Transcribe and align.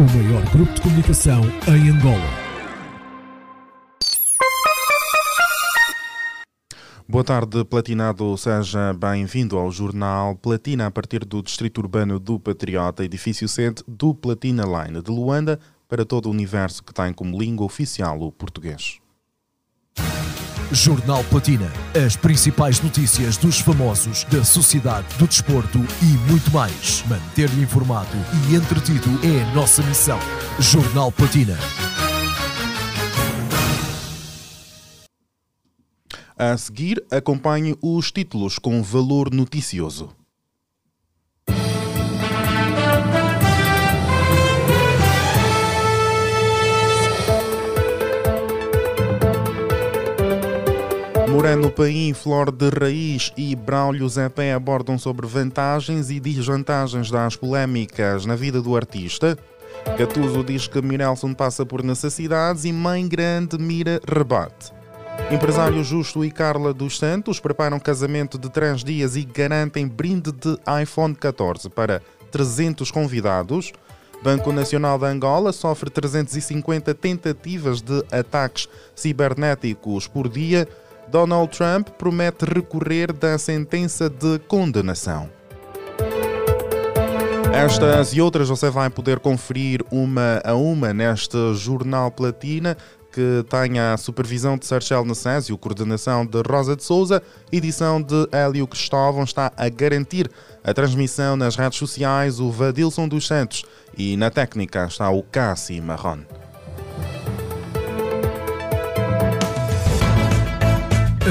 o 0.00 0.02
maior 0.02 0.42
grupo 0.50 0.72
de 0.72 0.80
comunicação 0.80 1.42
em 1.68 1.90
Angola. 1.90 2.30
Boa 7.06 7.22
tarde, 7.22 7.62
Platinado. 7.66 8.34
Seja 8.38 8.94
bem-vindo 8.94 9.58
ao 9.58 9.70
Jornal 9.70 10.36
Platina 10.36 10.86
a 10.86 10.90
partir 10.90 11.22
do 11.26 11.42
Distrito 11.42 11.82
Urbano 11.82 12.18
do 12.18 12.40
Patriota, 12.40 13.04
edifício 13.04 13.46
sede 13.46 13.82
do 13.86 14.14
Platina 14.14 14.64
Line 14.64 15.02
de 15.02 15.10
Luanda, 15.10 15.60
para 15.86 16.06
todo 16.06 16.26
o 16.26 16.30
universo 16.30 16.82
que 16.82 16.94
tem 16.94 17.12
como 17.12 17.38
língua 17.38 17.66
oficial 17.66 18.22
o 18.22 18.32
português. 18.32 19.00
Jornal 20.72 21.24
Platina. 21.24 21.70
As 21.94 22.16
principais 22.16 22.80
notícias 22.80 23.36
dos 23.36 23.58
famosos, 23.58 24.24
da 24.24 24.44
sociedade, 24.44 25.06
do 25.18 25.26
desporto 25.26 25.78
e 26.00 26.30
muito 26.30 26.50
mais. 26.52 27.02
Manter-lhe 27.08 27.62
informado 27.62 28.16
e 28.48 28.54
entretido 28.54 29.08
é 29.24 29.42
a 29.42 29.54
nossa 29.54 29.82
missão. 29.82 30.18
Jornal 30.60 31.10
Platina. 31.10 31.58
A 36.38 36.56
seguir, 36.56 37.04
acompanhe 37.10 37.76
os 37.82 38.12
títulos 38.12 38.58
com 38.58 38.80
valor 38.82 39.34
noticioso. 39.34 40.19
Moreno 51.30 51.70
Paim, 51.70 52.12
Flor 52.12 52.50
de 52.50 52.68
Raiz 52.70 53.32
e 53.36 53.54
Braulio 53.54 54.08
Zepé 54.08 54.52
abordam 54.52 54.98
sobre 54.98 55.28
vantagens 55.28 56.10
e 56.10 56.18
desvantagens 56.18 57.08
das 57.08 57.36
polémicas 57.36 58.26
na 58.26 58.34
vida 58.34 58.60
do 58.60 58.74
artista. 58.74 59.38
Catuso 59.96 60.42
diz 60.42 60.66
que 60.66 60.82
Mirelson 60.82 61.32
passa 61.32 61.64
por 61.64 61.84
necessidades 61.84 62.64
e 62.64 62.72
Mãe 62.72 63.06
Grande 63.06 63.56
mira 63.56 64.00
rebate. 64.04 64.72
Empresário 65.30 65.84
Justo 65.84 66.24
e 66.24 66.32
Carla 66.32 66.74
dos 66.74 66.98
Santos 66.98 67.38
preparam 67.38 67.78
casamento 67.78 68.36
de 68.36 68.50
três 68.50 68.82
dias 68.82 69.14
e 69.14 69.22
garantem 69.22 69.86
brinde 69.86 70.32
de 70.32 70.58
iPhone 70.82 71.14
14 71.14 71.70
para 71.70 72.02
300 72.32 72.90
convidados. 72.90 73.72
Banco 74.20 74.52
Nacional 74.52 74.98
de 74.98 75.06
Angola 75.06 75.52
sofre 75.52 75.90
350 75.90 76.92
tentativas 76.92 77.80
de 77.80 78.04
ataques 78.10 78.68
cibernéticos 78.96 80.08
por 80.08 80.28
dia. 80.28 80.68
Donald 81.10 81.56
Trump 81.56 81.88
promete 81.98 82.44
recorrer 82.44 83.12
da 83.12 83.36
sentença 83.36 84.08
de 84.08 84.38
condenação. 84.46 85.28
Estas 87.52 88.14
e 88.14 88.20
outras 88.20 88.48
você 88.48 88.70
vai 88.70 88.88
poder 88.88 89.18
conferir 89.18 89.84
uma 89.90 90.40
a 90.44 90.54
uma 90.54 90.94
neste 90.94 91.36
Jornal 91.54 92.10
Platina 92.10 92.76
que 93.12 93.44
tem 93.48 93.80
a 93.80 93.96
supervisão 93.96 94.56
de 94.56 94.64
Sarchel 94.66 95.04
Nassésio, 95.04 95.58
coordenação 95.58 96.24
de 96.24 96.40
Rosa 96.48 96.76
de 96.76 96.84
Souza, 96.84 97.20
edição 97.50 98.00
de 98.00 98.28
Hélio 98.30 98.68
Cristóvão, 98.68 99.24
está 99.24 99.52
a 99.56 99.68
garantir 99.68 100.30
a 100.62 100.72
transmissão 100.72 101.36
nas 101.36 101.56
redes 101.56 101.76
sociais 101.76 102.38
o 102.38 102.52
Vadilson 102.52 103.08
dos 103.08 103.26
Santos 103.26 103.64
e 103.98 104.16
na 104.16 104.30
técnica 104.30 104.84
está 104.84 105.10
o 105.10 105.24
Cassi 105.24 105.80
Marron. 105.80 106.20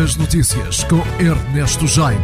As 0.02 0.16
notícias 0.16 0.86
com 0.86 1.02
Ernesto 1.22 1.86
Jaime. 1.86 2.24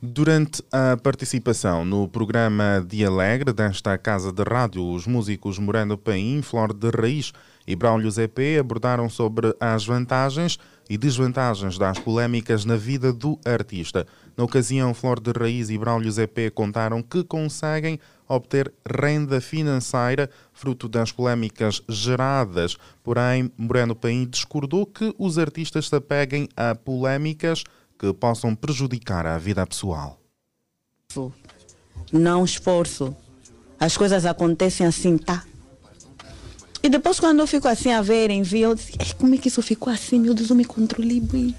Durante 0.00 0.64
a 0.72 0.96
participação 0.96 1.84
no 1.84 2.08
programa 2.08 2.82
Dia 2.88 3.08
Alegre 3.08 3.52
desta 3.52 3.98
casa 3.98 4.32
de 4.32 4.42
rádio, 4.42 4.82
os 4.82 5.06
músicos 5.06 5.58
Moreno 5.58 5.98
Paim, 5.98 6.40
Flor 6.40 6.72
de 6.72 6.88
Raiz 6.88 7.30
e 7.66 7.76
Braulio 7.76 8.10
ZP 8.10 8.58
abordaram 8.58 9.10
sobre 9.10 9.54
as 9.60 9.84
vantagens 9.84 10.58
e 10.88 10.96
desvantagens 10.96 11.76
das 11.76 11.98
polémicas 11.98 12.64
na 12.64 12.76
vida 12.76 13.12
do 13.12 13.38
artista. 13.44 14.06
Na 14.34 14.44
ocasião, 14.44 14.94
Flor 14.94 15.20
de 15.20 15.30
Raiz 15.30 15.68
e 15.68 15.76
Braulio 15.76 16.10
ZP 16.10 16.50
contaram 16.54 17.02
que 17.02 17.22
conseguem 17.22 18.00
obter 18.34 18.72
renda 18.86 19.40
financeira 19.40 20.30
fruto 20.52 20.88
das 20.88 21.12
polémicas 21.12 21.82
geradas. 21.88 22.76
Porém, 23.02 23.50
Moreno 23.56 23.94
Paim 23.94 24.26
discordou 24.26 24.86
que 24.86 25.14
os 25.18 25.38
artistas 25.38 25.88
se 25.88 25.94
apeguem 25.96 26.48
a 26.56 26.74
polémicas 26.74 27.64
que 27.98 28.12
possam 28.12 28.54
prejudicar 28.54 29.26
a 29.26 29.38
vida 29.38 29.66
pessoal. 29.66 30.18
Não 32.12 32.44
esforço. 32.44 33.14
As 33.78 33.96
coisas 33.96 34.24
acontecem 34.24 34.86
assim, 34.86 35.18
tá? 35.18 35.44
E 36.82 36.88
depois 36.88 37.20
quando 37.20 37.40
eu 37.40 37.46
fico 37.46 37.68
assim 37.68 37.92
a 37.92 38.02
ver, 38.02 38.30
envio, 38.30 38.70
eu 38.70 38.74
disse, 38.74 38.92
como 39.16 39.34
é 39.34 39.38
que 39.38 39.48
isso 39.48 39.62
ficou 39.62 39.92
assim? 39.92 40.18
Meu 40.18 40.34
Deus, 40.34 40.50
eu 40.50 40.56
me 40.56 40.64
controlei 40.64 41.20
bem. 41.20 41.54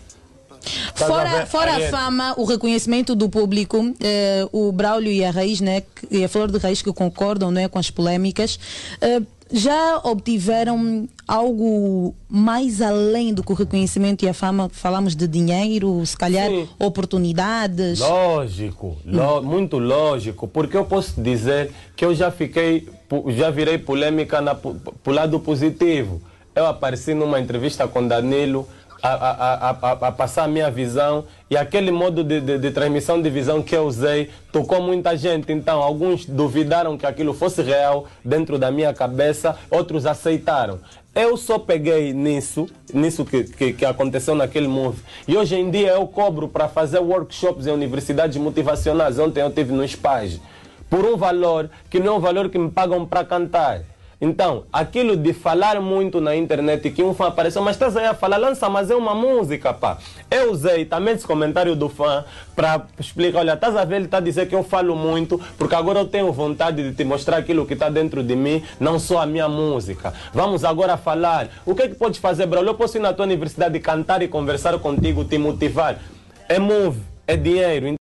Fora, 0.95 1.45
fora 1.45 1.75
a 1.75 1.89
fama, 1.89 2.33
o 2.37 2.45
reconhecimento 2.45 3.15
do 3.15 3.29
público, 3.29 3.93
eh, 3.99 4.47
o 4.51 4.71
Braulio 4.71 5.11
e 5.11 5.23
a 5.23 5.31
Raiz, 5.31 5.59
né, 5.59 5.83
e 6.09 6.23
a 6.23 6.29
Flor 6.29 6.51
de 6.51 6.57
Raiz 6.57 6.81
que 6.81 6.91
concordam 6.93 7.51
né, 7.51 7.67
com 7.67 7.79
as 7.79 7.89
polémicas, 7.89 8.59
eh, 9.01 9.21
já 9.53 10.01
obtiveram 10.03 11.07
algo 11.27 12.15
mais 12.27 12.81
além 12.81 13.31
do 13.31 13.43
que 13.43 13.51
o 13.51 13.55
reconhecimento 13.55 14.25
e 14.25 14.29
a 14.29 14.33
fama? 14.33 14.67
Falamos 14.69 15.15
de 15.15 15.27
dinheiro, 15.27 16.03
se 16.05 16.17
calhar 16.17 16.49
Sim. 16.49 16.67
oportunidades. 16.79 17.99
Lógico, 17.99 18.97
lo, 19.05 19.43
muito 19.43 19.77
lógico, 19.77 20.47
porque 20.47 20.75
eu 20.75 20.85
posso 20.85 21.21
dizer 21.21 21.71
que 21.95 22.03
eu 22.03 22.15
já 22.15 22.31
fiquei, 22.31 22.89
já 23.37 23.51
virei 23.51 23.77
polêmica 23.77 24.41
na, 24.41 24.55
pro 24.55 25.13
lado 25.13 25.39
positivo. 25.39 26.19
Eu 26.55 26.65
apareci 26.65 27.13
numa 27.13 27.39
entrevista 27.39 27.87
com 27.87 28.07
Danilo 28.07 28.67
a, 29.03 29.69
a, 29.69 30.07
a, 30.07 30.11
passar 30.13 30.45
a 30.45 30.47
minha 30.47 30.71
visão 30.71 31.25
e 31.49 31.57
aquele 31.57 31.91
modo 31.91 32.23
de, 32.23 32.39
de, 32.39 32.57
de, 32.57 32.71
transmissão 32.71 33.21
de 33.21 33.29
visão 33.29 33.61
que 33.61 33.75
eu 33.75 33.83
usei 33.83 34.29
tocou 34.49 34.81
muita 34.81 35.17
gente. 35.17 35.51
Então, 35.51 35.81
alguns 35.81 36.25
duvidaram 36.25 36.97
que 36.97 37.05
aquilo 37.05 37.33
fosse 37.33 37.61
real 37.61 38.07
dentro 38.23 38.57
da 38.57 38.71
minha 38.71 38.93
cabeça, 38.93 39.57
outros 39.69 40.05
aceitaram. 40.05 40.79
Eu 41.13 41.35
só 41.35 41.59
peguei 41.59 42.13
nisso, 42.13 42.67
nisso 42.93 43.25
que, 43.25 43.43
que, 43.43 43.73
que 43.73 43.85
aconteceu 43.85 44.33
naquele 44.33 44.67
move. 44.67 45.03
E 45.27 45.35
hoje 45.37 45.55
em 45.55 45.69
dia 45.69 45.91
eu 45.91 46.07
cobro 46.07 46.47
para 46.47 46.69
fazer 46.69 46.99
workshops 46.99 47.67
em 47.67 47.71
universidades 47.71 48.37
motivacionais. 48.37 49.19
Ontem 49.19 49.41
eu 49.41 49.51
tive 49.51 49.73
no 49.73 49.87
SPAG. 49.87 50.41
Por 50.89 51.05
um 51.05 51.17
valor 51.17 51.69
que 51.89 51.99
não 51.99 52.13
é 52.13 52.17
um 52.17 52.19
valor 52.19 52.49
que 52.49 52.57
me 52.57 52.71
pagam 52.71 53.05
para 53.05 53.25
cantar. 53.25 53.81
Então, 54.25 54.63
aquilo 54.71 55.17
de 55.17 55.33
falar 55.33 55.81
muito 55.81 56.21
na 56.21 56.33
internet 56.33 56.89
que 56.91 57.03
um 57.03 57.13
fã 57.13 57.27
apareceu, 57.27 57.61
mas 57.61 57.75
estás 57.75 57.97
aí 57.97 58.05
a 58.05 58.13
falar, 58.13 58.37
lança, 58.37 58.69
mas 58.69 58.89
é 58.89 58.95
uma 58.95 59.13
música, 59.13 59.73
pá. 59.73 59.97
Eu 60.31 60.49
usei 60.49 60.85
também 60.85 61.13
esse 61.13 61.27
comentário 61.27 61.75
do 61.75 61.89
fã 61.89 62.23
para 62.55 62.85
explicar, 62.97 63.39
olha, 63.39 63.55
estás 63.55 63.75
a 63.75 63.83
ver, 63.83 63.97
ele 63.97 64.05
está 64.05 64.19
a 64.19 64.21
dizer 64.21 64.47
que 64.47 64.55
eu 64.55 64.63
falo 64.63 64.95
muito, 64.95 65.37
porque 65.57 65.75
agora 65.75 65.99
eu 65.99 66.07
tenho 66.07 66.31
vontade 66.31 66.81
de 66.81 66.95
te 66.95 67.03
mostrar 67.03 67.35
aquilo 67.35 67.65
que 67.65 67.73
está 67.73 67.89
dentro 67.89 68.23
de 68.23 68.33
mim, 68.33 68.63
não 68.79 68.97
só 68.97 69.21
a 69.21 69.25
minha 69.25 69.49
música. 69.49 70.13
Vamos 70.33 70.63
agora 70.63 70.95
falar. 70.95 71.49
O 71.65 71.75
que 71.75 71.81
é 71.81 71.89
que 71.89 71.95
podes 71.95 72.17
fazer, 72.17 72.45
Braulio? 72.45 72.69
Eu 72.69 72.75
posso 72.75 72.95
ir 72.95 73.01
na 73.01 73.11
tua 73.11 73.25
universidade 73.25 73.77
cantar 73.81 74.21
e 74.21 74.29
conversar 74.29 74.79
contigo, 74.79 75.25
te 75.25 75.37
motivar. 75.37 75.99
É 76.47 76.57
move, 76.57 77.01
é 77.27 77.35
dinheiro. 77.35 77.95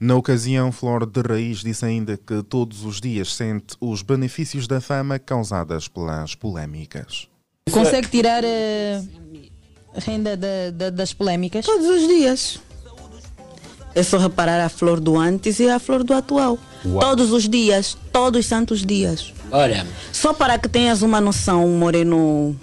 Na 0.00 0.14
ocasião, 0.14 0.70
Flor 0.70 1.04
de 1.04 1.20
Raiz 1.20 1.58
disse 1.58 1.84
ainda 1.84 2.16
que 2.16 2.42
todos 2.44 2.84
os 2.84 3.00
dias 3.00 3.34
sente 3.34 3.76
os 3.80 4.00
benefícios 4.00 4.68
da 4.68 4.80
fama 4.80 5.18
causadas 5.18 5.88
pelas 5.88 6.36
polémicas. 6.36 7.26
Consegue 7.70 8.08
tirar 8.08 8.44
a 8.44 10.00
renda 10.00 10.36
de, 10.36 10.70
de, 10.70 10.90
das 10.92 11.12
polémicas? 11.12 11.66
Todos 11.66 11.86
os 11.86 12.06
dias. 12.06 12.60
É 13.92 14.02
só 14.04 14.18
reparar 14.18 14.64
a 14.64 14.68
flor 14.68 15.00
do 15.00 15.18
antes 15.18 15.58
e 15.58 15.68
a 15.68 15.80
flor 15.80 16.04
do 16.04 16.14
atual. 16.14 16.56
Uau. 16.84 17.00
Todos 17.00 17.32
os 17.32 17.48
dias, 17.48 17.98
todos 18.12 18.40
os 18.40 18.46
santos 18.46 18.86
dias. 18.86 19.32
Olha. 19.50 19.84
Só 20.12 20.32
para 20.32 20.58
que 20.58 20.68
tenhas 20.68 21.02
uma 21.02 21.20
noção, 21.20 21.66
Moreno. 21.70 22.54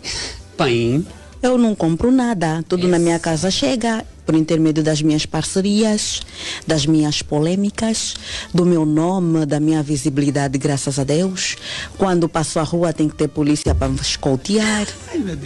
Paim. 0.55 1.05
Eu 1.43 1.57
não 1.57 1.75
compro 1.75 2.11
nada. 2.11 2.63
Tudo 2.67 2.87
na 2.87 2.97
minha 2.97 3.19
casa 3.19 3.51
chega 3.51 4.05
por 4.25 4.35
intermédio 4.35 4.83
das 4.83 5.01
minhas 5.01 5.25
parcerias, 5.25 6.21
das 6.65 6.85
minhas 6.85 7.21
polêmicas, 7.21 8.15
do 8.53 8.65
meu 8.65 8.85
nome, 8.85 9.45
da 9.45 9.59
minha 9.59 9.83
visibilidade, 9.83 10.57
graças 10.57 10.97
a 10.97 11.03
Deus. 11.03 11.55
Quando 11.97 12.27
passo 12.27 12.59
a 12.59 12.63
rua 12.63 12.91
tem 12.91 13.07
que 13.07 13.15
ter 13.15 13.27
polícia 13.27 13.75
para 13.75 13.87
me 13.87 13.99
escoltear. 13.99 14.87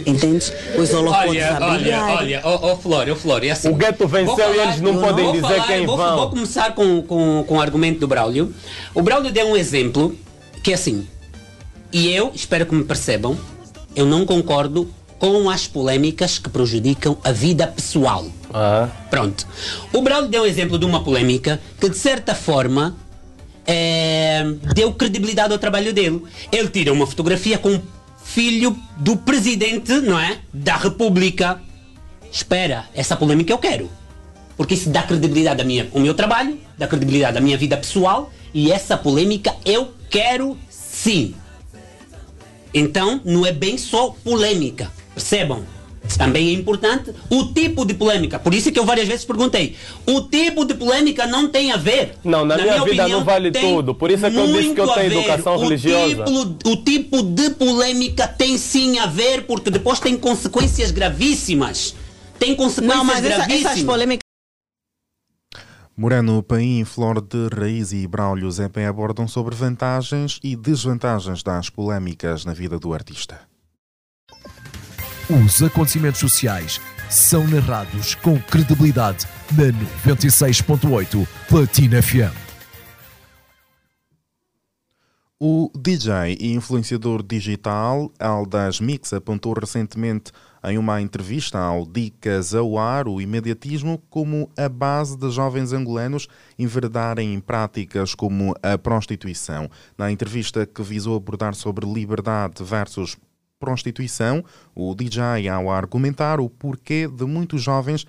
Entende? 0.06 0.52
Os 0.78 0.92
holofotes 0.92 1.30
olha, 1.30 1.56
a 1.56 1.70
brilhar. 1.70 2.02
Olha, 2.02 2.18
olha, 2.18 2.42
oh, 2.44 2.72
oh 2.72 2.76
Flor, 2.76 3.08
oh, 3.10 3.16
Flor, 3.16 3.44
é 3.44 3.50
assim. 3.50 3.68
O 3.68 3.74
gueto 3.74 4.08
venceu 4.08 4.36
falar, 4.36 4.56
e 4.56 4.58
eles 4.60 4.80
não, 4.80 5.00
podem 5.00 5.32
dizer 5.32 5.42
falar, 5.42 5.66
quem 5.66 5.86
vou, 5.86 5.96
vão. 5.96 6.16
Vou 6.16 6.30
começar 6.30 6.74
com, 6.74 7.02
com, 7.02 7.44
com 7.46 7.56
o 7.56 7.60
argumento 7.60 8.00
do 8.00 8.08
Braulio. 8.08 8.54
O 8.94 9.02
Braulio 9.02 9.30
deu 9.30 9.46
um 9.46 9.56
exemplo 9.56 10.16
que 10.62 10.72
é 10.72 10.74
assim, 10.74 11.06
e 11.92 12.08
eu 12.08 12.30
espero 12.34 12.66
que 12.66 12.74
me 12.74 12.84
percebam, 12.84 13.36
eu 13.96 14.06
não 14.06 14.24
concordo 14.24 14.88
com 15.20 15.50
as 15.50 15.66
polêmicas 15.66 16.38
que 16.38 16.48
prejudicam 16.48 17.16
a 17.22 17.30
vida 17.30 17.66
pessoal. 17.66 18.26
Ah. 18.52 18.88
Pronto. 19.10 19.46
O 19.92 20.00
Braulio 20.00 20.30
deu 20.30 20.42
um 20.42 20.46
exemplo 20.46 20.78
de 20.78 20.86
uma 20.86 21.04
polêmica 21.04 21.60
que, 21.78 21.90
de 21.90 21.96
certa 21.96 22.34
forma, 22.34 22.96
é, 23.66 24.42
deu 24.74 24.94
credibilidade 24.94 25.52
ao 25.52 25.58
trabalho 25.58 25.92
dele. 25.92 26.22
Ele 26.50 26.68
tira 26.68 26.90
uma 26.90 27.06
fotografia 27.06 27.58
com 27.58 27.76
o 27.76 27.82
filho 28.24 28.74
do 28.96 29.14
presidente, 29.14 29.92
não 30.00 30.18
é? 30.18 30.38
Da 30.54 30.76
República. 30.76 31.60
Espera, 32.32 32.86
essa 32.94 33.14
polêmica 33.14 33.52
eu 33.52 33.58
quero. 33.58 33.90
Porque 34.56 34.72
isso 34.72 34.88
dá 34.88 35.02
credibilidade 35.02 35.62
ao 35.92 36.00
meu 36.00 36.14
trabalho, 36.14 36.58
dá 36.78 36.86
credibilidade 36.86 37.36
à 37.36 37.40
minha 37.42 37.58
vida 37.58 37.76
pessoal 37.76 38.32
e 38.54 38.72
essa 38.72 38.96
polêmica 38.96 39.54
eu 39.66 39.92
quero 40.08 40.56
sim. 40.70 41.34
Então, 42.72 43.20
não 43.22 43.44
é 43.44 43.52
bem 43.52 43.76
só 43.76 44.14
polêmica. 44.24 44.90
Percebam? 45.20 45.64
Também 46.16 46.48
é 46.48 46.52
importante 46.52 47.12
o 47.28 47.52
tipo 47.52 47.84
de 47.84 47.92
polêmica. 47.92 48.38
Por 48.38 48.54
isso 48.54 48.72
que 48.72 48.78
eu 48.78 48.86
várias 48.86 49.06
vezes 49.06 49.24
perguntei. 49.24 49.76
O 50.06 50.22
tipo 50.22 50.64
de 50.64 50.74
polêmica 50.74 51.26
não 51.26 51.48
tem 51.48 51.70
a 51.72 51.76
ver. 51.76 52.16
Não, 52.24 52.44
na, 52.44 52.56
na 52.56 52.62
minha, 52.62 52.74
minha, 52.74 52.84
vida 52.84 53.02
opinião, 53.02 53.18
não 53.20 53.24
vale 53.24 53.50
tudo. 53.50 53.94
Por 53.94 54.10
isso 54.10 54.24
é 54.24 54.30
que 54.30 54.36
eu 54.36 54.46
disse 54.46 54.74
que 54.74 54.80
eu 54.80 54.88
tenho 54.88 55.12
educação 55.12 55.56
o 55.56 55.60
religiosa. 55.60 56.24
Tipo, 56.24 56.70
o 56.70 56.76
tipo 56.76 57.22
de 57.22 57.50
polêmica 57.50 58.26
tem 58.26 58.56
sim 58.56 58.98
a 58.98 59.06
ver, 59.06 59.42
porque 59.42 59.70
depois 59.70 60.00
tem 60.00 60.16
consequências 60.16 60.90
gravíssimas. 60.90 61.94
Tem 62.38 62.56
consequências 62.56 62.96
não, 62.96 63.04
mas 63.04 63.20
gravíssimas. 63.20 63.60
Essa, 63.60 63.70
essas 63.72 63.84
polêmicas 63.84 64.24
Moreno, 65.96 66.42
Paim, 66.42 66.82
Flor 66.82 67.20
de 67.20 67.48
Raiz 67.54 67.92
e 67.92 68.06
Braulio 68.06 68.50
Zepé 68.50 68.86
abordam 68.86 69.28
sobre 69.28 69.54
vantagens 69.54 70.40
e 70.42 70.56
desvantagens 70.56 71.42
das 71.42 71.68
polémicas 71.68 72.46
na 72.46 72.54
vida 72.54 72.78
do 72.78 72.94
artista. 72.94 73.49
Os 75.30 75.62
acontecimentos 75.62 76.18
sociais 76.18 76.80
são 77.08 77.46
narrados 77.46 78.16
com 78.16 78.36
credibilidade 78.40 79.28
na 79.52 79.66
96.8 80.12 81.24
Platina 81.48 82.02
FM. 82.02 82.34
O 85.38 85.70
DJ 85.72 86.36
e 86.40 86.52
influenciador 86.52 87.22
digital 87.22 88.10
Aldas 88.18 88.80
Mix 88.80 89.12
apontou 89.12 89.52
recentemente 89.52 90.32
em 90.64 90.76
uma 90.76 91.00
entrevista 91.00 91.60
ao 91.60 91.86
Dicas 91.86 92.52
ao 92.52 92.76
Ar 92.76 93.06
o 93.06 93.20
imediatismo 93.20 94.02
como 94.10 94.50
a 94.58 94.68
base 94.68 95.16
de 95.16 95.30
jovens 95.30 95.72
angolanos 95.72 96.26
enverdarem 96.58 97.32
em 97.32 97.38
práticas 97.38 98.16
como 98.16 98.52
a 98.60 98.76
prostituição. 98.76 99.70
Na 99.96 100.10
entrevista 100.10 100.66
que 100.66 100.82
visou 100.82 101.16
abordar 101.16 101.54
sobre 101.54 101.86
liberdade 101.86 102.64
versus 102.64 103.16
prostituição, 103.60 104.42
o 104.74 104.94
DJ, 104.94 105.46
ao 105.48 105.70
argumentar 105.70 106.40
o 106.40 106.48
porquê 106.48 107.06
de 107.06 107.24
muitos 107.26 107.62
jovens 107.62 108.06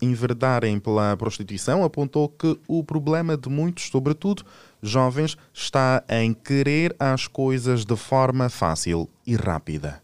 enverdarem 0.00 0.80
pela 0.80 1.14
prostituição, 1.16 1.84
apontou 1.84 2.28
que 2.30 2.58
o 2.66 2.82
problema 2.82 3.36
de 3.36 3.50
muitos, 3.50 3.88
sobretudo 3.90 4.44
jovens, 4.82 5.36
está 5.52 6.02
em 6.08 6.32
querer 6.32 6.96
as 6.98 7.28
coisas 7.28 7.84
de 7.84 7.94
forma 7.94 8.48
fácil 8.48 9.08
e 9.26 9.36
rápida. 9.36 10.02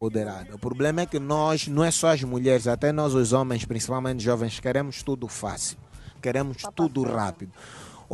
O 0.00 0.58
problema 0.58 1.02
é 1.02 1.06
que 1.06 1.20
nós, 1.20 1.68
não 1.68 1.84
é 1.84 1.92
só 1.92 2.08
as 2.08 2.24
mulheres, 2.24 2.66
até 2.66 2.90
nós 2.90 3.14
os 3.14 3.32
homens, 3.32 3.64
principalmente 3.64 4.20
jovens, 4.20 4.58
queremos 4.58 5.00
tudo 5.04 5.28
fácil, 5.28 5.78
queremos 6.20 6.56
tudo 6.74 7.04
rápido. 7.04 7.52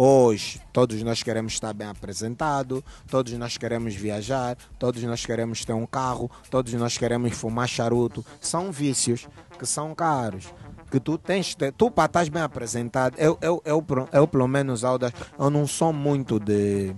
Hoje, 0.01 0.61
todos 0.73 1.03
nós 1.03 1.25
queremos 1.25 1.55
estar 1.55 1.75
bem 1.75 1.89
apresentado, 1.89 2.85
todos 3.11 3.33
nós 3.33 3.57
queremos 3.57 3.97
viajar, 3.97 4.57
todos 4.79 5.03
nós 5.03 5.27
queremos 5.27 5.65
ter 5.65 5.73
um 5.73 5.85
carro, 5.85 6.31
todos 6.49 6.73
nós 6.75 6.97
queremos 6.97 7.33
fumar 7.33 7.67
charuto. 7.67 8.25
São 8.41 8.71
vícios 8.71 9.27
que 9.59 9.67
são 9.67 9.97
caros. 9.97 10.55
Que 10.89 11.01
tu 11.01 11.19
tens, 11.19 11.57
tu 11.77 11.91
para 11.91 12.05
estar 12.05 12.31
bem 12.31 12.41
apresentado, 12.41 13.17
eu, 13.19 13.37
eu, 13.43 13.61
eu, 13.65 13.85
eu, 13.89 14.09
eu 14.13 14.29
pelo 14.29 14.47
menos, 14.47 14.85
Aldas, 14.85 15.11
eu 15.37 15.51
não 15.51 15.67
sou 15.67 15.93
muito 15.93 16.39
de, 16.39 16.95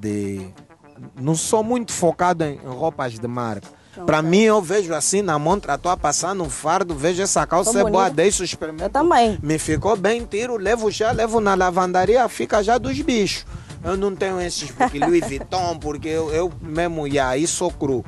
de. 0.00 0.50
Não 1.20 1.34
sou 1.34 1.62
muito 1.62 1.92
focado 1.92 2.42
em 2.42 2.56
roupas 2.56 3.18
de 3.18 3.28
marca 3.28 3.68
para 4.06 4.22
mim, 4.22 4.42
eu 4.42 4.62
vejo 4.62 4.94
assim 4.94 5.22
na 5.22 5.38
montra, 5.38 5.74
estou 5.74 5.90
a 5.90 5.96
passar 5.96 6.34
no 6.34 6.48
fardo, 6.48 6.94
vejo 6.94 7.22
essa 7.22 7.46
calça 7.46 7.80
é 7.80 7.84
boa, 7.84 8.08
deixo 8.08 8.44
experimentar. 8.44 8.86
Eu 8.86 8.90
também. 8.90 9.38
Me 9.42 9.58
ficou 9.58 9.96
bem, 9.96 10.24
tiro, 10.24 10.56
levo 10.56 10.90
já, 10.90 11.10
levo 11.10 11.40
na 11.40 11.54
lavandaria, 11.54 12.28
fica 12.28 12.62
já 12.62 12.78
dos 12.78 13.00
bichos. 13.00 13.44
Eu 13.82 13.96
não 13.96 14.14
tenho 14.14 14.40
esses 14.40 14.70
porque 14.70 14.98
Louis 15.00 15.26
Vuitton, 15.26 15.78
porque 15.78 16.08
eu, 16.08 16.30
eu 16.32 16.52
mesmo 16.60 17.06
ia 17.06 17.28
aí 17.28 17.46
sou 17.46 17.70
cru 17.70 18.04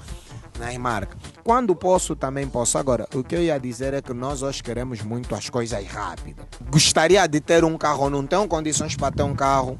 nas 0.59 0.77
marcas. 0.77 1.19
Quando 1.43 1.75
posso, 1.75 2.15
também 2.15 2.47
posso. 2.47 2.79
Agora, 2.79 3.09
o 3.15 3.25
que 3.25 3.35
eu 3.35 3.43
ia 3.43 3.59
dizer 3.59 3.95
é 3.95 4.03
que 4.03 4.13
nós 4.13 4.43
hoje 4.43 4.63
queremos 4.63 5.03
muito 5.03 5.35
as 5.35 5.51
coisas 5.51 5.85
rápidas. 5.87 6.45
Gostaria 6.71 7.27
de 7.27 7.41
ter 7.41 7.65
um 7.65 7.77
carro, 7.77 8.09
não 8.09 8.27
tenho 8.27 8.47
condições 8.47 8.95
para 8.95 9.13
ter 9.13 9.23
um 9.23 9.35
carro, 9.35 9.79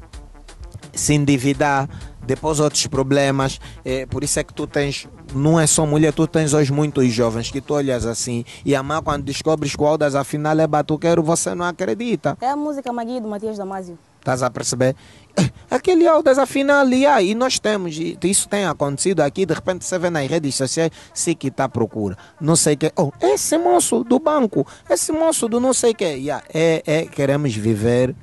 se 0.93 1.13
endividar, 1.13 1.87
depois 2.25 2.59
outros 2.59 2.85
problemas. 2.87 3.59
É, 3.85 4.05
por 4.05 4.23
isso 4.23 4.39
é 4.39 4.43
que 4.43 4.53
tu 4.53 4.67
tens, 4.67 5.07
não 5.33 5.59
é 5.59 5.67
só 5.67 5.85
mulher, 5.85 6.13
tu 6.13 6.27
tens 6.27 6.53
hoje 6.53 6.71
muitos 6.71 7.11
jovens 7.11 7.49
que 7.49 7.61
tu 7.61 7.73
olhas 7.73 8.05
assim 8.05 8.45
e 8.65 8.75
a 8.75 8.83
mãe 8.83 9.01
quando 9.03 9.23
descobres 9.23 9.75
que 9.75 9.81
o 9.81 9.85
Aldas 9.85 10.15
afinal 10.15 10.59
é 10.59 10.67
batuqueiro, 10.67 11.23
você 11.23 11.53
não 11.55 11.65
acredita. 11.65 12.37
É 12.41 12.49
a 12.49 12.55
música 12.55 12.91
Magui 12.91 13.19
do 13.19 13.27
Matias 13.27 13.57
Damasio. 13.57 13.97
Estás 14.19 14.41
a 14.41 14.49
perceber? 14.49 14.95
Aquele 15.69 16.07
Aldas 16.07 16.37
afinal 16.37 16.79
ali, 16.79 17.05
aí 17.05 17.35
nós 17.35 17.59
temos, 17.59 17.97
isso 17.97 18.47
tem 18.47 18.65
acontecido 18.65 19.19
aqui, 19.21 19.45
de 19.45 19.53
repente 19.53 19.83
você 19.83 19.99
vê 19.99 20.09
nas 20.09 20.29
redes 20.29 20.55
sociais, 20.55 20.91
se 21.13 21.35
que 21.35 21.47
está 21.47 21.65
à 21.65 21.69
procura, 21.69 22.17
não 22.39 22.55
sei 22.55 22.75
o 22.75 22.77
que, 22.77 22.91
oh, 22.95 23.11
esse 23.21 23.57
moço 23.57 24.03
do 24.03 24.19
banco, 24.19 24.65
esse 24.89 25.11
moço 25.11 25.49
do 25.49 25.59
não 25.59 25.73
sei 25.73 25.91
o 25.91 25.95
que, 25.95 26.05
yeah, 26.05 26.43
é, 26.53 26.83
é, 26.85 27.05
queremos 27.05 27.53
viver 27.55 28.15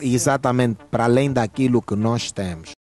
Exatamente, 0.00 0.78
para 0.90 1.04
além 1.04 1.30
daquilo 1.32 1.82
que 1.82 1.94
nós 1.94 2.32
temos. 2.32 2.77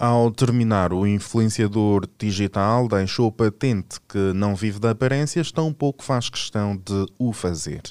Ao 0.00 0.30
terminar, 0.30 0.94
o 0.94 1.06
influenciador 1.06 2.08
digital 2.18 2.88
deixou 2.88 3.30
patente 3.30 4.00
que 4.08 4.32
não 4.32 4.54
vive 4.54 4.80
de 4.80 4.88
aparências, 4.88 5.52
tão 5.52 5.74
pouco 5.74 6.02
faz 6.02 6.30
questão 6.30 6.74
de 6.74 7.04
o 7.18 7.34
fazer. 7.34 7.82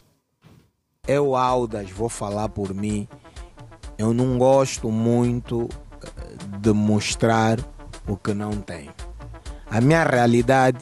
Eu, 1.07 1.35
Aldas, 1.35 1.91
vou 1.91 2.09
falar 2.09 2.49
por 2.49 2.73
mim, 2.73 3.07
eu 3.95 4.11
não 4.11 4.39
gosto 4.39 4.89
muito 4.89 5.69
eh, 6.01 6.57
de 6.57 6.73
mostrar 6.73 7.59
o 8.07 8.17
que 8.17 8.33
não 8.33 8.53
tenho. 8.53 8.91
A 9.69 9.79
minha 9.79 10.03
realidade 10.03 10.79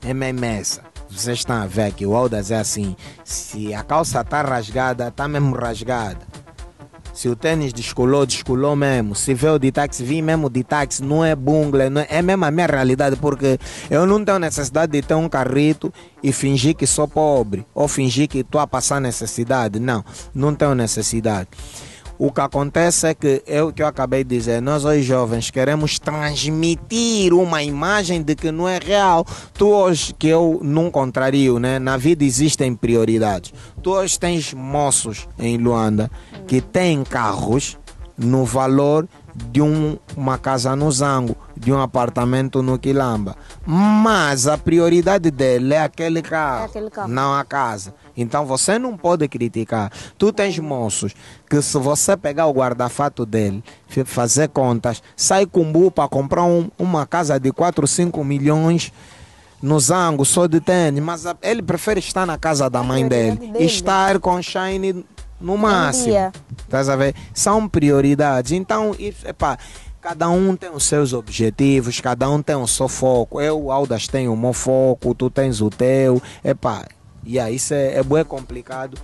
é 0.00 0.14
mesmo 0.14 0.44
essa 0.44 0.88
vocês 1.10 1.38
estão 1.38 1.56
a 1.56 1.66
ver 1.66 1.92
que 1.92 2.06
o 2.06 2.14
Aldas 2.14 2.50
é 2.50 2.58
assim. 2.58 2.94
Se 3.24 3.74
a 3.74 3.82
calça 3.82 4.20
está 4.20 4.42
rasgada, 4.42 5.08
está 5.08 5.26
mesmo 5.26 5.56
rasgada. 5.56 6.27
Se 7.18 7.28
o 7.28 7.34
tênis 7.34 7.72
descolou, 7.72 8.24
descolou 8.24 8.76
mesmo. 8.76 9.12
Se 9.12 9.34
veio 9.34 9.58
de 9.58 9.72
táxi, 9.72 10.04
vi 10.04 10.22
mesmo 10.22 10.48
de 10.48 10.62
táxi. 10.62 11.02
Não 11.02 11.24
é 11.24 11.34
bungle, 11.34 11.90
não 11.90 12.00
é, 12.00 12.06
é 12.10 12.22
mesmo 12.22 12.44
a 12.44 12.50
minha 12.52 12.68
realidade. 12.68 13.16
Porque 13.16 13.58
eu 13.90 14.06
não 14.06 14.24
tenho 14.24 14.38
necessidade 14.38 14.92
de 14.92 15.02
ter 15.02 15.14
um 15.14 15.28
carrito 15.28 15.92
e 16.22 16.32
fingir 16.32 16.76
que 16.76 16.86
sou 16.86 17.08
pobre. 17.08 17.66
Ou 17.74 17.88
fingir 17.88 18.28
que 18.28 18.38
estou 18.38 18.60
a 18.60 18.68
passar 18.68 19.00
necessidade. 19.00 19.80
Não, 19.80 20.04
não 20.32 20.54
tenho 20.54 20.76
necessidade. 20.76 21.48
O 22.18 22.32
que 22.32 22.40
acontece 22.40 23.06
é 23.06 23.14
que 23.14 23.44
é 23.46 23.62
o 23.62 23.72
que 23.72 23.80
eu 23.80 23.86
acabei 23.86 24.24
de 24.24 24.36
dizer, 24.36 24.60
nós 24.60 24.84
os 24.84 25.04
jovens 25.04 25.50
queremos 25.52 26.00
transmitir 26.00 27.32
uma 27.32 27.62
imagem 27.62 28.22
de 28.22 28.34
que 28.34 28.50
não 28.50 28.68
é 28.68 28.78
real. 28.78 29.24
Tu 29.54 29.64
hoje 29.64 30.12
que 30.18 30.26
eu 30.26 30.58
não 30.60 30.90
contrario, 30.90 31.60
né? 31.60 31.78
Na 31.78 31.96
vida 31.96 32.24
existem 32.24 32.74
prioridades. 32.74 33.54
Tu 33.80 33.90
hoje 33.92 34.18
tens 34.18 34.52
moços 34.52 35.28
em 35.38 35.56
Luanda 35.58 36.10
que 36.48 36.60
têm 36.60 37.04
carros 37.04 37.78
no 38.16 38.44
valor 38.44 39.06
de 39.52 39.62
um, 39.62 39.96
uma 40.16 40.36
casa 40.36 40.74
no 40.74 40.90
Zango, 40.90 41.36
de 41.58 41.72
um 41.72 41.80
apartamento 41.80 42.62
no 42.62 42.78
Quilamba. 42.78 43.36
Mas 43.66 44.46
a 44.46 44.56
prioridade 44.56 45.30
dele 45.30 45.74
é 45.74 45.82
aquele 45.82 46.22
carro, 46.22 46.62
é 46.62 46.64
aquele 46.66 46.90
carro. 46.90 47.08
não 47.08 47.34
a 47.34 47.44
casa. 47.44 47.94
Então 48.16 48.46
você 48.46 48.78
não 48.78 48.96
pode 48.96 49.26
criticar. 49.28 49.92
Tu 50.16 50.32
tens 50.32 50.58
moços 50.58 51.14
que 51.48 51.60
se 51.60 51.78
você 51.78 52.16
pegar 52.16 52.46
o 52.46 52.52
guarda-fato 52.52 53.26
dele, 53.26 53.62
fazer 54.04 54.48
contas, 54.48 55.02
sai 55.16 55.46
com 55.46 55.70
bu 55.70 55.90
para 55.90 56.08
comprar 56.08 56.44
um, 56.44 56.70
uma 56.78 57.06
casa 57.06 57.38
de 57.38 57.52
4, 57.52 57.86
5 57.86 58.24
milhões 58.24 58.92
no 59.60 59.78
Zango, 59.80 60.24
só 60.24 60.46
de 60.46 60.60
tênis, 60.60 61.02
mas 61.02 61.24
ele 61.42 61.62
prefere 61.62 61.98
estar 61.98 62.24
na 62.24 62.38
casa 62.38 62.70
da 62.70 62.82
mãe 62.82 63.06
dele, 63.08 63.52
e 63.58 63.64
estar 63.64 64.18
com 64.20 64.40
Shine 64.40 65.04
no 65.40 65.56
máximo. 65.56 66.14
Estás 66.58 66.88
a 66.88 66.96
ver? 66.96 67.14
São 67.34 67.68
prioridades. 67.68 68.52
Então, 68.52 68.94
epá, 69.24 69.58
cada 70.00 70.28
um 70.28 70.56
tem 70.56 70.70
os 70.70 70.84
seus 70.84 71.12
objetivos, 71.12 72.00
cada 72.00 72.28
um 72.30 72.42
tem 72.42 72.56
o 72.56 72.66
seu 72.66 72.88
foco. 72.88 73.40
Eu, 73.40 73.70
Aldas, 73.70 74.06
tenho 74.06 74.32
o 74.32 74.36
meu 74.36 74.52
foco, 74.52 75.14
tu 75.14 75.30
tens 75.30 75.60
o 75.60 75.70
teu. 75.70 76.22
Epá, 76.42 76.86
e 77.24 77.38
aí 77.38 77.56
isso 77.56 77.74
é, 77.74 77.94
é 77.94 78.02
bem 78.02 78.24
complicado 78.24 78.98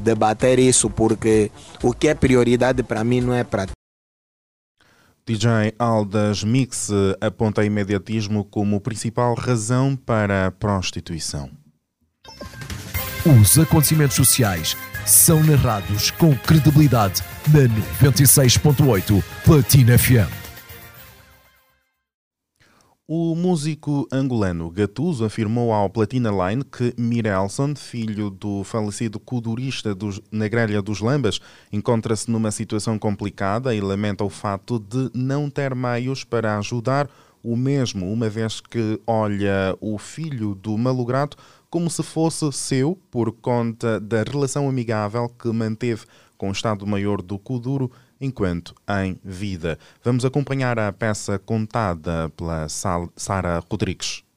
debater 0.00 0.58
isso, 0.58 0.90
porque 0.90 1.50
o 1.82 1.92
que 1.92 2.08
é 2.08 2.14
prioridade 2.14 2.82
para 2.82 3.04
mim 3.04 3.20
não 3.20 3.34
é 3.34 3.44
para 3.44 3.66
DJ 5.26 5.74
Aldas 5.78 6.42
Mix 6.42 6.88
aponta 7.20 7.62
imediatismo 7.62 8.44
como 8.44 8.80
principal 8.80 9.34
razão 9.34 9.94
para 9.94 10.46
a 10.46 10.50
prostituição. 10.50 11.50
Os 13.26 13.58
acontecimentos 13.58 14.16
sociais 14.16 14.74
são 15.08 15.42
narrados 15.42 16.10
com 16.10 16.36
credibilidade 16.36 17.22
na 17.48 17.62
96.8 18.06 19.24
Platina 19.42 19.98
FM. 19.98 20.30
O 23.06 23.34
músico 23.34 24.06
angolano 24.12 24.68
Gatuso 24.70 25.24
afirmou 25.24 25.72
ao 25.72 25.88
Platina 25.88 26.30
Line 26.30 26.62
que 26.62 26.92
Mirelson, 26.98 27.74
filho 27.74 28.28
do 28.28 28.62
falecido 28.64 29.18
kudurista 29.18 29.94
dos, 29.94 30.20
na 30.30 30.46
grelha 30.46 30.82
dos 30.82 31.00
Lambas, 31.00 31.40
encontra-se 31.72 32.30
numa 32.30 32.50
situação 32.50 32.98
complicada 32.98 33.74
e 33.74 33.80
lamenta 33.80 34.24
o 34.24 34.28
fato 34.28 34.78
de 34.78 35.10
não 35.14 35.48
ter 35.48 35.74
meios 35.74 36.22
para 36.22 36.58
ajudar 36.58 37.08
o 37.42 37.56
mesmo, 37.56 38.12
uma 38.12 38.28
vez 38.28 38.60
que 38.60 39.00
olha 39.06 39.74
o 39.80 39.96
filho 39.96 40.54
do 40.54 40.76
malogrado 40.76 41.36
como 41.70 41.90
se 41.90 42.02
fosse 42.02 42.50
seu 42.52 42.98
por 43.10 43.32
conta 43.32 44.00
da 44.00 44.22
relação 44.22 44.68
amigável 44.68 45.28
que 45.28 45.48
manteve 45.48 46.06
com 46.36 46.48
o 46.48 46.52
Estado-Maior 46.52 47.20
do 47.20 47.38
Kuduro 47.38 47.90
enquanto 48.20 48.74
em 48.88 49.18
vida. 49.24 49.78
Vamos 50.02 50.24
acompanhar 50.24 50.78
a 50.78 50.92
peça 50.92 51.38
contada 51.38 52.28
pela 52.30 52.66
Sara 52.68 53.62
Rodrigues. 53.70 54.27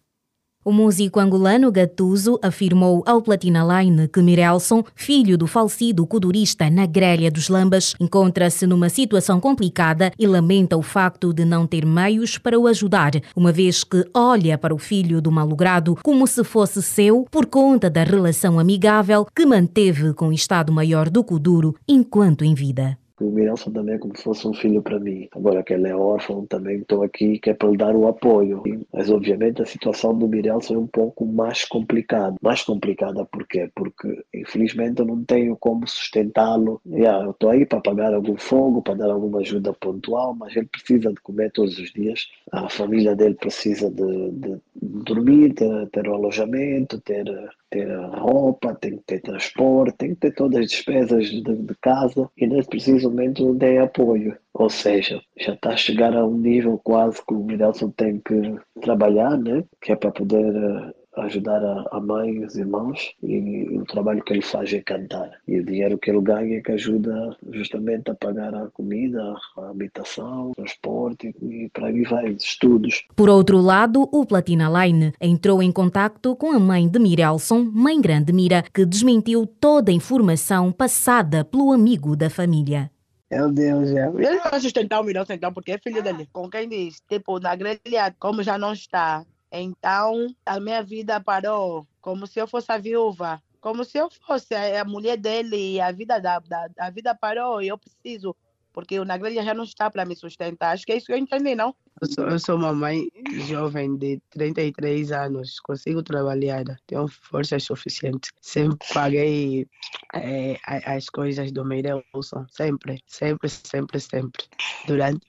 O 0.63 0.71
músico 0.71 1.19
angolano 1.19 1.71
Gatuso 1.71 2.37
afirmou 2.39 3.01
ao 3.07 3.19
Platina 3.19 3.65
Line 3.81 4.07
que 4.07 4.21
Mirelson, 4.21 4.83
filho 4.93 5.35
do 5.35 5.47
falecido 5.47 6.05
codurista 6.05 6.69
na 6.69 6.85
grelha 6.85 7.31
dos 7.31 7.49
Lambas, 7.49 7.95
encontra-se 7.99 8.67
numa 8.67 8.87
situação 8.87 9.39
complicada 9.39 10.11
e 10.19 10.27
lamenta 10.27 10.77
o 10.77 10.83
facto 10.83 11.33
de 11.33 11.45
não 11.45 11.65
ter 11.65 11.83
meios 11.83 12.37
para 12.37 12.59
o 12.59 12.67
ajudar, 12.67 13.13
uma 13.35 13.51
vez 13.51 13.83
que 13.83 14.05
olha 14.13 14.55
para 14.55 14.75
o 14.75 14.77
filho 14.77 15.19
do 15.19 15.31
malogrado 15.31 15.97
como 16.03 16.27
se 16.27 16.43
fosse 16.43 16.83
seu 16.83 17.25
por 17.31 17.47
conta 17.47 17.89
da 17.89 18.03
relação 18.03 18.59
amigável 18.59 19.25
que 19.35 19.47
manteve 19.47 20.13
com 20.13 20.27
o 20.27 20.33
Estado-Maior 20.33 21.09
do 21.09 21.23
Kuduro 21.23 21.75
enquanto 21.87 22.45
em 22.45 22.53
vida 22.53 23.00
o 23.23 23.31
Mirelson 23.31 23.71
também 23.71 23.95
é 23.95 23.97
como 23.97 24.15
se 24.15 24.23
fosse 24.23 24.47
um 24.47 24.53
filho 24.53 24.81
para 24.81 24.99
mim. 24.99 25.27
Agora 25.31 25.63
que 25.63 25.73
ele 25.73 25.87
é 25.87 25.95
órfão, 25.95 26.45
também 26.45 26.79
estou 26.79 27.03
aqui 27.03 27.39
que 27.39 27.49
é 27.49 27.53
para 27.53 27.69
lhe 27.69 27.77
dar 27.77 27.95
o 27.95 28.07
apoio. 28.07 28.63
Mas 28.93 29.09
obviamente 29.09 29.61
a 29.61 29.65
situação 29.65 30.17
do 30.17 30.27
Mirelson 30.27 30.75
é 30.75 30.77
um 30.77 30.87
pouco 30.87 31.25
mais 31.25 31.65
complicada. 31.65 32.35
Mais 32.41 32.63
complicada 32.63 33.25
porquê? 33.25 33.69
Porque 33.75 34.23
infelizmente 34.33 34.99
eu 34.99 35.05
não 35.05 35.23
tenho 35.23 35.55
como 35.55 35.87
sustentá-lo. 35.87 36.81
Yeah, 36.85 37.25
eu 37.25 37.31
estou 37.31 37.49
aí 37.49 37.65
para 37.65 37.81
pagar 37.81 38.13
algum 38.13 38.37
fogo, 38.37 38.81
para 38.81 38.95
dar 38.95 39.11
alguma 39.11 39.39
ajuda 39.39 39.73
pontual, 39.73 40.35
mas 40.35 40.55
ele 40.55 40.67
precisa 40.67 41.09
de 41.09 41.21
comer 41.21 41.51
todos 41.51 41.77
os 41.77 41.91
dias. 41.91 42.29
A 42.51 42.69
família 42.69 43.15
dele 43.15 43.35
precisa 43.35 43.89
de, 43.89 44.31
de 44.31 44.61
dormir, 44.75 45.53
ter, 45.53 45.87
ter 45.89 46.07
um 46.07 46.15
alojamento, 46.15 46.99
ter 47.01 47.25
ter 47.71 47.87
roupa, 48.19 48.75
tem 48.75 48.97
que 48.97 49.03
ter 49.03 49.21
transporte, 49.21 49.97
tem 49.97 50.09
que 50.09 50.21
ter 50.21 50.35
todas 50.35 50.59
as 50.59 50.67
despesas 50.67 51.25
de, 51.27 51.41
de 51.41 51.75
casa 51.81 52.29
e 52.37 52.45
nesse 52.45 52.69
preciso 52.69 53.09
momento 53.09 53.55
tem 53.55 53.79
apoio. 53.79 54.37
Ou 54.53 54.69
seja, 54.69 55.21
já 55.39 55.53
está 55.53 55.71
a 55.71 55.77
chegar 55.77 56.15
a 56.15 56.25
um 56.25 56.37
nível 56.37 56.79
quase 56.83 57.25
que 57.25 57.33
o 57.33 57.43
Midelson 57.43 57.89
tem 57.91 58.19
que 58.19 58.55
trabalhar, 58.81 59.37
né? 59.37 59.63
que 59.81 59.91
é 59.91 59.95
para 59.95 60.11
poder 60.11 60.53
eh, 60.53 60.93
ajudar 61.17 61.63
a, 61.63 61.87
a 61.91 61.99
mãe 61.99 62.31
e 62.35 62.45
os 62.45 62.55
irmãos 62.55 63.13
e 63.21 63.67
o 63.77 63.83
trabalho 63.85 64.23
que 64.23 64.33
ele 64.33 64.41
faz 64.41 64.71
é 64.73 64.81
cantar. 64.81 65.31
E 65.47 65.59
o 65.59 65.65
dinheiro 65.65 65.97
que 65.97 66.09
ele 66.09 66.21
ganha 66.21 66.57
é 66.57 66.61
que 66.61 66.71
ajuda 66.71 67.35
justamente 67.51 68.09
a 68.09 68.15
pagar 68.15 68.53
a 68.55 68.67
comida, 68.69 69.35
a 69.57 69.69
habitação, 69.69 70.51
o 70.51 70.55
transporte 70.55 71.35
e 71.41 71.69
para 71.73 71.87
aí 71.87 72.03
vai, 72.03 72.31
os 72.31 72.43
estudos. 72.43 73.05
Por 73.15 73.29
outro 73.29 73.59
lado, 73.59 74.07
o 74.11 74.25
Platina 74.25 74.69
Line 74.69 75.13
entrou 75.19 75.61
em 75.61 75.71
contato 75.71 76.35
com 76.35 76.51
a 76.51 76.59
mãe 76.59 76.87
de 76.87 76.99
Mirelson, 76.99 77.63
mãe 77.63 77.99
grande 77.99 78.31
Mira, 78.31 78.63
que 78.73 78.85
desmentiu 78.85 79.45
toda 79.45 79.91
a 79.91 79.93
informação 79.93 80.71
passada 80.71 81.43
pelo 81.43 81.71
amigo 81.71 82.15
da 82.15 82.29
família. 82.29 82.89
Meu 83.29 83.49
Deus, 83.49 83.89
é. 83.91 84.07
Ele 84.07 84.39
vai 84.39 84.59
sustentar 84.59 84.99
o 84.99 85.03
Mirelson 85.03 85.33
então, 85.33 85.53
porque 85.53 85.71
é 85.71 85.77
filho 85.77 86.03
dele. 86.03 86.27
Com 86.33 86.49
quem 86.49 86.67
diz, 86.67 87.01
tipo, 87.07 87.39
na 87.39 87.55
grelha, 87.55 88.13
como 88.19 88.43
já 88.43 88.57
não 88.57 88.73
está, 88.73 89.25
então, 89.51 90.33
a 90.45 90.59
minha 90.59 90.81
vida 90.81 91.19
parou 91.19 91.85
como 91.99 92.25
se 92.25 92.39
eu 92.39 92.47
fosse 92.47 92.71
a 92.71 92.77
viúva, 92.77 93.41
como 93.59 93.83
se 93.83 93.97
eu 93.97 94.09
fosse 94.09 94.55
a 94.55 94.85
mulher 94.85 95.17
dele 95.17 95.73
e 95.73 95.81
a 95.81 95.91
vida 95.91 96.19
da, 96.19 96.39
da 96.39 96.69
a 96.79 96.89
vida 96.89 97.13
parou 97.13 97.61
e 97.61 97.67
eu 97.67 97.77
preciso, 97.77 98.35
porque 98.73 98.99
o 98.99 99.05
Nagrelha 99.05 99.43
já 99.43 99.53
não 99.53 99.63
está 99.63 99.91
para 99.91 100.05
me 100.05 100.15
sustentar. 100.15 100.73
Acho 100.73 100.85
que 100.85 100.93
é 100.93 100.97
isso 100.97 101.05
que 101.05 101.13
eu 101.13 101.17
entendi, 101.17 101.53
não? 101.53 101.75
Eu 102.01 102.07
sou, 102.07 102.27
eu 102.29 102.39
sou 102.39 102.55
uma 102.55 102.73
mãe 102.73 103.07
jovem 103.45 103.95
de 103.97 104.19
33 104.31 105.11
anos, 105.11 105.59
consigo 105.59 106.01
trabalhar, 106.01 106.63
tenho 106.87 107.07
forças 107.07 107.63
suficientes. 107.63 108.31
Sempre 108.41 108.77
paguei 108.93 109.67
é, 110.15 110.57
as 110.65 111.09
coisas 111.09 111.51
do 111.51 111.63
Meirelson, 111.63 112.47
sempre, 112.49 113.03
sempre, 113.05 113.49
sempre, 113.49 113.99
sempre. 113.99 114.45
Durante 114.87 115.21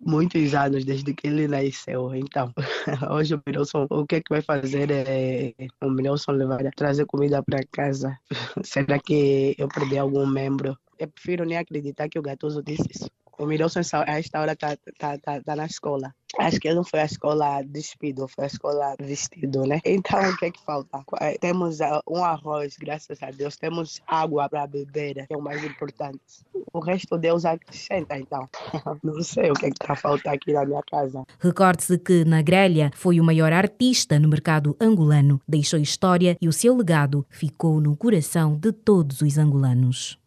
muitos 0.00 0.54
anos 0.54 0.84
desde 0.84 1.12
que 1.14 1.26
ele 1.28 1.46
nasceu. 1.46 2.14
Então, 2.14 2.52
hoje 3.10 3.34
o 3.34 3.42
Milson, 3.46 3.86
o 3.90 4.06
que 4.06 4.16
é 4.16 4.20
que 4.20 4.30
vai 4.30 4.42
fazer 4.42 4.90
é 4.90 5.54
o 5.82 5.90
Milson 5.90 6.32
levar 6.32 6.62
trazer 6.74 7.06
comida 7.06 7.42
para 7.42 7.60
casa. 7.70 8.18
Será 8.64 8.98
que 8.98 9.54
eu 9.58 9.68
perdi 9.68 9.98
algum 9.98 10.26
membro? 10.26 10.76
Eu 10.98 11.08
prefiro 11.08 11.44
nem 11.44 11.58
acreditar 11.58 12.08
que 12.08 12.18
o 12.18 12.22
Gatoso 12.22 12.62
disse 12.62 12.88
isso. 12.90 13.10
O 13.38 13.46
Milson, 13.46 13.80
a 14.06 14.18
esta 14.18 14.40
hora, 14.40 14.52
está 14.52 14.76
tá, 14.98 15.18
tá, 15.18 15.40
tá 15.40 15.56
na 15.56 15.66
escola. 15.66 16.14
Acho 16.40 16.58
que 16.58 16.68
ele 16.68 16.76
não 16.76 16.84
foi 16.84 17.00
à 17.00 17.04
escola 17.04 17.62
despido, 17.62 18.26
foi 18.28 18.44
à 18.44 18.46
escola 18.46 18.94
vestido, 19.00 19.64
né? 19.66 19.80
Então, 19.84 20.18
o 20.30 20.36
que 20.36 20.46
é 20.46 20.50
que 20.50 20.64
falta? 20.64 21.04
É, 21.20 21.36
temos 21.38 21.80
ah, 21.80 22.00
um 22.08 22.24
arroz, 22.24 22.76
graças 22.78 23.22
a 23.22 23.30
Deus. 23.30 23.56
Temos 23.56 24.00
água 24.06 24.48
para 24.48 24.66
beber, 24.66 25.26
que 25.26 25.34
é 25.34 25.36
o 25.36 25.42
mais 25.42 25.62
importante. 25.64 26.20
O 26.72 26.80
resto 26.80 27.18
Deus 27.18 27.44
acrescenta, 27.44 28.16
então. 28.16 28.48
Não 29.02 29.22
sei 29.22 29.50
o 29.50 29.54
que 29.54 29.66
é 29.66 29.70
que 29.70 29.82
está 29.82 29.94
faltando 29.94 30.34
aqui 30.34 30.52
na 30.52 30.64
minha 30.64 30.82
casa. 30.90 31.24
Recorde-se 31.38 31.98
que 31.98 32.24
na 32.24 32.42
grelha 32.42 32.90
foi 32.94 33.20
o 33.20 33.24
maior 33.24 33.52
artista 33.52 34.18
no 34.18 34.28
mercado 34.28 34.76
angolano. 34.80 35.40
Deixou 35.46 35.78
história 35.78 36.36
e 36.40 36.48
o 36.48 36.52
seu 36.52 36.76
legado 36.76 37.26
ficou 37.28 37.80
no 37.80 37.96
coração 37.96 38.56
de 38.56 38.72
todos 38.72 39.20
os 39.20 39.36
angolanos. 39.36 40.19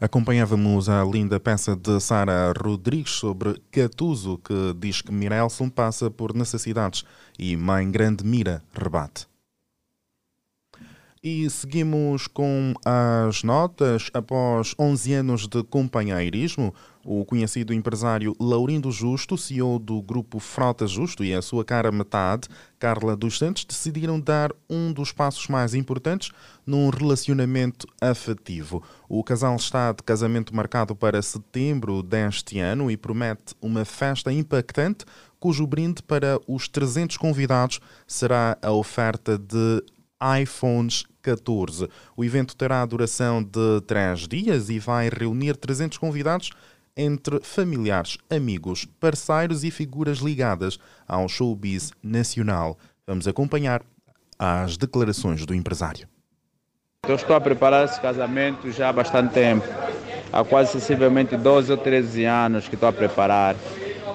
Acompanhávamos 0.00 0.88
a 0.88 1.04
linda 1.04 1.38
peça 1.38 1.76
de 1.76 2.00
Sara 2.00 2.54
Rodrigues 2.58 3.10
sobre 3.10 3.60
Catuso, 3.70 4.38
que 4.38 4.74
diz 4.74 5.02
que 5.02 5.12
Mirelson 5.12 5.68
passa 5.68 6.10
por 6.10 6.34
necessidades 6.34 7.04
e 7.38 7.54
Mãe 7.54 7.90
Grande 7.90 8.24
Mira 8.24 8.62
rebate. 8.72 9.29
E 11.22 11.50
seguimos 11.50 12.26
com 12.26 12.72
as 12.82 13.42
notas. 13.42 14.08
Após 14.14 14.74
11 14.78 15.12
anos 15.12 15.46
de 15.46 15.62
companheirismo, 15.62 16.74
o 17.04 17.26
conhecido 17.26 17.74
empresário 17.74 18.34
Laurindo 18.40 18.90
Justo, 18.90 19.36
CEO 19.36 19.78
do 19.78 20.00
grupo 20.00 20.38
Frota 20.38 20.86
Justo, 20.86 21.22
e 21.22 21.34
a 21.34 21.42
sua 21.42 21.62
cara 21.62 21.92
metade, 21.92 22.48
Carla 22.78 23.14
dos 23.14 23.36
Santos, 23.36 23.66
decidiram 23.66 24.18
dar 24.18 24.50
um 24.68 24.94
dos 24.94 25.12
passos 25.12 25.46
mais 25.48 25.74
importantes 25.74 26.30
num 26.66 26.88
relacionamento 26.88 27.86
afetivo. 28.00 28.82
O 29.06 29.22
casal 29.22 29.56
está 29.56 29.92
de 29.92 30.02
casamento 30.02 30.56
marcado 30.56 30.96
para 30.96 31.20
setembro 31.20 32.02
deste 32.02 32.58
ano 32.58 32.90
e 32.90 32.96
promete 32.96 33.54
uma 33.60 33.84
festa 33.84 34.32
impactante, 34.32 35.04
cujo 35.38 35.66
brinde 35.66 36.02
para 36.02 36.40
os 36.48 36.66
300 36.66 37.18
convidados 37.18 37.78
será 38.06 38.56
a 38.62 38.72
oferta 38.72 39.36
de 39.36 39.84
iPhones 40.42 41.04
14. 41.22 41.88
O 42.16 42.24
evento 42.24 42.56
terá 42.56 42.82
a 42.82 42.86
duração 42.86 43.42
de 43.42 43.80
três 43.86 44.26
dias 44.26 44.68
e 44.68 44.78
vai 44.78 45.08
reunir 45.08 45.56
300 45.56 45.98
convidados 45.98 46.50
entre 46.96 47.40
familiares, 47.42 48.18
amigos, 48.28 48.84
parceiros 48.98 49.64
e 49.64 49.70
figuras 49.70 50.18
ligadas 50.18 50.78
ao 51.06 51.28
showbiz 51.28 51.92
nacional. 52.02 52.76
Vamos 53.06 53.26
acompanhar 53.26 53.82
as 54.38 54.76
declarações 54.76 55.44
do 55.44 55.54
empresário. 55.54 56.08
Eu 57.08 57.14
estou 57.14 57.34
a 57.34 57.40
preparar 57.40 57.84
esse 57.84 58.00
casamento 58.00 58.70
já 58.70 58.90
há 58.90 58.92
bastante 58.92 59.32
tempo. 59.32 59.66
Há 60.32 60.44
quase 60.44 60.72
sensivelmente 60.72 61.36
12 61.36 61.72
ou 61.72 61.78
13 61.78 62.24
anos 62.24 62.68
que 62.68 62.74
estou 62.74 62.88
a 62.88 62.92
preparar. 62.92 63.56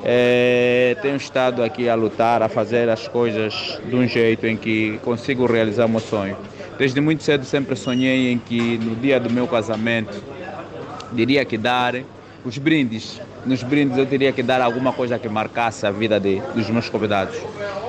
É, 0.03 0.95
tenho 1.01 1.15
estado 1.15 1.63
aqui 1.63 1.89
a 1.89 1.95
lutar, 1.95 2.43
a 2.43 2.47
fazer 2.47 2.87
as 2.89 3.07
coisas 3.07 3.81
de 3.83 3.95
um 3.95 4.07
jeito 4.07 4.45
em 4.45 4.55
que 4.55 4.99
consigo 4.99 5.45
realizar 5.47 5.85
o 5.85 5.89
meu 5.89 5.99
sonho. 5.99 6.37
Desde 6.77 6.99
muito 6.99 7.23
cedo 7.23 7.45
sempre 7.45 7.75
sonhei 7.75 8.31
em 8.31 8.37
que 8.37 8.77
no 8.77 8.95
dia 8.95 9.19
do 9.19 9.29
meu 9.29 9.47
casamento 9.47 10.21
diria 11.13 11.45
que 11.45 11.57
dar 11.57 11.95
os 12.43 12.57
brindes. 12.57 13.21
Nos 13.45 13.63
brindes 13.63 13.97
eu 13.97 14.05
teria 14.05 14.31
que 14.31 14.43
dar 14.43 14.61
alguma 14.61 14.91
coisa 14.91 15.17
que 15.17 15.29
marcasse 15.29 15.85
a 15.85 15.91
vida 15.91 16.19
de, 16.19 16.41
dos 16.53 16.69
meus 16.69 16.89
convidados 16.89 17.37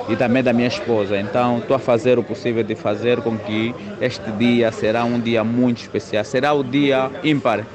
e 0.07 0.15
também 0.15 0.41
da 0.41 0.53
minha 0.53 0.67
esposa. 0.67 1.19
Então 1.19 1.59
estou 1.59 1.75
a 1.75 1.79
fazer 1.79 2.17
o 2.17 2.23
possível 2.23 2.63
de 2.63 2.75
fazer 2.75 3.21
com 3.21 3.37
que 3.37 3.75
este 3.99 4.31
dia 4.31 4.71
será 4.71 5.03
um 5.03 5.19
dia 5.19 5.43
muito 5.43 5.81
especial. 5.81 6.23
Será 6.23 6.53
o 6.53 6.63
dia 6.63 7.11
ímpar 7.23 7.65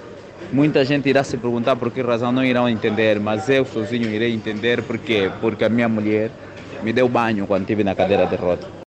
Muita 0.53 0.85
gente 0.85 1.09
irá 1.09 1.25
se 1.25 1.39
perguntar 1.39 1.77
por 1.77 1.91
que 1.91 2.03
razão 2.03 2.31
não 2.31 2.45
irão 2.45 2.69
entender, 2.69 3.19
mas 3.19 3.49
eu 3.49 3.65
sozinho 3.65 4.11
irei 4.11 4.35
entender 4.35 4.83
por 4.83 4.99
quê? 4.99 5.31
Porque 5.41 5.65
a 5.65 5.69
minha 5.71 5.89
mulher 5.89 6.31
me 6.83 6.93
deu 6.93 7.09
banho 7.09 7.47
quando 7.47 7.63
estive 7.63 7.83
na 7.83 7.95
cadeira 7.95 8.27
de 8.27 8.37
roda. 8.37 8.82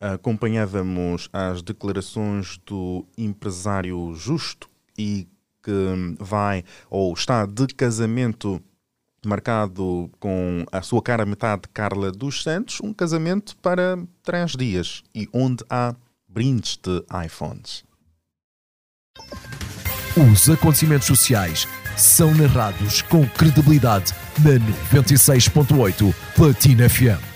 Acompanhávamos 0.00 1.28
as 1.32 1.62
declarações 1.62 2.58
do 2.64 3.04
empresário 3.18 4.14
Justo 4.14 4.68
e 4.96 5.28
que 5.62 6.16
vai 6.18 6.64
ou 6.88 7.12
está 7.12 7.44
de 7.44 7.66
casamento 7.74 8.62
marcado 9.26 10.10
com 10.18 10.64
a 10.72 10.80
sua 10.80 11.02
cara 11.02 11.26
metade 11.26 11.62
Carla 11.74 12.10
dos 12.10 12.42
Santos, 12.42 12.80
um 12.82 12.94
casamento 12.94 13.54
para 13.58 13.98
três 14.22 14.52
dias 14.52 15.02
e 15.14 15.28
onde 15.32 15.62
há 15.68 15.94
brindes 16.26 16.78
de 16.78 17.04
iPhones. 17.26 17.84
Os 20.16 20.48
acontecimentos 20.48 21.06
sociais 21.06 21.68
são 21.96 22.34
narrados 22.34 23.02
com 23.02 23.26
credibilidade 23.28 24.12
na 24.38 24.58
96.8 24.98 26.14
Platina 26.34 26.88
FM. 26.88 27.29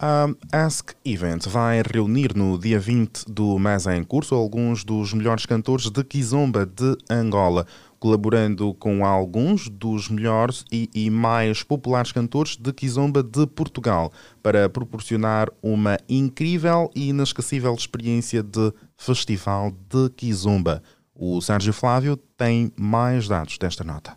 A 0.00 0.28
Ask 0.52 0.92
Event 1.04 1.48
vai 1.48 1.82
reunir 1.82 2.32
no 2.32 2.56
dia 2.56 2.78
20 2.78 3.24
do 3.26 3.58
mês 3.58 3.84
em 3.88 4.04
curso 4.04 4.32
alguns 4.32 4.84
dos 4.84 5.12
melhores 5.12 5.44
cantores 5.44 5.90
de 5.90 6.04
Kizomba 6.04 6.64
de 6.64 6.96
Angola, 7.10 7.66
colaborando 7.98 8.72
com 8.74 9.04
alguns 9.04 9.68
dos 9.68 10.08
melhores 10.08 10.64
e, 10.70 10.88
e 10.94 11.10
mais 11.10 11.64
populares 11.64 12.12
cantores 12.12 12.56
de 12.56 12.72
Kizomba 12.72 13.24
de 13.24 13.44
Portugal, 13.48 14.12
para 14.40 14.68
proporcionar 14.68 15.50
uma 15.60 15.98
incrível 16.08 16.88
e 16.94 17.08
inesquecível 17.08 17.74
experiência 17.74 18.40
de 18.40 18.72
Festival 18.96 19.72
de 19.90 20.10
Kizomba. 20.10 20.80
O 21.12 21.40
Sérgio 21.40 21.72
Flávio 21.72 22.16
tem 22.36 22.70
mais 22.76 23.26
dados 23.26 23.58
desta 23.58 23.82
nota. 23.82 24.16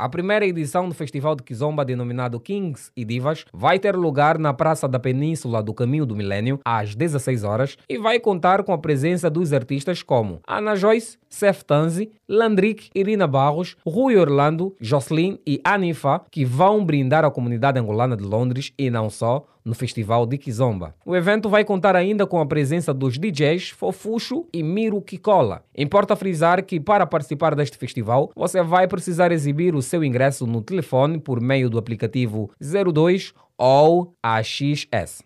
A 0.00 0.08
primeira 0.08 0.46
edição 0.46 0.88
do 0.88 0.94
Festival 0.94 1.36
de 1.36 1.42
Kizomba, 1.42 1.84
denominado 1.84 2.40
Kings 2.40 2.90
e 2.96 3.04
Divas, 3.04 3.44
vai 3.52 3.78
ter 3.78 3.94
lugar 3.94 4.38
na 4.38 4.54
Praça 4.54 4.88
da 4.88 4.98
Península 4.98 5.62
do 5.62 5.74
Caminho 5.74 6.06
do 6.06 6.16
Milênio, 6.16 6.58
às 6.64 6.94
16 6.94 7.44
horas, 7.44 7.76
e 7.86 7.98
vai 7.98 8.18
contar 8.18 8.62
com 8.62 8.72
a 8.72 8.78
presença 8.78 9.28
dos 9.28 9.52
artistas 9.52 10.02
como 10.02 10.40
Ana 10.48 10.74
Joyce, 10.74 11.18
Seth 11.28 11.64
Tanzi, 11.64 12.12
Landrick, 12.26 12.88
Irina 12.94 13.26
Barros, 13.26 13.76
Rui 13.86 14.16
Orlando, 14.16 14.74
Jocelyn 14.80 15.38
e 15.46 15.60
Anifa, 15.62 16.22
que 16.30 16.46
vão 16.46 16.82
brindar 16.82 17.22
a 17.22 17.30
comunidade 17.30 17.78
angolana 17.78 18.16
de 18.16 18.24
Londres 18.24 18.72
e 18.78 18.88
não 18.88 19.10
só 19.10 19.44
no 19.64 19.74
Festival 19.74 20.26
de 20.26 20.38
Kizomba. 20.38 20.94
O 21.04 21.14
evento 21.14 21.48
vai 21.48 21.64
contar 21.64 21.96
ainda 21.96 22.26
com 22.26 22.40
a 22.40 22.46
presença 22.46 22.92
dos 22.94 23.18
DJs 23.18 23.70
Fofuxo 23.70 24.46
e 24.52 24.62
Miro 24.62 25.00
Kikola. 25.00 25.62
Importa 25.76 26.16
frisar 26.16 26.64
que 26.64 26.80
para 26.80 27.06
participar 27.06 27.54
deste 27.54 27.76
festival, 27.76 28.30
você 28.34 28.62
vai 28.62 28.86
precisar 28.86 29.32
exibir 29.32 29.74
o 29.74 29.82
seu 29.82 30.02
ingresso 30.04 30.46
no 30.46 30.62
telefone 30.62 31.18
por 31.18 31.40
meio 31.40 31.68
do 31.68 31.78
aplicativo 31.78 32.50
02 32.60 33.32
ou 33.56 34.14
AXS. 34.22 35.22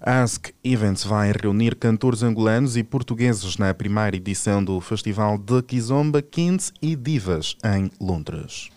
Ask 0.00 0.50
Events 0.62 1.04
vai 1.04 1.32
reunir 1.32 1.74
cantores 1.74 2.22
angolanos 2.22 2.76
e 2.76 2.84
portugueses 2.84 3.56
na 3.56 3.74
primeira 3.74 4.16
edição 4.16 4.62
do 4.62 4.80
Festival 4.80 5.36
de 5.36 5.60
Kizomba, 5.62 6.22
Kings 6.22 6.72
e 6.80 6.94
Divas 6.94 7.56
em 7.64 7.90
Londres. 8.00 8.70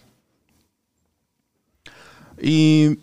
E 2.41 2.97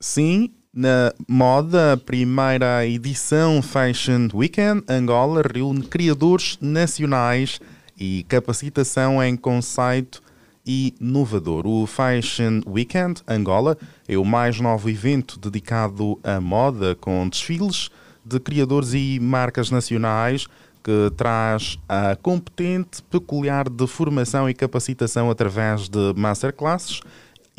sim, 0.00 0.50
na 0.72 1.12
moda, 1.28 1.92
a 1.92 1.96
primeira 1.96 2.86
edição 2.86 3.60
Fashion 3.60 4.28
Weekend 4.32 4.82
Angola 4.88 5.42
reúne 5.42 5.82
criadores 5.82 6.56
nacionais 6.60 7.60
e 7.98 8.24
capacitação 8.28 9.22
em 9.22 9.36
conceito 9.36 10.22
inovador. 10.64 11.66
O 11.66 11.86
Fashion 11.86 12.60
Weekend 12.66 13.22
Angola 13.28 13.76
é 14.08 14.16
o 14.16 14.24
mais 14.24 14.58
novo 14.58 14.88
evento 14.88 15.38
dedicado 15.38 16.18
à 16.24 16.40
moda, 16.40 16.94
com 16.94 17.28
desfiles 17.28 17.90
de 18.24 18.40
criadores 18.40 18.94
e 18.94 19.18
marcas 19.20 19.70
nacionais 19.70 20.46
que 20.82 21.12
traz 21.14 21.78
a 21.86 22.16
competente 22.16 23.02
peculiar 23.02 23.68
de 23.68 23.86
formação 23.86 24.48
e 24.48 24.54
capacitação 24.54 25.30
através 25.30 25.88
de 25.88 26.14
masterclasses 26.16 27.02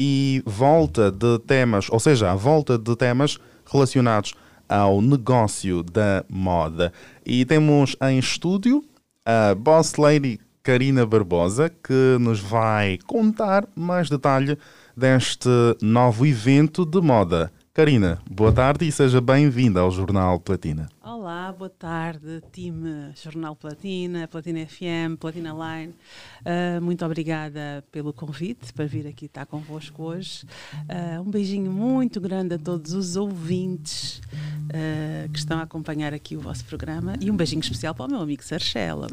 e 0.03 0.41
volta 0.47 1.11
de 1.11 1.37
temas, 1.45 1.85
ou 1.91 1.99
seja, 1.99 2.31
a 2.31 2.35
volta 2.35 2.75
de 2.75 2.95
temas 2.95 3.37
relacionados 3.71 4.33
ao 4.67 4.99
negócio 4.99 5.83
da 5.83 6.25
moda. 6.27 6.91
E 7.23 7.45
temos 7.45 7.95
em 8.01 8.17
estúdio 8.17 8.83
a 9.23 9.53
Boss 9.53 9.97
Lady 9.97 10.39
Karina 10.63 11.05
Barbosa, 11.05 11.69
que 11.69 12.17
nos 12.19 12.39
vai 12.39 12.97
contar 13.05 13.67
mais 13.75 14.09
detalhe 14.09 14.57
deste 14.97 15.47
novo 15.83 16.25
evento 16.25 16.83
de 16.83 16.99
moda. 16.99 17.51
Karina, 17.73 18.19
boa 18.29 18.51
tarde 18.51 18.85
e 18.85 18.91
seja 18.91 19.21
bem-vinda 19.21 19.79
ao 19.79 19.89
Jornal 19.89 20.41
Platina. 20.41 20.89
Olá, 21.01 21.55
boa 21.57 21.69
tarde, 21.69 22.43
time 22.51 23.11
Jornal 23.15 23.55
Platina, 23.55 24.27
Platina 24.27 24.65
FM, 24.65 25.17
Platina 25.17 25.53
Line. 25.53 25.93
Uh, 26.41 26.81
muito 26.81 27.05
obrigada 27.05 27.83
pelo 27.91 28.11
convite 28.11 28.73
para 28.73 28.85
vir 28.85 29.07
aqui 29.07 29.25
estar 29.25 29.45
convosco 29.45 30.03
hoje. 30.03 30.43
Uh, 30.89 31.21
um 31.21 31.31
beijinho 31.31 31.71
muito 31.71 32.19
grande 32.19 32.55
a 32.55 32.57
todos 32.57 32.91
os 32.93 33.15
ouvintes 33.15 34.21
uh, 34.65 35.29
que 35.31 35.39
estão 35.39 35.59
a 35.59 35.61
acompanhar 35.61 36.13
aqui 36.13 36.35
o 36.35 36.41
vosso 36.41 36.65
programa 36.65 37.13
e 37.21 37.31
um 37.31 37.37
beijinho 37.37 37.61
especial 37.61 37.95
para 37.95 38.07
o 38.07 38.09
meu 38.09 38.19
amigo 38.19 38.43
Sarchela. 38.43 39.07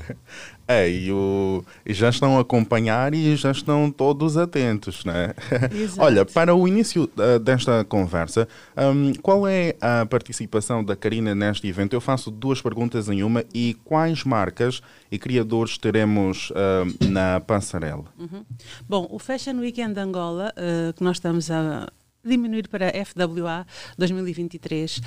é, 0.66 0.88
e, 0.88 1.12
o, 1.12 1.62
e 1.84 1.92
já 1.92 2.08
estão 2.08 2.38
a 2.38 2.40
acompanhar 2.40 3.12
e 3.12 3.36
já 3.36 3.50
estão 3.50 3.90
todos 3.90 4.38
atentos, 4.38 5.04
né? 5.04 5.34
Olha, 5.98 6.24
para 6.24 6.54
o 6.54 6.66
início 6.66 7.10
desta 7.42 7.84
conversa, 7.90 8.48
um, 8.76 9.12
qual 9.20 9.46
é 9.46 9.74
a 9.80 10.06
participação 10.06 10.82
da 10.82 10.96
Karina 10.96 11.34
neste 11.34 11.66
evento? 11.66 11.92
Eu 11.94 12.00
faço 12.00 12.30
duas 12.30 12.62
perguntas 12.62 13.08
em 13.08 13.22
uma 13.22 13.44
e 13.52 13.74
quais 13.84 14.24
marcas 14.24 14.80
e 15.10 15.18
criadores 15.18 15.76
teremos 15.76 16.50
uh, 16.50 17.04
na 17.10 17.40
passarela? 17.40 18.04
Uhum. 18.18 18.44
Bom, 18.88 19.08
o 19.10 19.18
Fashion 19.18 19.58
Weekend 19.58 19.98
Angola, 19.98 20.54
uh, 20.56 20.92
que 20.94 21.02
nós 21.02 21.16
estamos 21.16 21.50
a 21.50 21.88
diminuir 22.24 22.68
para 22.68 22.92
FWA 23.04 23.66
2023 23.96 24.98
uh, 24.98 25.02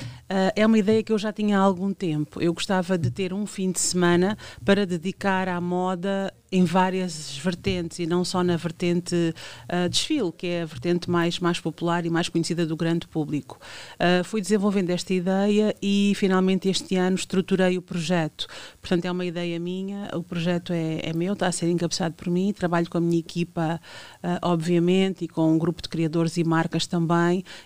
é 0.55 0.65
uma 0.65 0.77
ideia 0.77 1.03
que 1.03 1.11
eu 1.11 1.17
já 1.17 1.31
tinha 1.31 1.57
há 1.57 1.61
algum 1.61 1.93
tempo. 1.93 2.41
Eu 2.41 2.53
gostava 2.53 2.97
de 2.97 3.11
ter 3.11 3.33
um 3.33 3.45
fim 3.45 3.71
de 3.71 3.79
semana 3.79 4.37
para 4.63 4.85
dedicar 4.85 5.47
à 5.47 5.61
moda 5.61 6.33
em 6.53 6.63
várias 6.65 7.35
vertentes 7.39 7.97
e 7.97 8.05
não 8.05 8.23
só 8.23 8.43
na 8.43 8.55
vertente 8.55 9.15
uh, 9.15 9.89
desfile, 9.89 10.31
que 10.31 10.45
é 10.45 10.61
a 10.61 10.65
vertente 10.65 11.09
mais, 11.09 11.39
mais 11.39 11.59
popular 11.59 12.05
e 12.05 12.11
mais 12.11 12.29
conhecida 12.29 12.63
do 12.63 12.77
grande 12.77 13.07
público. 13.07 13.59
Uh, 13.95 14.23
fui 14.23 14.39
desenvolvendo 14.39 14.91
esta 14.91 15.15
ideia 15.15 15.75
e 15.81 16.13
finalmente 16.15 16.69
este 16.69 16.95
ano 16.95 17.15
estruturei 17.15 17.75
o 17.75 17.81
projeto. 17.81 18.45
Portanto, 18.79 19.05
é 19.05 19.11
uma 19.11 19.25
ideia 19.25 19.59
minha, 19.59 20.11
o 20.13 20.21
projeto 20.21 20.71
é, 20.71 20.99
é 21.09 21.11
meu, 21.13 21.33
está 21.33 21.47
a 21.47 21.51
ser 21.51 21.69
encabeçado 21.69 22.13
por 22.13 22.29
mim, 22.29 22.53
trabalho 22.53 22.87
com 22.87 22.99
a 22.99 23.01
minha 23.01 23.19
equipa, 23.19 23.81
uh, 24.23 24.27
obviamente, 24.43 25.25
e 25.25 25.27
com 25.27 25.51
um 25.51 25.57
grupo 25.57 25.81
de 25.81 25.89
criadores 25.89 26.37
e 26.37 26.43
marcas 26.43 26.85
também, 26.85 27.02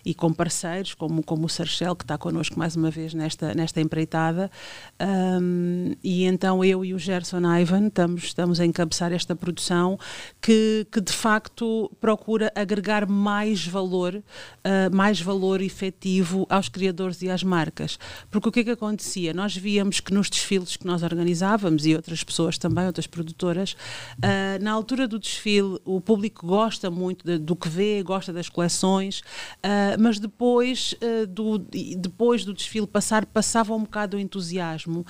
e 0.05 0.13
com 0.13 0.31
parceiros, 0.33 0.93
como, 0.93 1.23
como 1.23 1.45
o 1.45 1.49
Sarchel, 1.49 1.95
que 1.95 2.03
está 2.03 2.17
connosco 2.17 2.57
mais 2.57 2.75
uma 2.75 2.89
vez 2.89 3.13
nesta, 3.13 3.53
nesta 3.53 3.81
empreitada. 3.81 4.49
Um, 5.01 5.93
e 6.03 6.25
então 6.25 6.63
eu 6.63 6.83
e 6.83 6.93
o 6.93 6.99
Gerson 6.99 7.41
Ivan 7.59 7.87
estamos, 7.87 8.23
estamos 8.23 8.59
em 8.59 8.69
encabeçar 8.69 9.11
esta 9.11 9.35
produção 9.35 9.99
que, 10.41 10.87
que 10.91 11.01
de 11.01 11.13
facto 11.13 11.91
procura 11.99 12.51
agregar 12.55 13.07
mais 13.07 13.65
valor, 13.65 14.15
uh, 14.15 14.95
mais 14.95 15.19
valor 15.21 15.61
efetivo 15.61 16.45
aos 16.49 16.69
criadores 16.69 17.21
e 17.21 17.29
às 17.29 17.43
marcas. 17.43 17.97
Porque 18.29 18.49
o 18.49 18.51
que 18.51 18.59
é 18.61 18.63
que 18.63 18.71
acontecia? 18.71 19.33
Nós 19.33 19.55
víamos 19.55 19.99
que 19.99 20.13
nos 20.13 20.29
desfiles 20.29 20.75
que 20.75 20.85
nós 20.85 21.03
organizávamos 21.03 21.85
e 21.85 21.95
outras 21.95 22.23
pessoas 22.23 22.57
também, 22.57 22.85
outras 22.85 23.07
produtoras, 23.07 23.73
uh, 23.73 24.63
na 24.63 24.71
altura 24.71 25.07
do 25.07 25.19
desfile 25.19 25.79
o 25.85 26.01
público 26.01 26.45
gosta 26.45 26.89
muito 26.89 27.25
de, 27.25 27.37
do 27.37 27.55
que 27.55 27.69
vê, 27.69 28.01
gosta 28.03 28.31
das 28.31 28.49
coleções, 28.49 29.21
uh, 29.63 29.99
mas 29.99 30.19
depois, 30.19 30.95
do, 31.29 31.57
depois 31.57 32.43
do 32.45 32.53
desfile 32.53 32.87
passar, 32.87 33.25
passava 33.25 33.73
um 33.73 33.81
bocado 33.81 34.17
o 34.17 34.19
entusiasmo 34.19 35.05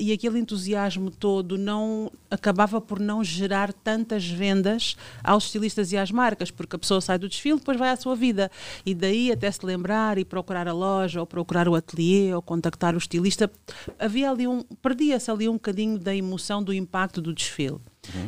e 0.00 0.12
aquele 0.12 0.38
entusiasmo 0.38 1.10
todo 1.10 1.56
não 1.56 2.10
acabava 2.30 2.80
por 2.80 3.00
não 3.00 3.22
gerar 3.24 3.72
tantas 3.72 4.26
vendas 4.28 4.96
aos 5.22 5.44
estilistas 5.44 5.92
e 5.92 5.96
às 5.96 6.10
marcas, 6.10 6.50
porque 6.50 6.76
a 6.76 6.78
pessoa 6.78 7.00
sai 7.00 7.18
do 7.18 7.28
desfile, 7.28 7.58
depois 7.58 7.78
vai 7.78 7.90
à 7.90 7.96
sua 7.96 8.14
vida. 8.14 8.50
E 8.84 8.94
daí 8.94 9.32
até 9.32 9.50
se 9.50 9.64
lembrar 9.64 10.18
e 10.18 10.24
procurar 10.24 10.68
a 10.68 10.72
loja, 10.72 11.20
ou 11.20 11.26
procurar 11.26 11.68
o 11.68 11.74
ateliê, 11.74 12.34
ou 12.34 12.42
contactar 12.42 12.94
o 12.94 12.98
estilista, 12.98 13.50
havia 13.98 14.30
ali 14.30 14.46
um. 14.46 14.62
perdia-se 14.82 15.30
ali 15.30 15.48
um 15.48 15.54
bocadinho 15.54 15.98
da 15.98 16.14
emoção, 16.14 16.62
do 16.62 16.72
impacto 16.72 17.20
do 17.20 17.32
desfile. 17.32 17.80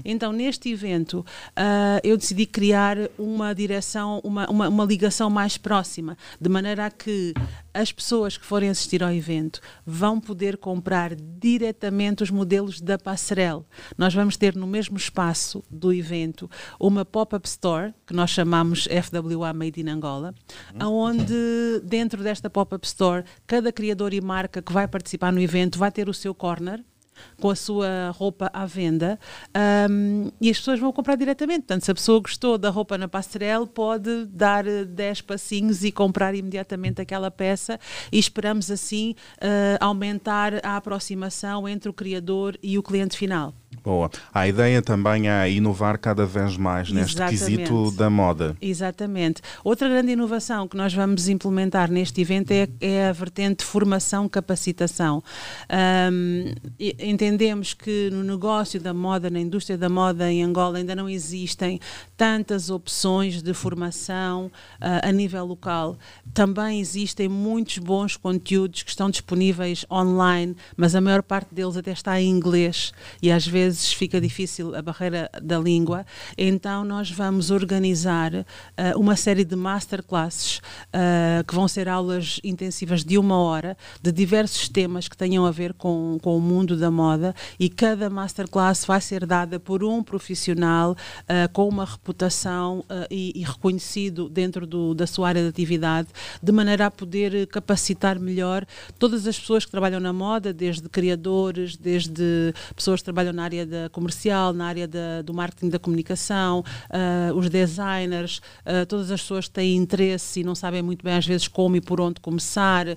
Então, 0.05 0.33
neste 0.33 0.71
evento, 0.71 1.25
uh, 1.51 2.01
eu 2.03 2.17
decidi 2.17 2.47
criar 2.47 2.97
uma 3.19 3.55
direção, 3.55 4.21
uma, 4.25 4.49
uma, 4.51 4.69
uma 4.69 4.85
ligação 4.85 5.31
mais 5.31 5.57
próxima, 5.57 6.17
de 6.41 6.49
maneira 6.49 6.87
a 6.87 6.91
que 6.91 7.35
as 7.73 7.93
pessoas 7.93 8.37
que 8.37 8.45
forem 8.45 8.69
assistir 8.69 9.03
ao 9.03 9.13
evento 9.13 9.61
vão 9.87 10.21
poder 10.21 10.57
comprar 10.57 11.15
diretamente 11.15 12.23
os 12.23 12.31
modelos 12.31 12.81
da 12.81 12.99
Passarel. 12.99 13.65
Nós 13.97 14.13
vamos 14.13 14.37
ter 14.37 14.57
no 14.57 14.67
mesmo 14.67 14.97
espaço 14.97 15.63
do 15.71 15.93
evento 15.93 16.51
uma 16.79 17.05
pop-up 17.05 17.47
store, 17.47 17.95
que 18.07 18.15
nós 18.15 18.31
chamamos 18.31 18.87
FWA 18.87 19.53
Made 19.53 19.81
in 19.81 19.89
Angola, 19.89 20.35
uhum. 20.81 20.93
onde 20.93 21.81
dentro 21.85 22.23
desta 22.23 22.51
pop-up 22.51 22.87
store, 22.87 23.25
cada 23.47 23.73
criador 23.73 24.13
e 24.13 24.21
marca 24.21 24.61
que 24.61 24.73
vai 24.73 24.89
participar 24.89 25.33
no 25.33 25.41
evento 25.41 25.79
vai 25.79 25.91
ter 25.91 26.09
o 26.09 26.15
seu 26.15 26.35
corner 26.35 26.83
com 27.41 27.51
a 27.51 27.55
sua 27.55 28.11
roupa 28.11 28.51
à 28.53 28.67
venda 28.67 29.19
um, 29.91 30.31
e 30.41 30.51
as 30.51 30.59
pessoas 30.59 30.79
vão 30.79 30.93
comprar 30.93 31.17
diretamente. 31.17 31.61
Portanto, 31.61 31.85
se 31.85 31.91
a 31.91 31.95
pessoa 31.95 32.21
gostou 32.21 32.59
da 32.59 32.71
roupa 32.71 32.97
na 32.97 33.09
Passerelle, 33.09 33.67
pode 33.67 34.27
dar 34.27 34.65
10 34.65 35.23
passinhos 35.23 35.85
e 35.85 35.93
comprar 35.93 36.35
imediatamente 36.35 37.01
aquela 37.01 37.31
peça 37.31 37.79
e 38.13 38.19
esperamos 38.19 38.71
assim 38.71 39.15
uh, 39.37 39.77
aumentar 39.81 40.65
a 40.65 40.77
aproximação 40.77 41.69
entre 41.69 41.89
o 41.89 41.93
criador 41.93 42.59
e 42.63 42.79
o 42.79 42.83
cliente 42.83 43.17
final. 43.17 43.55
Boa. 43.83 44.11
A 44.35 44.49
ideia 44.49 44.83
também 44.83 45.31
é 45.31 45.51
inovar 45.51 45.99
cada 45.99 46.27
vez 46.27 46.57
mais 46.57 46.91
neste 46.91 47.17
Exatamente. 47.17 47.39
quesito 47.39 47.91
da 47.93 48.11
moda. 48.11 48.57
Exatamente. 48.61 49.41
Outra 49.63 49.89
grande 49.89 50.13
inovação 50.13 50.67
que 50.67 50.77
nós 50.77 50.93
vamos 50.93 51.29
implementar 51.29 51.91
neste 51.91 52.21
evento 52.21 52.51
é, 52.51 52.69
é 52.81 53.09
a 53.09 53.13
vertente 53.13 53.65
formação-capacitação. 53.65 55.23
Um, 56.13 56.53
entendemos 56.99 57.73
que 57.73 58.11
no 58.11 58.25
negócio 58.25 58.81
da 58.81 58.93
moda, 58.93 59.31
na 59.31 59.41
indústria 59.41 59.79
da 59.79 59.89
moda 59.89 60.31
em 60.31 60.43
Angola, 60.43 60.79
ainda 60.79 60.95
não 60.95 61.09
existem 61.09 61.81
tantas 62.17 62.71
opções 62.71 63.41
de 63.41 63.55
formação 63.55 64.47
uh, 64.47 65.09
a 65.09 65.13
nível 65.13 65.47
local. 65.47 65.97
Também 66.35 66.81
existem 66.81 67.29
muitos 67.29 67.79
bons 67.79 68.17
conteúdos 68.17 68.83
que 68.83 68.91
estão 68.91 69.09
disponíveis 69.09 69.87
online, 69.91 70.57
mas 70.77 70.95
a 70.95 71.01
maior 71.01 71.23
parte 71.23 71.55
deles 71.55 71.77
até 71.77 71.93
está 71.93 72.21
em 72.21 72.29
inglês 72.29 72.93
e 73.23 73.31
às 73.31 73.47
vezes 73.47 73.60
vezes 73.61 73.93
fica 73.93 74.21
difícil 74.21 74.75
a 74.75 74.81
barreira 74.81 75.31
da 75.43 75.59
língua, 75.59 76.07
então 76.37 76.83
nós 76.83 77.11
vamos 77.11 77.51
organizar 77.51 78.33
uh, 78.35 78.45
uma 78.99 79.17
série 79.17 79.45
de 79.45 79.55
masterclasses 79.55 80.59
uh, 80.59 81.45
que 81.47 81.55
vão 81.55 81.69
ser 81.69 81.89
aulas 81.89 82.41
intensivas 82.43 83.05
de 83.05 83.19
uma 83.19 83.37
hora 83.39 83.77
de 84.03 84.11
diversos 84.11 84.69
temas 84.69 85.09
que 85.09 85.17
tenham 85.17 85.45
a 85.45 85.51
ver 85.51 85.75
com, 85.75 86.19
com 86.23 86.37
o 86.37 86.41
mundo 86.41 86.75
da 86.77 86.91
moda 86.91 87.35
e 87.59 87.69
cada 87.69 88.09
masterclass 88.09 88.87
vai 88.87 89.01
ser 89.01 89.27
dada 89.27 89.61
por 89.61 89.85
um 89.85 90.03
profissional 90.03 90.93
uh, 90.93 91.53
com 91.53 91.69
uma 91.69 91.85
reputação 91.85 92.85
e, 93.11 93.33
e, 93.35 93.43
reconhecido 93.43 94.29
dentro 94.29 94.67
do, 94.67 94.95
da 94.95 95.07
sua 95.07 95.29
área 95.29 95.43
de 95.43 95.49
atividade, 95.49 96.09
de 96.43 96.53
maneira 96.53 96.87
a 96.87 96.91
poder 96.91 97.47
capacitar 97.49 98.19
melhor 98.19 98.65
todas 98.99 99.27
as 99.27 99.39
pessoas 99.39 99.65
que 99.65 99.71
trabalham 99.71 100.01
na 100.01 100.13
moda, 100.13 100.53
desde 100.53 100.89
criadores, 100.89 101.77
desde 101.77 102.55
pessoas 102.75 103.01
que 103.01 103.05
trabalham 103.05 103.33
na 103.33 103.45
área 103.45 103.50
área 103.51 103.67
da 103.67 103.89
comercial, 103.91 104.53
na 104.53 104.67
área 104.67 104.87
da, 104.87 105.23
do 105.23 105.35
marketing 105.35 105.71
da 105.71 105.79
comunicação, 105.79 106.61
uh, 106.61 107.35
os 107.35 107.51
designers, 107.51 108.41
uh, 108.65 108.87
todas 108.87 109.11
as 109.11 109.21
pessoas 109.21 109.49
que 109.49 109.55
têm 109.55 109.77
interesse 109.77 110.41
e 110.41 110.45
não 110.45 110.55
sabem 110.55 110.83
muito 110.83 111.03
bem 111.05 111.15
às 111.15 111.27
vezes 111.27 111.49
como 111.49 111.75
e 111.75 111.81
por 111.81 112.01
onde 112.01 112.21
começar. 112.21 112.87
Uh, 112.89 112.97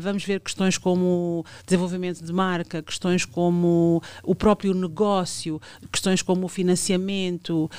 vamos 0.00 0.24
ver 0.24 0.38
questões 0.40 0.78
como 0.78 1.44
desenvolvimento 1.66 2.24
de 2.24 2.32
marca, 2.32 2.82
questões 2.82 3.24
como 3.24 4.00
o 4.22 4.34
próprio 4.34 4.72
negócio, 4.72 5.60
questões 5.90 6.22
como 6.22 6.46
o 6.46 6.48
financiamento, 6.48 7.70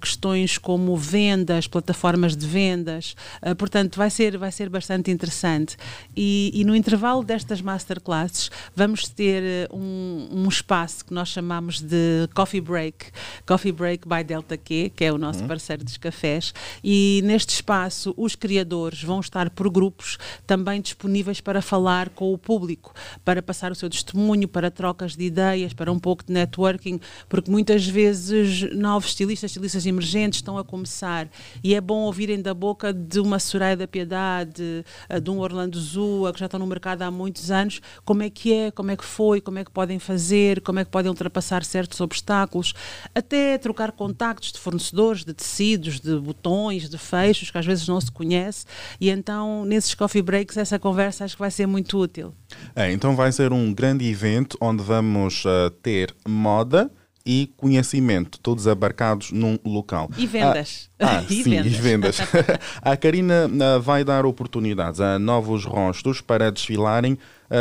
questões 0.00 0.58
como 0.58 0.96
vendas, 0.96 1.66
plataformas 1.66 2.36
de 2.36 2.46
vendas. 2.46 3.14
portanto, 3.58 3.96
vai 3.96 4.10
ser, 4.10 4.36
vai 4.36 4.52
ser 4.52 4.68
bastante 4.68 5.10
interessante. 5.10 5.76
E, 6.16 6.50
e, 6.54 6.64
no 6.64 6.74
intervalo 6.74 7.22
destas 7.22 7.60
masterclasses, 7.60 8.50
vamos 8.74 9.08
ter 9.08 9.68
um, 9.72 10.28
um 10.30 10.48
espaço 10.48 11.04
que 11.04 11.14
nós 11.14 11.28
chamamos 11.28 11.45
chamamos 11.46 11.80
de 11.80 12.28
Coffee 12.34 12.60
Break, 12.60 13.06
Coffee 13.46 13.70
Break 13.70 14.08
by 14.08 14.24
Delta 14.24 14.56
Q, 14.56 14.90
que 14.96 15.04
é 15.04 15.12
o 15.12 15.16
nosso 15.16 15.42
uhum. 15.42 15.46
parceiro 15.46 15.84
dos 15.84 15.96
cafés. 15.96 16.52
E 16.82 17.22
neste 17.24 17.54
espaço, 17.54 18.12
os 18.16 18.34
criadores 18.34 19.00
vão 19.04 19.20
estar 19.20 19.48
por 19.50 19.70
grupos 19.70 20.18
também 20.44 20.80
disponíveis 20.80 21.40
para 21.40 21.62
falar 21.62 22.08
com 22.08 22.32
o 22.32 22.38
público, 22.38 22.92
para 23.24 23.40
passar 23.40 23.70
o 23.70 23.76
seu 23.76 23.88
testemunho, 23.88 24.48
para 24.48 24.72
trocas 24.72 25.14
de 25.14 25.24
ideias, 25.24 25.72
para 25.72 25.92
um 25.92 26.00
pouco 26.00 26.24
de 26.24 26.32
networking, 26.32 26.98
porque 27.28 27.48
muitas 27.48 27.86
vezes 27.86 28.62
novos 28.74 29.10
estilistas, 29.10 29.52
estilistas 29.52 29.86
emergentes 29.86 30.38
estão 30.38 30.58
a 30.58 30.64
começar 30.64 31.28
e 31.62 31.76
é 31.76 31.80
bom 31.80 32.00
ouvirem 32.00 32.42
da 32.42 32.52
boca 32.52 32.92
de 32.92 33.20
uma 33.20 33.38
Soraya 33.38 33.76
da 33.76 33.86
Piedade, 33.86 34.84
eh, 35.08 35.20
de 35.20 35.30
um 35.30 35.38
Orlando 35.38 35.78
Zua, 35.78 36.32
que 36.32 36.40
já 36.40 36.46
estão 36.46 36.58
no 36.58 36.66
mercado 36.66 37.02
há 37.02 37.10
muitos 37.10 37.52
anos, 37.52 37.80
como 38.04 38.24
é 38.24 38.30
que 38.30 38.52
é, 38.52 38.70
como 38.72 38.90
é 38.90 38.96
que 38.96 39.04
foi, 39.04 39.40
como 39.40 39.60
é 39.60 39.64
que 39.64 39.70
podem 39.70 40.00
fazer, 40.00 40.60
como 40.62 40.80
é 40.80 40.84
que 40.84 40.90
podem 40.90 41.08
ultrapassar 41.08 41.35
ultrapassar 41.36 41.64
certos 41.64 42.00
obstáculos, 42.00 42.74
até 43.14 43.58
trocar 43.58 43.92
contactos 43.92 44.52
de 44.52 44.58
fornecedores, 44.58 45.24
de 45.24 45.34
tecidos, 45.34 46.00
de 46.00 46.16
botões, 46.18 46.88
de 46.88 46.98
fechos, 46.98 47.50
que 47.50 47.58
às 47.58 47.66
vezes 47.66 47.86
não 47.86 48.00
se 48.00 48.10
conhece. 48.10 48.64
E 49.00 49.10
então, 49.10 49.64
nesses 49.64 49.94
coffee 49.94 50.22
breaks, 50.22 50.56
essa 50.56 50.78
conversa 50.78 51.24
acho 51.24 51.36
que 51.36 51.40
vai 51.40 51.50
ser 51.50 51.66
muito 51.66 51.98
útil. 51.98 52.32
É, 52.74 52.90
então 52.90 53.14
vai 53.14 53.30
ser 53.30 53.52
um 53.52 53.72
grande 53.72 54.06
evento 54.06 54.56
onde 54.60 54.82
vamos 54.82 55.44
uh, 55.44 55.70
ter 55.82 56.14
moda, 56.26 56.90
e 57.28 57.52
conhecimento, 57.56 58.38
todos 58.38 58.68
abarcados 58.68 59.32
num 59.32 59.58
local. 59.64 60.08
E 60.16 60.28
vendas. 60.28 60.88
Ah, 60.96 61.18
ah 61.18 61.24
e 61.28 61.42
sim, 61.42 61.50
vendas. 61.50 61.66
e 61.66 61.76
vendas. 61.76 62.18
a 62.80 62.96
Karina 62.96 63.48
uh, 63.48 63.80
vai 63.82 64.04
dar 64.04 64.24
oportunidades 64.24 65.00
a 65.00 65.18
novos 65.18 65.64
rostos 65.64 66.20
para 66.20 66.52
desfilarem 66.52 67.18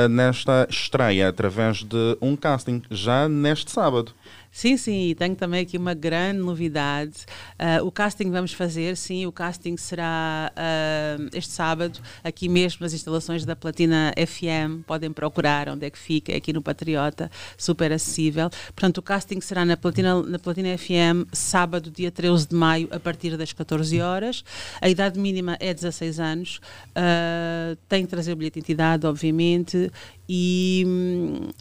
nesta 0.10 0.68
estreia 0.70 1.30
através 1.30 1.84
de 1.84 2.18
um 2.22 2.36
casting 2.36 2.82
já 2.90 3.28
neste 3.30 3.72
sábado. 3.72 4.12
Sim, 4.56 4.78
sim, 4.78 5.10
e 5.10 5.16
tenho 5.16 5.36
também 5.36 5.64
aqui 5.64 5.78
uma 5.78 5.94
grande 5.94 6.40
novidade. 6.40 7.26
Uh, 7.60 7.86
o 7.86 7.92
casting 7.92 8.32
vamos 8.32 8.54
fazer, 8.54 8.96
sim, 8.96 9.26
o 9.26 9.32
casting 9.32 9.76
será 9.76 10.50
uh, 10.56 11.30
este 11.34 11.52
sábado, 11.52 12.00
aqui 12.24 12.48
mesmo 12.48 12.78
nas 12.80 12.94
instalações 12.94 13.44
da 13.44 13.54
Platina 13.54 14.14
FM. 14.18 14.86
Podem 14.88 15.12
procurar 15.12 15.68
onde 15.68 15.86
é 15.86 15.90
que 15.90 16.00
fica, 16.00 16.32
é 16.32 16.38
aqui 16.38 16.54
no 16.54 16.62
Patriota, 16.62 17.30
super 17.58 17.92
acessível. 17.92 18.50
Portanto, 18.68 19.00
o 19.00 19.02
casting 19.02 19.42
será 19.42 19.66
na 19.66 19.76
Platina, 19.76 20.24
na 20.24 20.40
Platina 20.40 20.78
FM, 20.78 21.28
sábado, 21.34 21.92
dia 21.92 22.10
13 22.10 22.48
de 22.48 22.56
maio, 22.56 22.88
a 22.92 23.00
partir 23.00 23.36
das 23.36 23.52
14 23.52 24.00
horas. 24.00 24.42
A 24.80 24.88
idade 24.88 25.20
mínima 25.20 25.58
é 25.60 25.74
16 25.74 26.18
anos. 26.18 26.62
Uh, 26.92 27.76
tem 27.90 28.06
que 28.06 28.10
trazer 28.10 28.32
o 28.32 28.38
bilhete 28.38 28.54
de 28.54 28.60
identidade, 28.60 29.06
obviamente, 29.06 29.92
e, 30.28 30.84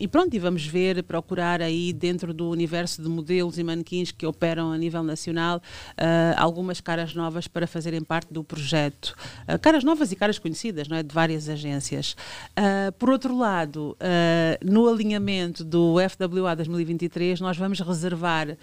e, 0.01 0.09
pronto, 0.09 0.35
e 0.35 0.39
vamos 0.39 0.65
ver, 0.65 1.03
procurar 1.03 1.61
aí 1.61 1.93
dentro 1.93 2.33
do 2.33 2.49
universo 2.49 2.84
de 2.93 3.09
modelos 3.09 3.59
e 3.59 3.65
manequins 3.65 4.11
que 4.11 4.25
operam 4.25 4.73
a 4.73 4.79
nível 4.79 5.03
nacional 5.03 5.59
uh, 5.59 6.35
algumas 6.37 6.81
caras 6.81 7.15
novas 7.15 7.47
para 7.49 7.67
fazerem 7.67 8.03
parte 8.03 8.33
do 8.33 8.45
projeto. 8.45 9.15
Uh, 9.49 9.59
caras 9.59 9.83
novas 9.83 10.13
e 10.13 10.17
caras 10.17 10.39
conhecidas, 10.39 10.89
não 10.89 10.97
é? 10.97 11.03
De 11.03 11.15
várias 11.15 11.49
agências. 11.49 12.17
Uh, 12.59 12.93
por 12.93 13.11
outro 13.11 13.37
lado, 13.37 13.97
no 14.63 14.89
alinhamento 14.89 15.65
do 15.65 15.97
FWA 16.09 16.55
2023, 16.55 17.41
nós 17.41 17.57
vamos 17.57 17.81
reservar, 17.81 18.57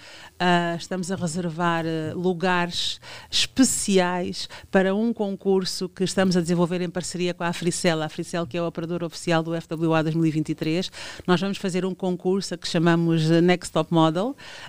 estamos 0.78 1.12
a 1.12 1.16
reservar 1.16 1.86
lugares 2.16 3.00
especiais 3.30 4.48
para 4.70 4.96
um 4.96 5.14
concurso 5.14 5.90
que 5.90 6.04
estamos 6.04 6.38
a 6.38 6.42
desenvolver 6.42 6.82
em 6.82 6.90
parceria 6.90 7.34
com 7.34 7.44
a 7.44 7.48
Africel, 7.48 8.02
a 8.02 8.06
Africel 8.06 8.48
que 8.48 8.58
é 8.58 8.62
o 8.62 8.68
operador 8.68 9.04
oficial 9.04 9.44
do 9.44 9.60
FWA 9.60 9.92
WA 9.92 10.04
2023, 10.04 10.92
nós 11.28 11.40
vamos 11.40 11.58
fazer 11.58 11.86
um 11.86 11.94
concurso 11.94 12.58
que 12.58 12.68
chamamos 12.68 13.30
Next 13.30 13.72
Top 13.72 13.94
Model. 13.94 14.11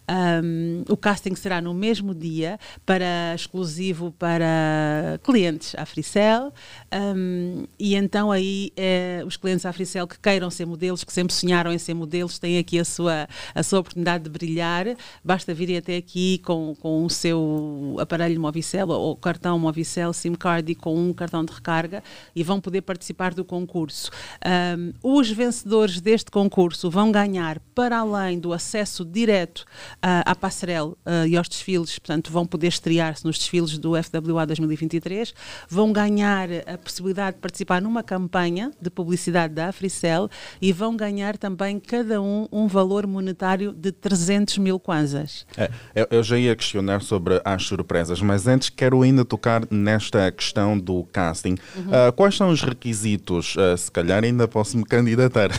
Um, 0.08 0.84
o 0.88 0.96
casting 0.96 1.34
será 1.34 1.60
no 1.60 1.74
mesmo 1.74 2.14
dia, 2.14 2.58
para 2.86 3.34
exclusivo 3.34 4.12
para 4.12 5.18
clientes 5.24 5.74
Africell. 5.76 6.52
Um, 6.92 7.64
e 7.78 7.94
então 7.94 8.30
aí 8.30 8.72
é, 8.76 9.22
os 9.26 9.36
clientes 9.36 9.66
Africell 9.66 10.06
que 10.06 10.18
queiram 10.18 10.50
ser 10.50 10.66
modelos, 10.66 11.04
que 11.04 11.12
sempre 11.12 11.34
sonharam 11.34 11.72
em 11.72 11.78
ser 11.78 11.94
modelos, 11.94 12.38
têm 12.38 12.58
aqui 12.58 12.78
a 12.78 12.84
sua, 12.84 13.28
a 13.54 13.62
sua 13.62 13.80
oportunidade 13.80 14.24
de 14.24 14.30
brilhar. 14.30 14.86
Basta 15.24 15.52
virem 15.52 15.76
até 15.76 15.96
aqui 15.96 16.38
com, 16.44 16.74
com 16.80 17.04
o 17.04 17.10
seu 17.10 17.96
aparelho 17.98 18.40
Movicel 18.40 18.88
ou 18.88 19.16
cartão 19.16 19.58
Movicel 19.58 20.12
SIM 20.12 20.34
card 20.34 20.72
e 20.72 20.74
com 20.74 20.94
um 20.96 21.12
cartão 21.12 21.44
de 21.44 21.52
recarga 21.52 22.02
e 22.34 22.42
vão 22.42 22.60
poder 22.60 22.82
participar 22.82 23.34
do 23.34 23.44
concurso. 23.44 24.10
Um, 24.44 24.92
os 25.02 25.30
vencedores 25.30 26.00
deste 26.00 26.30
concurso 26.30 26.90
vão 26.90 27.10
ganhar, 27.10 27.58
para 27.74 27.98
além 27.98 28.38
do 28.38 28.52
acesso 28.52 29.04
direto 29.04 29.31
direto 29.32 29.60
uh, 29.60 30.22
à 30.26 30.34
passarela 30.34 30.90
uh, 30.90 31.26
e 31.26 31.36
aos 31.36 31.48
desfiles, 31.48 31.98
portanto, 31.98 32.30
vão 32.30 32.46
poder 32.46 32.68
estrear-se 32.68 33.24
nos 33.24 33.38
desfiles 33.38 33.78
do 33.78 33.92
FWA 34.02 34.46
2023, 34.46 35.34
vão 35.68 35.92
ganhar 35.92 36.48
a 36.66 36.76
possibilidade 36.76 37.36
de 37.36 37.40
participar 37.40 37.80
numa 37.80 38.02
campanha 38.02 38.70
de 38.80 38.90
publicidade 38.90 39.54
da 39.54 39.68
Africel 39.68 40.28
e 40.60 40.72
vão 40.72 40.96
ganhar 40.96 41.38
também 41.38 41.80
cada 41.80 42.20
um 42.20 42.46
um 42.52 42.66
valor 42.66 43.06
monetário 43.06 43.72
de 43.72 43.90
300 43.92 44.58
mil 44.58 44.78
kwanzas. 44.78 45.46
É, 45.56 45.70
eu, 46.10 46.22
já 46.22 46.38
ia 46.38 46.54
questionar 46.54 47.00
sobre 47.00 47.40
as 47.44 47.64
surpresas, 47.64 48.20
mas 48.20 48.46
antes 48.46 48.68
quero 48.68 49.00
ainda 49.02 49.24
tocar 49.24 49.62
nesta 49.70 50.30
questão 50.30 50.78
do 50.78 51.04
casting. 51.04 51.56
Uhum. 51.76 52.08
Uh, 52.08 52.12
quais 52.14 52.36
são 52.36 52.50
os 52.50 52.62
requisitos? 52.62 53.54
Uh, 53.56 53.76
se 53.76 53.90
calhar 53.90 54.22
ainda 54.22 54.46
posso 54.46 54.76
me 54.76 54.84
candidatar. 54.84 55.50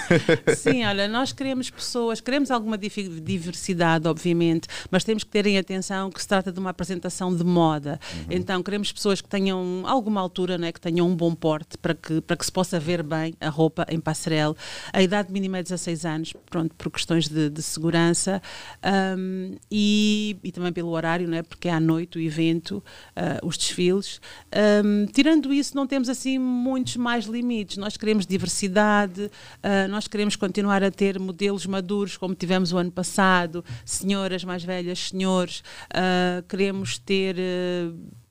Sim, 0.56 0.86
olha, 0.86 1.08
nós 1.08 1.32
queremos 1.32 1.70
pessoas, 1.70 2.22
queremos 2.22 2.52
alguma 2.52 2.78
diversidade, 3.54 4.08
obviamente, 4.08 4.68
mas 4.90 5.04
temos 5.04 5.24
que 5.24 5.30
ter 5.30 5.46
em 5.46 5.58
atenção 5.58 6.10
que 6.12 6.22
se 6.22 6.28
trata 6.28 6.52
de 6.52 6.60
uma 6.60 6.72
apresentação 6.72 7.34
de 7.34 7.44
moda. 7.44 8.00
Uhum. 8.14 8.26
Então, 8.32 8.64
queremos 8.64 8.92
pessoas 8.92 9.22
que 9.22 9.30
tenham 9.30 9.84
alguma 9.86 10.20
altura, 10.20 10.58
né, 10.58 10.72
que 10.72 10.82
tenham 10.82 11.08
um 11.08 11.16
bom 11.16 11.34
porte 11.36 11.78
para 11.78 11.94
que, 11.94 12.20
para 12.22 12.36
que 12.36 12.46
se 12.46 12.52
possa 12.52 12.80
ver 12.80 13.04
bem 13.04 13.36
a 13.40 13.50
roupa 13.50 13.86
em 13.90 14.00
passarela. 14.00 14.56
A 14.92 15.02
idade 15.02 15.32
mínima 15.32 15.60
é 15.60 15.64
16 15.64 16.06
anos, 16.06 16.34
pronto, 16.50 16.74
por 16.76 16.92
questões 16.92 17.28
de, 17.28 17.50
de 17.50 17.62
segurança 17.62 18.42
um, 19.18 19.56
e, 19.72 20.36
e, 20.44 20.52
também 20.52 20.74
pelo 20.74 20.90
horário, 20.90 21.28
né, 21.28 21.44
porque 21.44 21.68
é 21.68 21.74
à 21.74 21.80
noite 21.80 22.18
o 22.18 22.22
evento, 22.22 22.84
uh, 23.16 23.46
os 23.46 23.58
desfiles. 23.58 24.20
Um, 24.84 25.06
tirando 25.06 25.54
isso, 25.54 25.76
não 25.76 25.86
temos 25.86 26.10
assim 26.10 26.40
muitos 26.40 26.98
mais 26.98 27.26
limites. 27.26 27.78
Nós 27.78 27.98
queremos 27.98 28.26
diversidade, 28.26 29.24
uh, 29.26 29.90
nós 29.90 30.08
queremos 30.08 30.36
continuar 30.36 30.84
a 30.84 30.92
ter 30.92 31.20
modelos 31.20 31.66
maduros 31.66 32.18
como 32.18 32.34
tivemos 32.34 32.72
o 32.72 32.78
ano 32.78 32.92
passado, 32.92 33.43
senhoras 33.86 34.44
mais 34.44 34.64
velhas, 34.64 35.10
senhores, 35.10 35.64
uh, 35.92 36.44
queremos 36.48 36.98
ter 36.98 37.36
uh, 37.36 38.23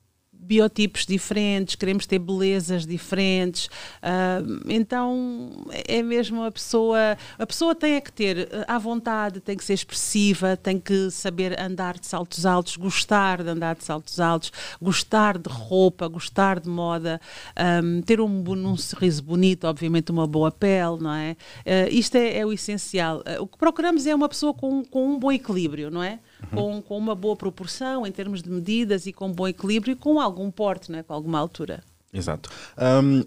biotipos 0.43 1.05
diferentes, 1.05 1.75
queremos 1.75 2.05
ter 2.05 2.19
belezas 2.19 2.85
diferentes. 2.85 3.65
Uh, 3.65 4.61
então 4.67 5.65
é 5.87 6.01
mesmo 6.01 6.43
a 6.43 6.51
pessoa. 6.51 7.17
A 7.37 7.45
pessoa 7.45 7.73
tem 7.73 7.93
é 7.95 8.01
que 8.01 8.11
ter 8.11 8.49
à 8.67 8.77
vontade, 8.77 9.39
tem 9.39 9.55
que 9.55 9.63
ser 9.63 9.73
expressiva, 9.73 10.57
tem 10.57 10.79
que 10.79 11.09
saber 11.11 11.59
andar 11.59 11.97
de 11.99 12.07
saltos 12.07 12.45
altos, 12.45 12.75
gostar 12.75 13.43
de 13.43 13.49
andar 13.49 13.75
de 13.75 13.83
saltos 13.83 14.19
altos, 14.19 14.51
gostar 14.81 15.37
de 15.37 15.49
roupa, 15.49 16.07
gostar 16.07 16.59
de 16.59 16.69
moda, 16.69 17.19
um, 17.83 18.01
ter 18.01 18.19
um, 18.19 18.43
um, 18.47 18.77
sorriso 18.77 19.23
bonito, 19.23 19.65
obviamente 19.65 20.11
uma 20.11 20.27
boa 20.27 20.51
pele, 20.51 20.97
não 20.99 21.13
é? 21.13 21.35
Uh, 21.65 21.89
isto 21.91 22.15
é, 22.15 22.39
é, 22.39 22.45
o 22.45 22.51
essencial. 22.51 23.19
Uh, 23.19 23.43
o 23.43 23.47
que 23.47 23.57
procuramos 23.57 24.05
é 24.05 24.13
uma 24.13 24.29
pessoa 24.29 24.53
com, 24.53 24.83
com 24.83 25.07
um 25.07 25.19
bom 25.19 25.31
equilíbrio, 25.31 25.89
não 25.89 26.03
é? 26.03 26.19
Com, 26.51 26.81
com 26.81 26.97
uma 26.97 27.15
boa 27.15 27.35
proporção 27.35 28.05
em 28.05 28.11
termos 28.11 28.41
de 28.41 28.49
medidas 28.49 29.05
e 29.05 29.13
com 29.13 29.31
bom 29.31 29.47
equilíbrio 29.47 29.93
e 29.93 29.95
com 29.95 30.19
algum 30.19 30.49
porte, 30.51 30.91
né, 30.91 31.03
com 31.03 31.13
alguma 31.13 31.39
altura. 31.39 31.83
Exato. 32.13 32.49
Um, 32.77 33.23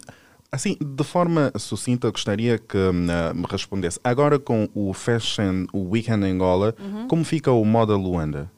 assim, 0.50 0.76
de 0.80 1.04
forma 1.04 1.52
sucinta, 1.58 2.10
gostaria 2.10 2.58
que 2.58 2.76
uh, 2.76 2.92
me 2.92 3.46
respondesse. 3.50 3.98
Agora 4.02 4.38
com 4.38 4.68
o 4.74 4.92
Fashion 4.92 5.66
Weekend 5.74 6.24
Angola, 6.24 6.74
uhum. 6.78 7.08
como 7.08 7.24
fica 7.24 7.50
o 7.50 7.64
Moda 7.64 7.96
Luanda? 7.96 8.50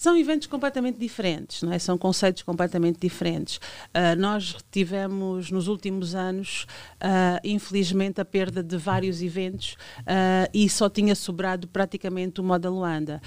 São 0.00 0.16
eventos 0.16 0.46
completamente 0.46 0.98
diferentes, 0.98 1.62
não 1.62 1.74
é? 1.74 1.78
são 1.78 1.98
conceitos 1.98 2.42
completamente 2.42 2.98
diferentes. 2.98 3.56
Uh, 3.88 4.18
nós 4.18 4.56
tivemos 4.72 5.50
nos 5.50 5.68
últimos 5.68 6.14
anos, 6.14 6.66
uh, 7.02 7.38
infelizmente, 7.44 8.18
a 8.18 8.24
perda 8.24 8.62
de 8.62 8.78
vários 8.78 9.20
eventos 9.20 9.76
uh, 9.98 10.48
e 10.54 10.70
só 10.70 10.88
tinha 10.88 11.14
sobrado 11.14 11.68
praticamente 11.68 12.40
o 12.40 12.42
Moda 12.42 12.70
Luanda. 12.70 13.20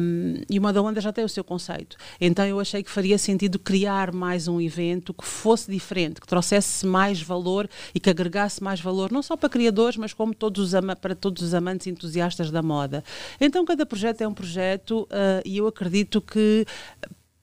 Um, 0.00 0.34
e 0.48 0.60
o 0.60 0.62
Moda 0.62 0.80
Luanda 0.80 1.00
já 1.00 1.12
tem 1.12 1.24
o 1.24 1.28
seu 1.28 1.42
conceito. 1.42 1.96
Então 2.20 2.44
eu 2.44 2.60
achei 2.60 2.84
que 2.84 2.90
faria 2.92 3.18
sentido 3.18 3.58
criar 3.58 4.12
mais 4.12 4.46
um 4.46 4.60
evento 4.60 5.12
que 5.12 5.24
fosse 5.24 5.68
diferente, 5.68 6.20
que 6.20 6.28
trouxesse 6.28 6.86
mais 6.86 7.20
valor 7.20 7.68
e 7.92 7.98
que 7.98 8.08
agregasse 8.08 8.62
mais 8.62 8.80
valor, 8.80 9.10
não 9.10 9.24
só 9.24 9.36
para 9.36 9.48
criadores, 9.48 9.96
mas 9.96 10.14
como 10.14 10.32
todos 10.32 10.72
os 10.72 10.80
para 11.00 11.16
todos 11.16 11.42
os 11.42 11.52
amantes 11.52 11.88
entusiastas 11.88 12.48
da 12.48 12.62
moda. 12.62 13.02
Então 13.40 13.64
cada 13.64 13.84
projeto 13.84 14.20
é 14.20 14.28
um 14.28 14.34
projeto 14.34 15.08
e 15.44 15.56
eu 15.56 15.66
acredito 15.66 16.11
acredito 16.12 16.20
que 16.20 16.66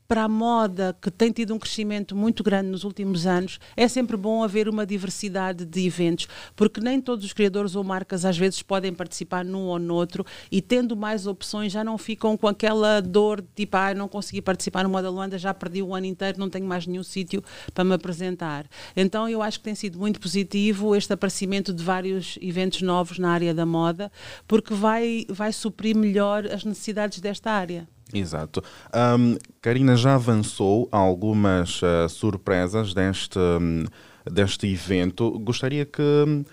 para 0.08 0.24
a 0.24 0.28
moda, 0.28 0.98
que 1.00 1.12
tem 1.12 1.32
tido 1.32 1.54
um 1.54 1.60
crescimento 1.60 2.16
muito 2.16 2.42
grande 2.42 2.72
nos 2.72 2.84
últimos 2.84 3.28
anos, 3.28 3.60
é 3.78 3.88
sempre 3.88 4.18
bom 4.18 4.44
haver 4.44 4.68
uma 4.68 4.84
diversidade 4.84 5.64
de 5.66 5.86
eventos, 5.86 6.28
porque 6.56 6.82
nem 6.82 7.00
todos 7.00 7.24
os 7.24 7.32
criadores 7.32 7.76
ou 7.76 7.84
marcas 7.84 8.26
às 8.26 8.36
vezes 8.36 8.64
podem 8.64 8.92
participar 8.92 9.46
num 9.46 9.66
ou 9.68 9.78
noutro 9.78 10.26
e 10.52 10.64
tendo 10.64 10.98
mais 10.98 11.28
opções 11.28 11.72
já 11.72 11.84
não 11.84 11.96
ficam 11.96 12.36
com 12.36 12.48
aquela 12.48 13.02
dor 13.02 13.40
de 13.40 13.48
tipo, 13.56 13.78
ah, 13.78 13.94
não 13.94 14.08
consegui 14.08 14.42
participar 14.42 14.82
no 14.82 14.90
Moda 14.90 15.12
Luanda, 15.12 15.38
já 15.38 15.54
perdi 15.54 15.84
o 15.84 15.94
ano 15.94 16.08
inteiro, 16.08 16.40
não 16.40 16.50
tenho 16.50 16.66
mais 16.66 16.88
nenhum 16.88 17.04
sítio 17.04 17.44
para 17.72 17.84
me 17.84 17.94
apresentar. 17.94 18.66
Então 18.96 19.30
eu 19.30 19.44
acho 19.44 19.60
que 19.60 19.66
tem 19.66 19.76
sido 19.76 20.00
muito 20.00 20.20
positivo 20.20 20.96
este 20.96 21.14
aparecimento 21.14 21.72
de 21.72 21.84
vários 21.84 22.36
eventos 22.42 22.82
novos 22.82 23.20
na 23.20 23.30
área 23.30 23.54
da 23.54 23.66
moda, 23.66 24.12
porque 24.48 24.74
vai, 24.74 25.24
vai 25.30 25.54
suprir 25.54 25.96
melhor 25.96 26.48
as 26.48 26.66
necessidades 26.66 27.20
desta 27.20 27.52
área. 27.52 27.88
Exato. 28.13 28.63
Um, 28.93 29.38
Karina 29.62 29.95
já 29.95 30.15
avançou 30.15 30.88
algumas 30.91 31.82
uh, 31.82 32.10
surpresas 32.10 32.93
deste, 32.93 33.38
um, 33.38 33.86
deste 34.26 34.67
evento. 34.67 35.39
Gostaria 35.39 35.86
que 35.86 36.02
um, 36.02 36.43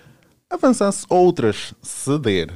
avançasse 0.50 1.06
outras, 1.08 1.74
ceder. 1.80 2.52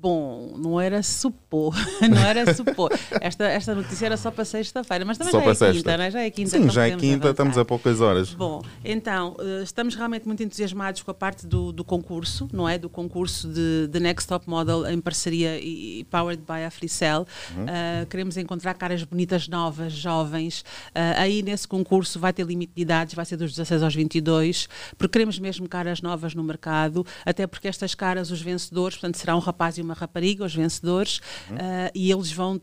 Bom, 0.00 0.54
não 0.56 0.80
era 0.80 1.02
supor, 1.02 1.74
não 2.08 2.18
era 2.18 2.54
supor. 2.54 2.92
Esta, 3.20 3.46
esta 3.46 3.74
notícia 3.74 4.06
era 4.06 4.16
só 4.16 4.30
para 4.30 4.44
sexta-feira, 4.44 5.04
mas 5.04 5.18
também 5.18 5.32
só 5.32 5.40
já 5.40 5.44
é 5.44 5.54
sexta. 5.54 5.72
quinta, 5.72 5.96
não 5.96 6.04
é? 6.04 6.10
Já 6.10 6.20
é 6.20 6.30
quinta. 6.30 6.50
Sim, 6.50 6.56
então 6.58 6.70
já 6.70 6.86
é 6.86 6.90
quinta, 6.90 7.04
avançar. 7.06 7.30
estamos 7.30 7.58
a 7.58 7.64
poucas 7.64 8.00
horas. 8.00 8.32
Bom, 8.32 8.62
então, 8.84 9.34
eh, 9.40 9.62
estamos 9.64 9.96
realmente 9.96 10.24
muito 10.24 10.40
entusiasmados 10.40 11.02
com 11.02 11.10
a 11.10 11.14
parte 11.14 11.48
do, 11.48 11.72
do 11.72 11.82
concurso, 11.82 12.48
não 12.52 12.68
é? 12.68 12.78
Do 12.78 12.88
concurso 12.88 13.48
de, 13.48 13.88
de 13.88 13.98
Next 13.98 14.28
Top 14.28 14.48
Model 14.48 14.86
em 14.86 15.00
parceria 15.00 15.58
e, 15.58 16.04
powered 16.04 16.42
by 16.46 16.64
a 16.64 16.70
Fricel. 16.70 17.26
Uhum. 17.56 17.64
Uh, 17.64 18.06
queremos 18.06 18.36
encontrar 18.36 18.74
caras 18.74 19.02
bonitas, 19.02 19.48
novas, 19.48 19.92
jovens. 19.92 20.60
Uh, 20.90 21.16
aí 21.16 21.42
nesse 21.42 21.66
concurso 21.66 22.20
vai 22.20 22.32
ter 22.32 22.46
limite 22.46 22.72
de 22.74 22.82
idades, 22.82 23.14
vai 23.14 23.24
ser 23.24 23.36
dos 23.36 23.50
16 23.50 23.82
aos 23.82 23.94
22, 23.94 24.68
porque 24.96 25.12
queremos 25.12 25.40
mesmo 25.40 25.68
caras 25.68 26.00
novas 26.00 26.34
no 26.34 26.44
mercado, 26.44 27.04
até 27.26 27.48
porque 27.48 27.66
estas 27.66 27.96
caras, 27.96 28.30
os 28.30 28.40
vencedores, 28.40 28.96
portanto, 28.96 29.16
será 29.16 29.34
um 29.34 29.40
rapaz 29.40 29.76
e 29.76 29.82
uma 29.82 29.87
rapariga, 29.94 30.44
os 30.44 30.54
vencedores, 30.54 31.20
uhum. 31.50 31.56
uh, 31.56 31.90
e 31.94 32.10
eles 32.10 32.32
vão 32.32 32.60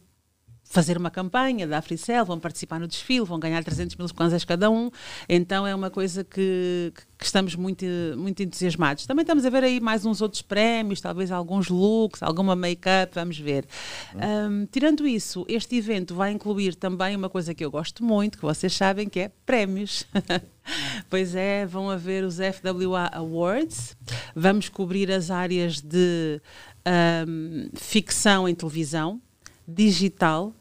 fazer 0.65 0.97
uma 0.97 1.11
campanha 1.11 1.67
da 1.67 1.77
Africel, 1.77 2.25
vão 2.25 2.39
participar 2.39 2.79
no 2.79 2.87
desfile, 2.87 3.23
vão 3.23 3.39
ganhar 3.39 3.63
300 3.63 3.95
mil 3.95 4.07
kwanzas 4.13 4.43
cada 4.43 4.69
um, 4.69 4.89
então 5.29 5.65
é 5.65 5.73
uma 5.73 5.89
coisa 5.89 6.23
que, 6.23 6.91
que, 7.17 7.23
estamos 7.23 7.55
muito, 7.55 7.85
muito 8.17 8.41
entusiasmados. 8.41 9.05
Também 9.05 9.21
estamos 9.21 9.45
a 9.45 9.49
ver 9.49 9.63
aí 9.63 9.79
mais 9.79 10.05
uns 10.05 10.21
outros 10.21 10.41
prémios, 10.41 10.99
talvez 10.99 11.31
alguns 11.31 11.69
looks, 11.69 12.21
alguma 12.21 12.55
make-up, 12.55 13.13
vamos 13.13 13.37
ver. 13.37 13.65
Uhum. 14.13 14.63
Um, 14.63 14.65
tirando 14.65 15.07
isso, 15.07 15.45
este 15.47 15.77
evento 15.77 16.15
vai 16.15 16.31
incluir 16.31 16.75
também 16.75 17.15
uma 17.15 17.29
coisa 17.29 17.53
que 17.53 17.63
eu 17.63 17.71
gosto 17.71 18.03
muito, 18.03 18.37
que 18.37 18.43
vocês 18.43 18.73
sabem, 18.73 19.07
que 19.07 19.19
é 19.19 19.31
prémios. 19.45 20.05
pois 21.09 21.35
é, 21.35 21.65
vão 21.65 21.89
haver 21.89 22.23
os 22.23 22.37
FWA 22.37 23.09
Awards, 23.13 23.95
vamos 24.35 24.67
cobrir 24.67 25.11
as 25.11 25.29
áreas 25.29 25.79
de 25.79 26.41
um, 26.87 27.69
ficção 27.73 28.47
em 28.47 28.55
televisão, 28.55 29.21
digital, 29.67 30.53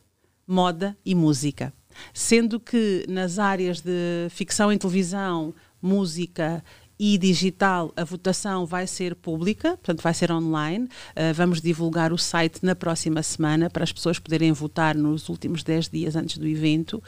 moda 0.47 0.97
e 1.05 1.15
música. 1.15 1.73
Sendo 2.13 2.59
que 2.59 3.05
nas 3.09 3.39
áreas 3.39 3.81
de 3.81 4.29
ficção 4.31 4.73
em 4.73 4.79
televisão, 4.79 5.55
música 5.81 6.65
e 6.99 7.19
digital, 7.19 7.93
a 7.97 8.05
votação 8.05 8.65
vai 8.65 8.87
ser 8.87 9.15
pública, 9.15 9.71
portanto 9.71 10.03
vai 10.03 10.15
ser 10.15 10.31
online. 10.31 10.85
Uh, 10.85 11.35
vamos 11.35 11.61
divulgar 11.61 12.13
o 12.13 12.19
site 12.19 12.61
na 12.63 12.75
próxima 12.75 13.23
semana 13.23 13.69
para 13.69 13.83
as 13.83 13.93
pessoas 13.93 14.19
poderem 14.19 14.53
votar 14.53 14.95
nos 14.95 15.29
últimos 15.29 15.63
10 15.63 15.89
dias 15.89 16.17
antes 16.17 16.39
do 16.39 16.47
evento. 16.47 16.99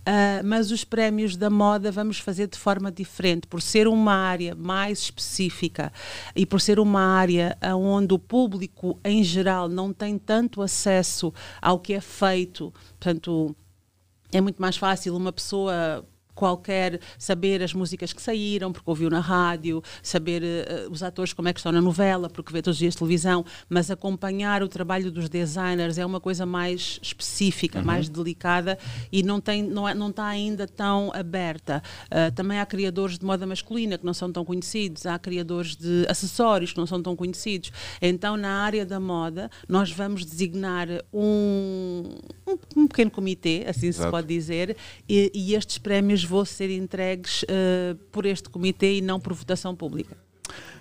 Uh, 0.00 0.44
mas 0.44 0.70
os 0.70 0.84
prémios 0.84 1.36
da 1.36 1.48
moda 1.48 1.92
vamos 1.92 2.18
fazer 2.18 2.48
de 2.48 2.58
forma 2.58 2.90
diferente, 2.90 3.46
por 3.46 3.62
ser 3.62 3.86
uma 3.86 4.14
área 4.14 4.54
mais 4.54 4.98
específica 5.00 5.92
e 6.34 6.44
por 6.44 6.60
ser 6.60 6.80
uma 6.80 7.00
área 7.00 7.56
onde 7.76 8.14
o 8.14 8.18
público 8.18 8.98
em 9.04 9.22
geral 9.22 9.68
não 9.68 9.92
tem 9.92 10.18
tanto 10.18 10.60
acesso 10.62 11.32
ao 11.60 11.78
que 11.78 11.92
é 11.92 12.00
feito, 12.00 12.72
portanto 12.98 13.54
é 14.32 14.40
muito 14.40 14.60
mais 14.60 14.76
fácil 14.76 15.16
uma 15.16 15.32
pessoa 15.32 16.04
qualquer 16.36 17.00
saber 17.18 17.62
as 17.62 17.74
músicas 17.74 18.12
que 18.12 18.22
saíram, 18.22 18.70
porque 18.70 18.88
ouviu 18.88 19.10
na 19.10 19.18
rádio, 19.18 19.82
saber 20.02 20.42
uh, 20.42 20.92
os 20.92 21.02
atores 21.02 21.32
como 21.32 21.48
é 21.48 21.52
que 21.52 21.58
estão 21.58 21.72
na 21.72 21.80
novela, 21.80 22.30
porque 22.30 22.52
vê 22.52 22.62
todos 22.62 22.76
os 22.76 22.78
dias 22.78 22.94
televisão, 22.94 23.44
mas 23.68 23.90
acompanhar 23.90 24.62
o 24.62 24.68
trabalho 24.68 25.10
dos 25.10 25.28
designers 25.28 25.98
é 25.98 26.06
uma 26.06 26.20
coisa 26.20 26.46
mais 26.46 27.00
específica, 27.02 27.80
uhum. 27.80 27.84
mais 27.84 28.08
delicada 28.08 28.78
e 29.10 29.22
não, 29.22 29.40
tem, 29.40 29.62
não, 29.62 29.88
é, 29.88 29.94
não 29.94 30.10
está 30.10 30.26
ainda 30.26 30.66
tão 30.66 31.10
aberta. 31.14 31.82
Uh, 32.06 32.32
também 32.34 32.60
há 32.60 32.66
criadores 32.66 33.18
de 33.18 33.24
moda 33.24 33.46
masculina 33.46 33.96
que 33.96 34.04
não 34.04 34.14
são 34.14 34.30
tão 34.30 34.44
conhecidos, 34.44 35.06
há 35.06 35.18
criadores 35.18 35.74
de 35.74 36.06
acessórios 36.08 36.72
que 36.72 36.78
não 36.78 36.86
são 36.86 37.02
tão 37.02 37.16
conhecidos. 37.16 37.72
Então, 38.00 38.36
na 38.36 38.62
área 38.62 38.84
da 38.84 39.00
moda, 39.00 39.50
nós 39.66 39.90
vamos 39.90 40.24
designar 40.24 40.88
um, 41.12 42.04
um, 42.46 42.82
um 42.82 42.86
pequeno 42.86 43.10
comitê, 43.10 43.64
assim 43.66 43.86
Exato. 43.86 44.04
se 44.04 44.10
pode 44.10 44.26
dizer, 44.26 44.76
e, 45.08 45.30
e, 45.34 45.54
estes 45.54 45.78
prémios 45.78 46.22
vão 46.26 46.44
ser 46.44 46.70
entregues 46.70 47.42
uh, 47.44 47.94
por 48.10 48.26
este 48.26 48.48
comitê 48.48 48.98
e 48.98 49.00
não 49.00 49.18
por 49.20 49.32
votação 49.32 49.74
pública 49.74 50.16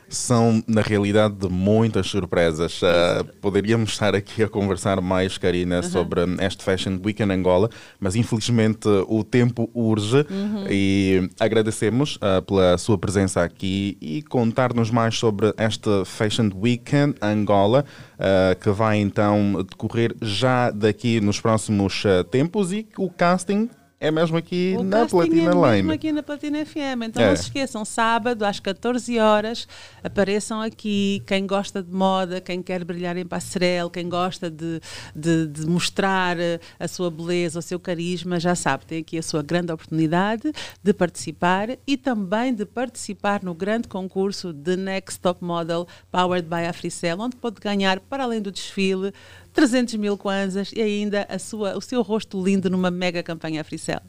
são, 0.08 0.64
na 0.68 0.82
realidade, 0.82 1.48
muitas 1.50 2.08
surpresas. 2.08 2.82
Uh, 2.82 3.26
poderíamos 3.42 3.92
estar 3.92 4.16
aqui 4.16 4.44
a 4.44 4.48
conversar 4.48 5.02
mais, 5.02 5.38
Karina, 5.38 5.78
uhum. 5.78 5.84
sobre 5.84 6.22
este 6.42 6.64
Fashion 6.64 7.00
Week 7.04 7.22
em 7.22 7.32
Angola, 7.32 7.70
mas 8.00 8.16
infelizmente 8.16 8.88
o 9.08 9.24
tempo 9.24 9.70
urge 9.74 10.18
uhum. 10.30 10.66
e 10.70 11.30
agradecemos 11.40 12.18
uh, 12.18 12.42
pela 12.42 12.78
sua 12.78 12.98
presença 12.98 13.44
aqui 13.44 13.98
e 14.02 14.22
contar-nos 14.24 14.92
mais 14.92 15.18
sobre 15.18 15.54
este 15.58 16.06
Fashion 16.06 16.50
Weekend 16.56 17.16
Angola, 17.22 17.86
uh, 18.14 18.60
que 18.60 18.70
vai 18.70 18.98
então 18.98 19.66
decorrer 19.70 20.16
já 20.22 20.72
daqui 20.72 21.20
nos 21.20 21.40
próximos 21.40 22.04
tempos 22.32 22.72
e 22.72 22.88
o 22.98 23.10
casting 23.10 23.70
é 24.06 24.12
mesmo 24.12 24.38
aqui 24.38 24.76
o 24.78 24.84
na 24.84 25.08
Platina 25.08 25.52
é 25.52 25.54
Line. 25.54 25.72
mesmo 25.72 25.92
aqui 25.92 26.12
na 26.12 26.22
Platina 26.22 26.64
FM. 26.64 27.04
Então 27.08 27.24
é. 27.24 27.30
não 27.30 27.36
se 27.36 27.44
esqueçam, 27.44 27.84
sábado 27.84 28.44
às 28.44 28.60
14 28.60 29.18
horas, 29.20 29.68
apareçam 30.04 30.62
aqui. 30.62 31.24
Quem 31.26 31.48
gosta 31.48 31.82
de 31.82 31.92
moda, 31.92 32.40
quem 32.40 32.62
quer 32.62 32.84
brilhar 32.84 33.18
em 33.18 33.26
passarela, 33.26 33.90
quem 33.90 34.08
gosta 34.08 34.50
de, 34.50 34.80
de, 35.16 35.48
de, 35.48 35.66
mostrar 35.66 36.38
a 36.80 36.88
sua 36.88 37.10
beleza, 37.10 37.60
o 37.60 37.62
seu 37.62 37.80
carisma, 37.80 38.40
já 38.40 38.54
sabe, 38.54 38.86
tem 38.86 39.00
aqui 39.00 39.18
a 39.18 39.24
sua 39.24 39.42
grande 39.42 39.72
oportunidade 39.72 40.54
de 40.84 40.94
participar 40.94 41.70
e 41.88 41.98
também 41.98 42.54
de 42.54 42.66
participar 42.66 43.44
no 43.44 43.56
grande 43.56 43.88
concurso 43.88 44.54
de 44.54 44.76
Next 44.76 45.20
Top 45.20 45.44
Model 45.44 45.88
Powered 46.12 46.48
by 46.48 46.68
Africell, 46.68 47.20
onde 47.20 47.36
pode 47.36 47.60
ganhar, 47.60 48.00
para 48.02 48.24
além 48.24 48.42
do 48.42 48.52
desfile, 48.52 49.12
300 49.56 49.96
mil 49.96 50.18
kwanzas 50.18 50.72
e 50.76 50.82
ainda 50.82 51.26
a 51.30 51.40
sua, 51.40 51.78
o 51.78 51.82
seu 51.82 52.02
rosto 52.02 52.44
lindo 52.44 52.70
numa 52.70 52.92
mega 52.92 53.24
campanha 53.24 53.64
Fricel. 53.64 54.02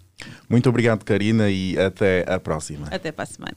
Muito 0.49 0.69
obrigado, 0.69 1.05
Karina, 1.05 1.49
e 1.49 1.79
até 1.79 2.25
a 2.29 2.39
próxima. 2.41 2.89
Até 2.91 3.13
para 3.13 3.23
a 3.23 3.27
semana. 3.27 3.57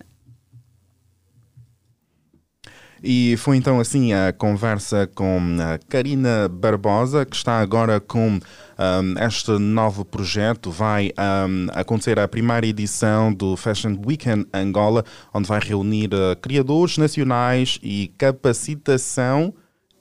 E 3.02 3.36
foi 3.38 3.56
então 3.56 3.80
assim 3.80 4.14
a 4.14 4.34
conversa 4.34 5.08
com 5.08 5.40
a 5.62 5.78
Karina 5.88 6.50
Barbosa, 6.50 7.26
que 7.26 7.36
está 7.36 7.60
agora 7.60 8.00
com 8.00 8.38
um, 8.38 9.26
este 9.26 9.52
novo 9.58 10.04
projeto. 10.04 10.70
Vai 10.70 11.12
um, 11.18 11.68
acontecer 11.72 12.20
a 12.20 12.28
primeira 12.28 12.68
edição 12.68 13.34
do 13.34 13.56
Fashion 13.56 13.98
Weekend 14.06 14.46
Angola, 14.54 15.06
onde 15.34 15.48
vai 15.48 15.62
reunir 15.62 16.10
uh, 16.14 16.36
criadores 16.42 16.98
nacionais 16.98 17.80
e 17.82 18.12
capacitação 18.18 19.54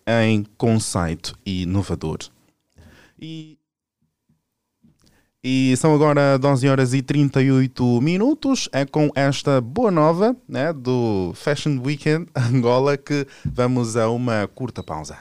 em 0.09 0.45
conceito 0.57 1.35
inovador. 1.45 2.19
E, 3.21 3.59
e 5.45 5.77
são 5.77 5.95
agora 5.95 6.39
12 6.39 6.69
horas 6.69 6.95
e 6.95 7.03
38 7.03 8.01
minutos. 8.01 8.69
É 8.73 8.87
com 8.87 9.11
esta 9.15 9.61
boa 9.61 9.91
nova 9.91 10.35
né, 10.49 10.73
do 10.73 11.33
Fashion 11.35 11.81
Weekend 11.85 12.27
Angola 12.35 12.97
que 12.97 13.27
vamos 13.45 13.97
a 13.97 14.09
uma 14.09 14.49
curta 14.49 14.83
pausa. 14.83 15.19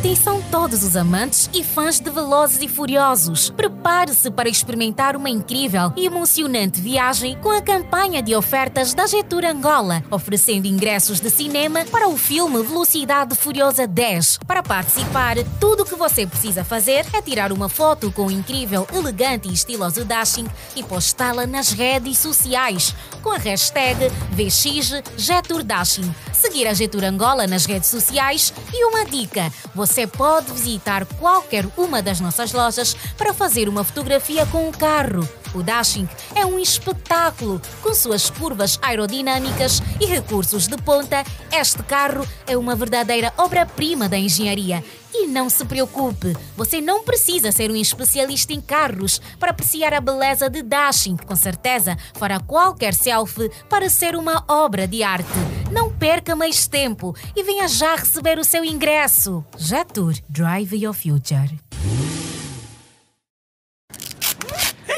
Atenção 0.00 0.42
todos 0.50 0.82
os 0.82 0.96
amantes 0.96 1.50
e 1.52 1.62
fãs 1.62 2.00
de 2.00 2.08
Velozes 2.08 2.62
e 2.62 2.68
Furiosos. 2.68 3.50
Prepare-se 3.50 4.30
para 4.30 4.48
experimentar 4.48 5.14
uma 5.14 5.28
incrível 5.28 5.92
e 5.94 6.06
emocionante 6.06 6.80
viagem 6.80 7.36
com 7.42 7.50
a 7.50 7.60
campanha 7.60 8.22
de 8.22 8.34
ofertas 8.34 8.94
da 8.94 9.06
Getur 9.06 9.44
Angola, 9.44 10.02
oferecendo 10.10 10.66
ingressos 10.66 11.20
de 11.20 11.28
cinema 11.28 11.84
para 11.84 12.08
o 12.08 12.16
filme 12.16 12.62
Velocidade 12.62 13.34
Furiosa 13.34 13.86
10. 13.86 14.38
Para 14.46 14.62
participar, 14.62 15.36
tudo 15.60 15.82
o 15.82 15.86
que 15.86 15.94
você 15.94 16.26
precisa 16.26 16.64
fazer 16.64 17.04
é 17.12 17.20
tirar 17.20 17.52
uma 17.52 17.68
foto 17.68 18.10
com 18.10 18.28
o 18.28 18.30
incrível, 18.30 18.86
elegante 18.94 19.50
e 19.50 19.52
estiloso 19.52 20.02
dashing 20.02 20.48
e 20.74 20.82
postá-la 20.82 21.46
nas 21.46 21.72
redes 21.72 22.16
sociais 22.16 22.94
com 23.22 23.32
a 23.32 23.36
hashtag 23.36 24.10
VXGeturDashing. 24.32 26.14
Seguir 26.32 26.66
a 26.68 26.72
Getur 26.72 27.04
Angola 27.04 27.46
nas 27.46 27.66
redes 27.66 27.90
sociais 27.90 28.50
e 28.72 28.82
uma 28.86 29.04
dica: 29.04 29.52
você 29.74 29.89
você 29.90 30.06
pode 30.06 30.52
visitar 30.52 31.04
qualquer 31.18 31.66
uma 31.76 32.00
das 32.00 32.20
nossas 32.20 32.52
lojas 32.52 32.94
para 33.18 33.34
fazer 33.34 33.68
uma 33.68 33.82
fotografia 33.82 34.46
com 34.46 34.68
o 34.68 34.72
carro. 34.72 35.28
O 35.54 35.62
Dashing 35.62 36.08
é 36.34 36.46
um 36.46 36.58
espetáculo 36.58 37.60
com 37.82 37.92
suas 37.92 38.30
curvas 38.30 38.78
aerodinâmicas 38.80 39.82
e 40.00 40.06
recursos 40.06 40.68
de 40.68 40.76
ponta. 40.76 41.24
Este 41.50 41.82
carro 41.82 42.26
é 42.46 42.56
uma 42.56 42.76
verdadeira 42.76 43.32
obra-prima 43.36 44.08
da 44.08 44.16
engenharia. 44.16 44.84
E 45.12 45.26
não 45.26 45.50
se 45.50 45.64
preocupe, 45.64 46.36
você 46.56 46.80
não 46.80 47.02
precisa 47.02 47.50
ser 47.50 47.68
um 47.68 47.74
especialista 47.76 48.52
em 48.52 48.60
carros 48.60 49.20
para 49.40 49.50
apreciar 49.50 49.92
a 49.92 50.00
beleza 50.00 50.48
de 50.48 50.62
Dashing. 50.62 51.16
Com 51.16 51.34
certeza, 51.34 51.98
fará 52.14 52.38
qualquer 52.38 52.94
selfie 52.94 53.50
para 53.68 53.90
ser 53.90 54.14
uma 54.14 54.44
obra 54.48 54.86
de 54.86 55.02
arte. 55.02 55.28
Não 55.72 55.90
perca 55.90 56.36
mais 56.36 56.68
tempo 56.68 57.14
e 57.34 57.42
venha 57.42 57.66
já 57.66 57.96
receber 57.96 58.38
o 58.38 58.44
seu 58.44 58.64
ingresso. 58.64 59.44
Jatur 59.58 60.14
Drive 60.28 60.74
Your 60.74 60.94
Future. 60.94 61.58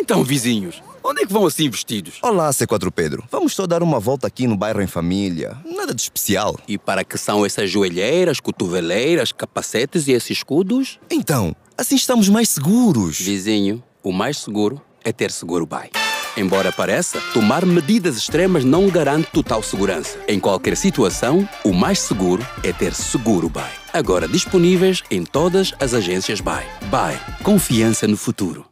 Então, 0.02 0.24
vizinhos, 0.24 0.82
onde 1.04 1.22
é 1.22 1.26
que 1.26 1.32
vão 1.32 1.46
assim 1.46 1.70
vestidos? 1.70 2.14
Olá, 2.22 2.50
C4 2.50 2.90
Pedro. 2.90 3.22
Vamos 3.30 3.54
só 3.54 3.68
dar 3.68 3.84
uma 3.84 4.00
volta 4.00 4.26
aqui 4.26 4.48
no 4.48 4.56
bairro 4.56 4.82
em 4.82 4.86
família. 4.88 5.56
Nada 5.64 5.94
de 5.94 6.02
especial. 6.02 6.58
E 6.66 6.76
para 6.76 7.04
que 7.04 7.16
são 7.16 7.46
essas 7.46 7.70
joelheiras, 7.70 8.40
cotoveleiras, 8.40 9.30
capacetes 9.30 10.08
e 10.08 10.12
esses 10.12 10.30
escudos? 10.38 10.98
Então, 11.08 11.54
assim 11.78 11.94
estamos 11.94 12.28
mais 12.28 12.48
seguros. 12.48 13.20
Vizinho, 13.20 13.80
o 14.02 14.10
mais 14.10 14.38
seguro 14.38 14.82
é 15.04 15.12
ter 15.12 15.30
seguro 15.30 15.64
BAI. 15.64 15.90
Embora 16.36 16.72
pareça, 16.72 17.20
tomar 17.32 17.64
medidas 17.64 18.16
extremas 18.16 18.64
não 18.64 18.88
garante 18.88 19.30
total 19.30 19.62
segurança. 19.62 20.18
Em 20.26 20.40
qualquer 20.40 20.76
situação, 20.76 21.48
o 21.64 21.72
mais 21.72 22.00
seguro 22.00 22.44
é 22.64 22.72
ter 22.72 22.92
seguro 22.92 23.48
BAI. 23.48 23.70
Agora 23.92 24.26
disponíveis 24.26 25.04
em 25.12 25.22
todas 25.22 25.72
as 25.78 25.94
agências 25.94 26.40
BAI. 26.40 26.66
BAI. 26.90 27.20
Confiança 27.44 28.08
no 28.08 28.16
futuro. 28.16 28.71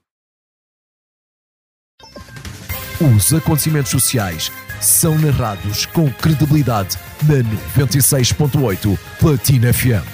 Os 3.00 3.32
acontecimentos 3.32 3.90
sociais 3.90 4.52
são 4.78 5.18
narrados 5.18 5.86
com 5.86 6.12
credibilidade 6.12 6.98
na 7.22 7.36
96.8 7.82 8.98
Platina 9.18 9.72
FM. 9.72 10.06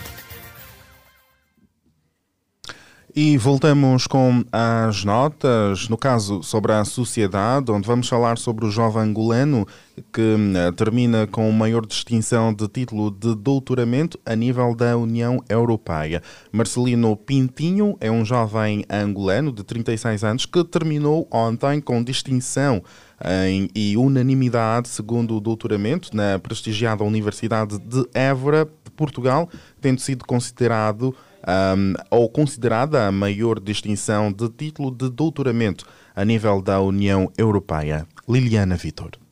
E 3.12 3.36
voltamos 3.38 4.06
com 4.06 4.44
as 4.52 5.02
notas, 5.02 5.88
no 5.88 5.98
caso 5.98 6.44
sobre 6.44 6.74
a 6.74 6.84
sociedade, 6.84 7.72
onde 7.72 7.88
vamos 7.88 8.08
falar 8.08 8.38
sobre 8.38 8.64
o 8.64 8.70
jovem 8.70 9.02
angolano 9.02 9.66
que 10.12 10.20
eh, 10.20 10.72
termina 10.72 11.26
com 11.26 11.50
maior 11.52 11.86
distinção 11.86 12.52
de 12.52 12.68
título 12.68 13.10
de 13.10 13.34
doutoramento 13.34 14.18
a 14.24 14.34
nível 14.34 14.74
da 14.74 14.96
União 14.96 15.42
Europeia. 15.48 16.22
Marcelino 16.52 17.16
Pintinho 17.16 17.96
é 18.00 18.10
um 18.10 18.24
jovem 18.24 18.84
angolano 18.90 19.52
de 19.52 19.62
36 19.64 20.24
anos 20.24 20.46
que 20.46 20.62
terminou 20.64 21.26
ontem 21.30 21.80
com 21.80 22.02
distinção 22.02 22.82
em, 23.24 23.68
e 23.74 23.96
unanimidade, 23.96 24.88
segundo 24.88 25.36
o 25.36 25.40
doutoramento, 25.40 26.14
na 26.14 26.38
prestigiada 26.38 27.02
Universidade 27.02 27.78
de 27.78 28.06
Évora, 28.12 28.68
de 28.84 28.90
Portugal, 28.90 29.48
tendo 29.80 30.00
sido 30.00 30.24
considerado 30.24 31.14
um, 31.46 31.94
ou 32.10 32.28
considerada 32.28 33.06
a 33.06 33.12
maior 33.12 33.60
distinção 33.60 34.32
de 34.32 34.48
título 34.48 34.90
de 34.90 35.08
doutoramento 35.08 35.86
a 36.14 36.24
nível 36.24 36.60
da 36.60 36.80
União 36.80 37.30
Europeia. 37.38 38.06
Liliana 38.28 38.76
Vitor. 38.76 39.25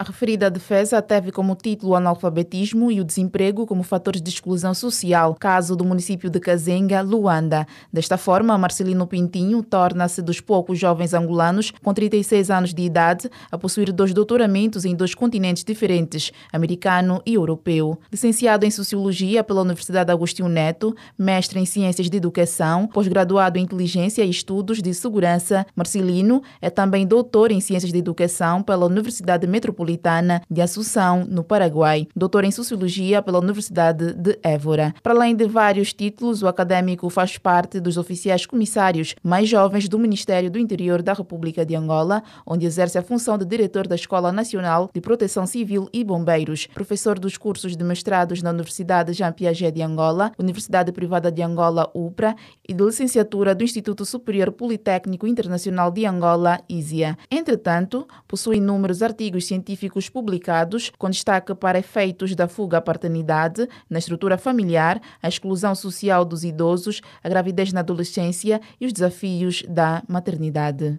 A 0.00 0.04
referida 0.04 0.48
defesa 0.48 1.02
teve 1.02 1.32
como 1.32 1.56
título 1.56 1.90
o 1.90 1.96
analfabetismo 1.96 2.88
e 2.88 3.00
o 3.00 3.04
desemprego 3.04 3.66
como 3.66 3.82
fatores 3.82 4.22
de 4.22 4.30
exclusão 4.30 4.72
social, 4.72 5.34
caso 5.34 5.74
do 5.74 5.84
município 5.84 6.30
de 6.30 6.38
Kazenga, 6.38 7.00
Luanda. 7.00 7.66
Desta 7.92 8.16
forma, 8.16 8.56
Marcelino 8.56 9.08
Pintinho 9.08 9.60
torna-se 9.60 10.22
dos 10.22 10.40
poucos 10.40 10.78
jovens 10.78 11.14
angolanos 11.14 11.72
com 11.82 11.92
36 11.92 12.48
anos 12.48 12.72
de 12.72 12.80
idade 12.80 13.28
a 13.50 13.58
possuir 13.58 13.90
dois 13.92 14.14
doutoramentos 14.14 14.84
em 14.84 14.94
dois 14.94 15.16
continentes 15.16 15.64
diferentes, 15.64 16.30
americano 16.52 17.20
e 17.26 17.34
europeu. 17.34 17.98
Licenciado 18.12 18.64
em 18.64 18.70
Sociologia 18.70 19.42
pela 19.42 19.62
Universidade 19.62 20.12
Agostinho 20.12 20.48
Neto, 20.48 20.94
mestre 21.18 21.58
em 21.58 21.66
Ciências 21.66 22.08
de 22.08 22.16
Educação, 22.16 22.86
pós-graduado 22.86 23.58
em 23.58 23.64
Inteligência 23.64 24.24
e 24.24 24.30
Estudos 24.30 24.80
de 24.80 24.94
Segurança, 24.94 25.66
Marcelino 25.74 26.40
é 26.62 26.70
também 26.70 27.04
doutor 27.04 27.50
em 27.50 27.60
Ciências 27.60 27.90
de 27.90 27.98
Educação 27.98 28.62
pela 28.62 28.86
Universidade 28.86 29.44
Metropolitana 29.44 29.87
Metropolitana 29.88 30.42
de 30.50 30.60
Assunção, 30.60 31.24
no 31.24 31.42
Paraguai, 31.42 32.06
doutor 32.14 32.44
em 32.44 32.50
Sociologia 32.50 33.22
pela 33.22 33.38
Universidade 33.38 34.12
de 34.12 34.38
Évora. 34.42 34.94
Para 35.02 35.14
além 35.14 35.34
de 35.34 35.46
vários 35.46 35.92
títulos, 35.92 36.42
o 36.42 36.46
acadêmico 36.46 37.08
faz 37.08 37.38
parte 37.38 37.80
dos 37.80 37.96
oficiais 37.96 38.44
comissários 38.44 39.14
mais 39.22 39.48
jovens 39.48 39.88
do 39.88 39.98
Ministério 39.98 40.50
do 40.50 40.58
Interior 40.58 41.02
da 41.02 41.14
República 41.14 41.64
de 41.64 41.74
Angola, 41.74 42.22
onde 42.46 42.66
exerce 42.66 42.98
a 42.98 43.02
função 43.02 43.38
de 43.38 43.46
diretor 43.46 43.86
da 43.86 43.94
Escola 43.94 44.30
Nacional 44.30 44.90
de 44.92 45.00
Proteção 45.00 45.46
Civil 45.46 45.88
e 45.92 46.04
Bombeiros, 46.04 46.66
professor 46.74 47.18
dos 47.18 47.36
cursos 47.38 47.76
de 47.76 47.84
mestrados 47.84 48.42
na 48.42 48.50
Universidade 48.50 49.12
Jean 49.14 49.32
Piaget 49.32 49.72
de 49.72 49.82
Angola, 49.82 50.32
Universidade 50.38 50.92
Privada 50.92 51.32
de 51.32 51.42
Angola, 51.42 51.90
UPRA, 51.94 52.36
e 52.68 52.74
de 52.74 52.84
licenciatura 52.84 53.54
do 53.54 53.64
Instituto 53.64 54.04
Superior 54.04 54.52
Politécnico 54.52 55.26
Internacional 55.26 55.90
de 55.90 56.04
Angola, 56.04 56.60
ISIA. 56.68 57.16
Entretanto, 57.30 58.06
possui 58.26 58.56
inúmeros 58.58 59.02
artigos 59.02 59.46
científicos 59.46 59.77
científicos 59.78 60.08
publicados, 60.08 60.90
com 60.98 61.08
destaque 61.08 61.54
para 61.54 61.78
efeitos 61.78 62.34
da 62.34 62.48
fuga 62.48 62.78
à 62.78 62.80
paternidade 62.80 63.68
na 63.88 64.00
estrutura 64.00 64.36
familiar, 64.36 65.00
a 65.22 65.28
exclusão 65.28 65.72
social 65.74 66.24
dos 66.24 66.42
idosos, 66.42 67.02
a 67.22 67.28
gravidez 67.28 67.72
na 67.72 67.78
adolescência 67.80 68.60
e 68.80 68.86
os 68.86 68.92
desafios 68.92 69.62
da 69.68 70.02
maternidade. 70.08 70.98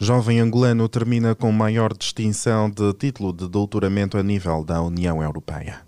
Jovem 0.00 0.40
angolano 0.40 0.88
termina 0.88 1.34
com 1.34 1.52
maior 1.52 1.92
distinção 1.96 2.70
de 2.70 2.92
título 2.94 3.32
de 3.32 3.48
doutoramento 3.48 4.18
a 4.18 4.22
nível 4.22 4.64
da 4.64 4.82
União 4.82 5.22
Europeia. 5.22 5.82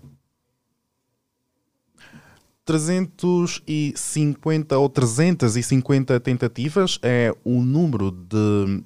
350 2.63 4.77
ou 4.77 4.89
350 4.89 6.19
tentativas 6.19 6.99
é 7.01 7.33
o 7.43 7.61
número 7.61 8.11
de 8.11 8.83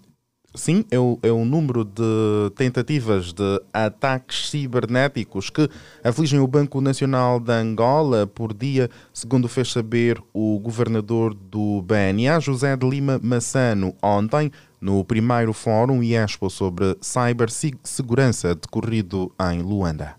Sim, 0.54 0.84
é 0.92 1.00
o, 1.00 1.18
é 1.24 1.32
o 1.32 1.46
número 1.46 1.86
de 1.86 2.52
tentativas 2.58 3.32
de 3.32 3.62
ataques 3.72 4.50
cibernéticos 4.50 5.50
que 5.50 5.70
afligem 6.04 6.40
o 6.40 6.48
Banco 6.48 6.82
Nacional 6.82 7.40
de 7.40 7.54
Angola 7.54 8.28
por 8.28 8.54
dia, 8.54 8.90
segundo 9.14 9.48
fez 9.48 9.72
saber 9.72 10.22
o 10.34 10.60
governador 10.60 11.34
do 11.34 11.82
BNA, 11.84 12.42
José 12.42 12.76
de 12.76 12.90
Lima 12.90 13.18
Massano, 13.24 13.96
ontem, 14.02 14.52
no 14.82 15.06
primeiro 15.06 15.54
Fórum 15.54 16.04
IESPO 16.04 16.50
sobre 16.50 16.98
cibersegurança 17.00 18.54
decorrido 18.54 19.32
em 19.54 19.62
Luanda. 19.62 20.18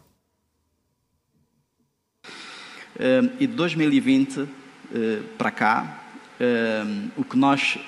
e 3.39 3.47
de 3.47 3.55
2020 3.55 4.49
eh, 4.95 5.23
para 5.37 5.51
cá, 5.51 5.99
o 7.17 7.25
que 7.25 7.37
nós 7.37 7.79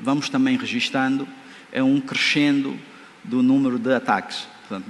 vamos 0.00 0.28
também 0.28 0.56
registando 0.56 1.28
é 1.72 1.82
um 1.82 2.00
crescendo 2.00 2.78
do 3.24 3.42
número 3.42 3.78
de 3.78 3.92
ataques. 3.92 4.46
Portanto, 4.68 4.86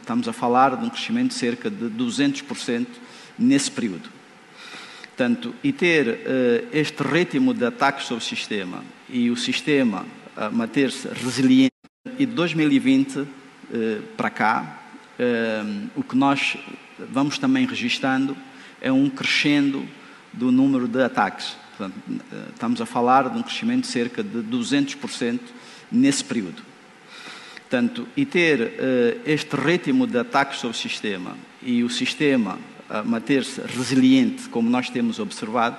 estamos 0.00 0.28
a 0.28 0.32
falar 0.32 0.76
de 0.76 0.84
um 0.84 0.90
crescimento 0.90 1.28
de 1.28 1.34
cerca 1.34 1.70
de 1.70 1.86
200% 1.86 2.86
nesse 3.38 3.70
período. 3.70 4.10
Portanto, 5.02 5.54
e 5.64 5.72
ter 5.72 6.06
uh, 6.06 6.68
este 6.72 7.02
ritmo 7.02 7.52
de 7.52 7.64
ataques 7.64 8.06
sobre 8.06 8.22
o 8.22 8.26
sistema 8.26 8.84
e 9.08 9.30
o 9.30 9.36
sistema 9.36 10.06
a 10.36 10.48
manter-se 10.50 11.08
resiliente, 11.08 11.72
e 12.18 12.24
de 12.24 12.32
2020 12.32 13.18
uh, 13.18 13.26
para 14.16 14.30
cá, 14.30 14.74
o 15.96 16.04
que 16.04 16.16
nós 16.16 16.56
vamos 17.10 17.38
também 17.38 17.66
registando 17.66 18.36
é 18.80 18.92
um 18.92 19.10
crescendo 19.10 19.84
do 20.32 20.52
número 20.52 20.86
de 20.86 21.02
ataques. 21.02 21.56
Portanto, 21.76 22.00
estamos 22.52 22.80
a 22.80 22.86
falar 22.86 23.28
de 23.28 23.36
um 23.36 23.42
crescimento 23.42 23.80
de 23.80 23.88
cerca 23.88 24.22
de 24.22 24.38
200% 24.38 25.40
nesse 25.90 26.24
período. 26.24 26.62
Portanto, 27.68 28.08
e 28.16 28.24
ter 28.24 28.60
uh, 28.60 29.20
este 29.26 29.54
ritmo 29.56 30.06
de 30.06 30.18
ataques 30.18 30.58
sobre 30.58 30.76
o 30.76 30.80
sistema 30.80 31.36
e 31.62 31.84
o 31.84 31.90
sistema 31.90 32.58
a 32.88 33.02
manter-se 33.02 33.60
resiliente, 33.60 34.48
como 34.48 34.70
nós 34.70 34.88
temos 34.88 35.18
observado, 35.18 35.76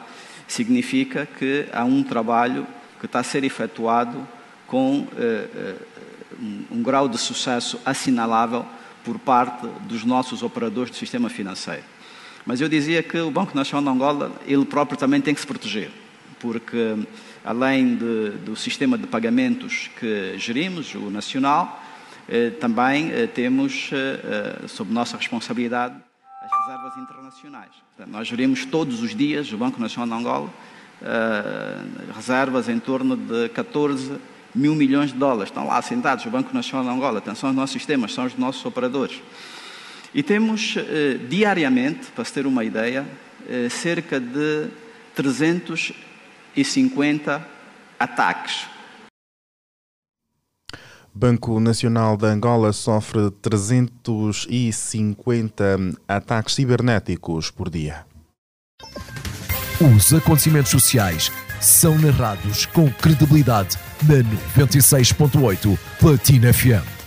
significa 0.47 1.25
que 1.25 1.65
há 1.73 1.83
um 1.83 2.03
trabalho 2.03 2.67
que 2.99 3.07
está 3.07 3.19
a 3.19 3.23
ser 3.23 3.43
efetuado 3.43 4.27
com 4.67 4.99
uh, 4.99 5.05
uh, 5.05 6.65
um 6.71 6.83
grau 6.83 7.09
de 7.09 7.17
sucesso 7.17 7.79
assinalável 7.83 8.65
por 9.03 9.17
parte 9.17 9.67
dos 9.87 10.03
nossos 10.03 10.43
operadores 10.43 10.91
do 10.91 10.97
sistema 10.97 11.29
financeiro. 11.29 11.83
Mas 12.45 12.61
eu 12.61 12.69
dizia 12.69 13.01
que 13.01 13.17
o 13.19 13.31
Banco 13.31 13.55
Nacional 13.55 13.91
de 13.91 13.97
Angola, 13.97 14.31
ele 14.45 14.65
próprio 14.65 14.97
também 14.97 15.21
tem 15.21 15.33
que 15.33 15.41
se 15.41 15.47
proteger, 15.47 15.91
porque 16.39 16.95
além 17.43 17.95
de, 17.95 18.29
do 18.45 18.55
sistema 18.55 18.97
de 18.97 19.07
pagamentos 19.07 19.89
que 19.99 20.37
gerimos, 20.37 20.93
o 20.95 21.09
nacional, 21.09 21.83
eh, 22.31 22.51
também 22.51 23.11
eh, 23.11 23.25
temos, 23.25 23.89
eh, 23.91 24.67
sob 24.67 24.93
nossa 24.93 25.17
responsabilidade, 25.17 25.95
as 26.43 26.67
reservas 26.67 26.97
internacionais. 26.97 27.71
Portanto, 27.95 28.13
nós 28.13 28.27
gerimos 28.27 28.65
todos 28.65 29.01
os 29.01 29.15
dias, 29.15 29.51
o 29.51 29.57
Banco 29.57 29.81
Nacional 29.81 30.15
de 30.15 30.23
Angola, 30.23 30.49
reservas 32.13 32.67
em 32.67 32.77
torno 32.77 33.15
de 33.15 33.49
14 33.49 34.17
mil 34.53 34.75
milhões 34.75 35.11
de 35.11 35.17
dólares. 35.17 35.49
Estão 35.49 35.65
lá 35.65 35.77
assentados 35.77 36.25
o 36.25 36.29
Banco 36.29 36.53
Nacional 36.53 36.85
de 36.85 36.97
Angola, 36.97 37.19
atenção 37.19 37.49
aos 37.49 37.55
nossos 37.55 37.73
sistemas, 37.73 38.13
são 38.13 38.25
os 38.25 38.37
nossos 38.37 38.65
operadores. 38.65 39.21
E 40.13 40.21
temos 40.21 40.75
diariamente, 41.29 42.11
para 42.11 42.25
se 42.25 42.33
ter 42.33 42.45
uma 42.45 42.65
ideia, 42.65 43.05
cerca 43.69 44.19
de 44.19 44.67
300 45.15 45.93
e 46.55 46.63
50 46.63 47.45
ataques. 47.99 48.67
Banco 51.13 51.59
Nacional 51.59 52.15
de 52.15 52.27
Angola 52.27 52.71
sofre 52.71 53.29
350 53.41 55.63
ataques 56.07 56.55
cibernéticos 56.55 57.51
por 57.51 57.69
dia. 57.69 58.05
Os 59.81 60.13
acontecimentos 60.13 60.71
sociais 60.71 61.29
são 61.59 61.97
narrados 61.97 62.65
com 62.65 62.89
credibilidade 62.91 63.77
na 64.03 64.23
96.8 64.63 65.77
Platina 65.99 66.53
FM. 66.53 66.98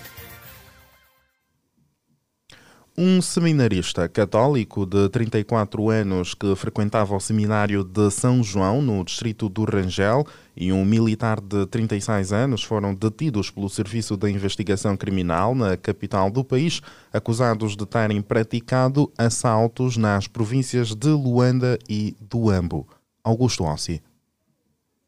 Um 2.97 3.23
seminarista 3.23 4.07
católico 4.07 4.85
de 4.85 5.09
34 5.09 5.89
anos 5.89 6.35
que 6.35 6.55
frequentava 6.55 7.17
o 7.17 7.21
seminário 7.21 7.83
de 7.83 8.11
São 8.11 8.43
João, 8.43 8.83
no 8.83 9.03
distrito 9.03 9.49
do 9.49 9.65
Rangel, 9.65 10.27
e 10.55 10.71
um 10.75 10.85
militar 10.85 11.41
de 11.41 11.65
36 11.69 12.35
anos 12.35 12.63
foram 12.63 12.95
detidos 12.95 13.51
pelo 13.51 13.71
Serviço 13.71 14.15
de 14.15 14.31
Investigação 14.31 14.95
Criminal 14.95 15.55
na 15.55 15.75
capital 15.75 16.31
do 16.31 16.45
país, 16.45 16.83
acusados 17.11 17.75
de 17.75 17.87
terem 17.87 18.21
praticado 18.21 19.11
assaltos 19.17 19.97
nas 19.97 20.29
províncias 20.29 20.95
de 20.95 21.09
Luanda 21.09 21.79
e 21.89 22.15
do 22.21 22.51
Ambo. 22.51 22.87
Augusto 23.25 23.65
Ossi. 23.65 24.03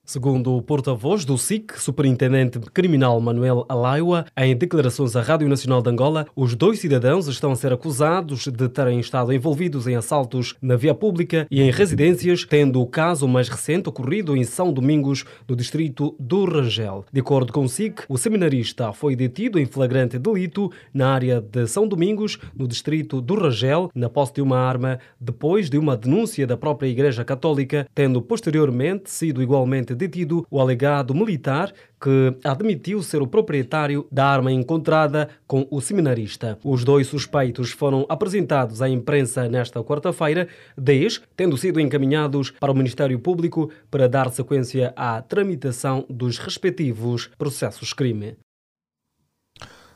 Segundo 0.07 0.55
o 0.55 0.61
porta-voz 0.61 1.25
do 1.25 1.39
SIC, 1.39 1.81
Superintendente 1.81 2.61
Criminal 2.75 3.19
Manuel 3.23 3.65
Alaiwa, 3.71 4.27
em 4.37 4.55
declarações 4.55 5.17
à 5.17 5.23
Rádio 5.23 5.49
Nacional 5.49 5.81
de 5.81 5.89
Angola, 5.89 6.27
os 6.37 6.55
dois 6.55 6.79
cidadãos 6.79 7.27
estão 7.27 7.53
a 7.53 7.57
ser 7.57 7.73
acusados 7.73 8.47
de 8.47 8.69
terem 8.69 9.01
estado 9.01 9.33
envolvidos 9.33 9.87
em 9.87 9.97
assaltos 9.97 10.57
na 10.61 10.77
via 10.77 10.95
pública 10.95 11.47
e 11.51 11.63
em 11.63 11.71
residências, 11.71 12.45
tendo 12.45 12.83
o 12.83 12.87
caso 12.87 13.27
mais 13.27 13.49
recente 13.49 13.89
ocorrido 13.89 14.37
em 14.37 14.45
São 14.45 14.75
Domingos, 14.75 15.25
no 15.49 15.57
distrito 15.57 16.15
do 16.21 16.45
Rangel. 16.45 17.07
De 17.11 17.21
acordo 17.21 17.51
com 17.51 17.65
o 17.65 17.69
SIC, 17.69 18.03
o 18.07 18.19
seminarista 18.19 18.93
foi 18.93 19.17
detido 19.17 19.59
em 19.59 19.65
flagrante 19.65 20.19
delito 20.19 20.71
na 20.93 21.15
área 21.15 21.41
de 21.41 21.67
São 21.67 21.89
Domingos, 21.89 22.39
no 22.55 22.69
distrito 22.69 23.23
do 23.23 23.37
Rangel, 23.37 23.91
na 23.95 24.11
posse 24.11 24.35
de 24.35 24.43
uma 24.43 24.59
arma, 24.59 24.99
depois 25.19 25.71
de 25.71 25.79
uma 25.79 25.97
denúncia 25.97 26.47
da 26.47 26.59
própria 26.59 26.89
Igreja 26.89 27.25
Católica, 27.25 27.89
tendo 27.95 28.21
posteriormente 28.21 29.11
sido 29.11 29.43
igualmente 29.43 29.94
detido 29.95 30.47
o 30.51 30.61
alegado 30.61 31.15
militar 31.15 31.73
que 32.01 32.37
admitiu 32.45 33.03
ser 33.03 33.23
o 33.23 33.27
proprietário 33.27 34.07
da 34.13 34.27
arma 34.27 34.53
encontrada 34.53 35.29
com 35.47 35.67
o 35.71 35.81
seminarista. 35.81 36.59
Os 36.63 36.85
dois 36.85 37.07
suspeitos 37.07 37.71
foram 37.71 38.05
apresentados 38.09 38.83
à 38.83 38.89
imprensa 38.89 39.49
nesta 39.49 39.83
quarta-feira, 39.83 40.47
desde 40.77 41.23
tendo 41.37 41.57
sido 41.57 41.81
encaminhados 41.81 42.51
para 42.51 42.71
o 42.73 42.77
Ministério 42.77 43.19
Público 43.19 43.71
para 43.91 44.09
dar 44.09 44.31
sequência 44.31 44.93
à 44.97 45.23
tramitação 45.23 46.05
dos 46.11 46.39
respectivos 46.39 47.31
processos 47.39 47.93
crime. 47.93 48.37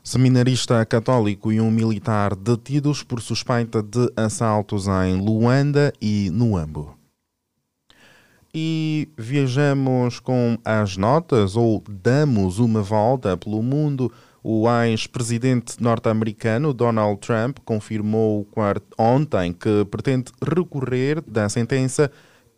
Seminarista 0.03 0.83
católico 0.85 1.51
e 1.51 1.61
um 1.61 1.69
militar 1.69 2.35
detidos 2.35 3.03
por 3.03 3.21
suspeita 3.21 3.83
de 3.83 4.11
assaltos 4.15 4.87
em 4.87 5.15
Luanda 5.15 5.93
e 6.01 6.31
Nuambo. 6.31 6.98
E 8.53 9.09
viajamos 9.17 10.19
com 10.19 10.57
as 10.65 10.97
notas 10.97 11.55
ou 11.55 11.83
damos 11.87 12.57
uma 12.59 12.81
volta 12.81 13.37
pelo 13.37 13.61
mundo. 13.61 14.11
O 14.43 14.65
ex-presidente 14.85 15.81
norte-americano 15.83 16.73
Donald 16.73 17.19
Trump 17.19 17.59
confirmou 17.63 18.47
ontem 18.97 19.53
que 19.53 19.85
pretende 19.85 20.31
recorrer 20.41 21.21
da 21.27 21.47
sentença 21.49 22.09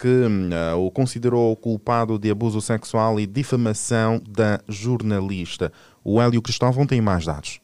que 0.01 0.07
uh, 0.07 0.77
o 0.77 0.89
considerou 0.89 1.55
culpado 1.55 2.17
de 2.17 2.31
abuso 2.31 2.59
sexual 2.59 3.19
e 3.19 3.27
difamação 3.27 4.19
da 4.27 4.59
jornalista. 4.67 5.71
O 6.03 6.19
Hélio 6.19 6.41
Cristóvão 6.41 6.87
tem 6.87 6.99
mais 6.99 7.25
dados. 7.25 7.59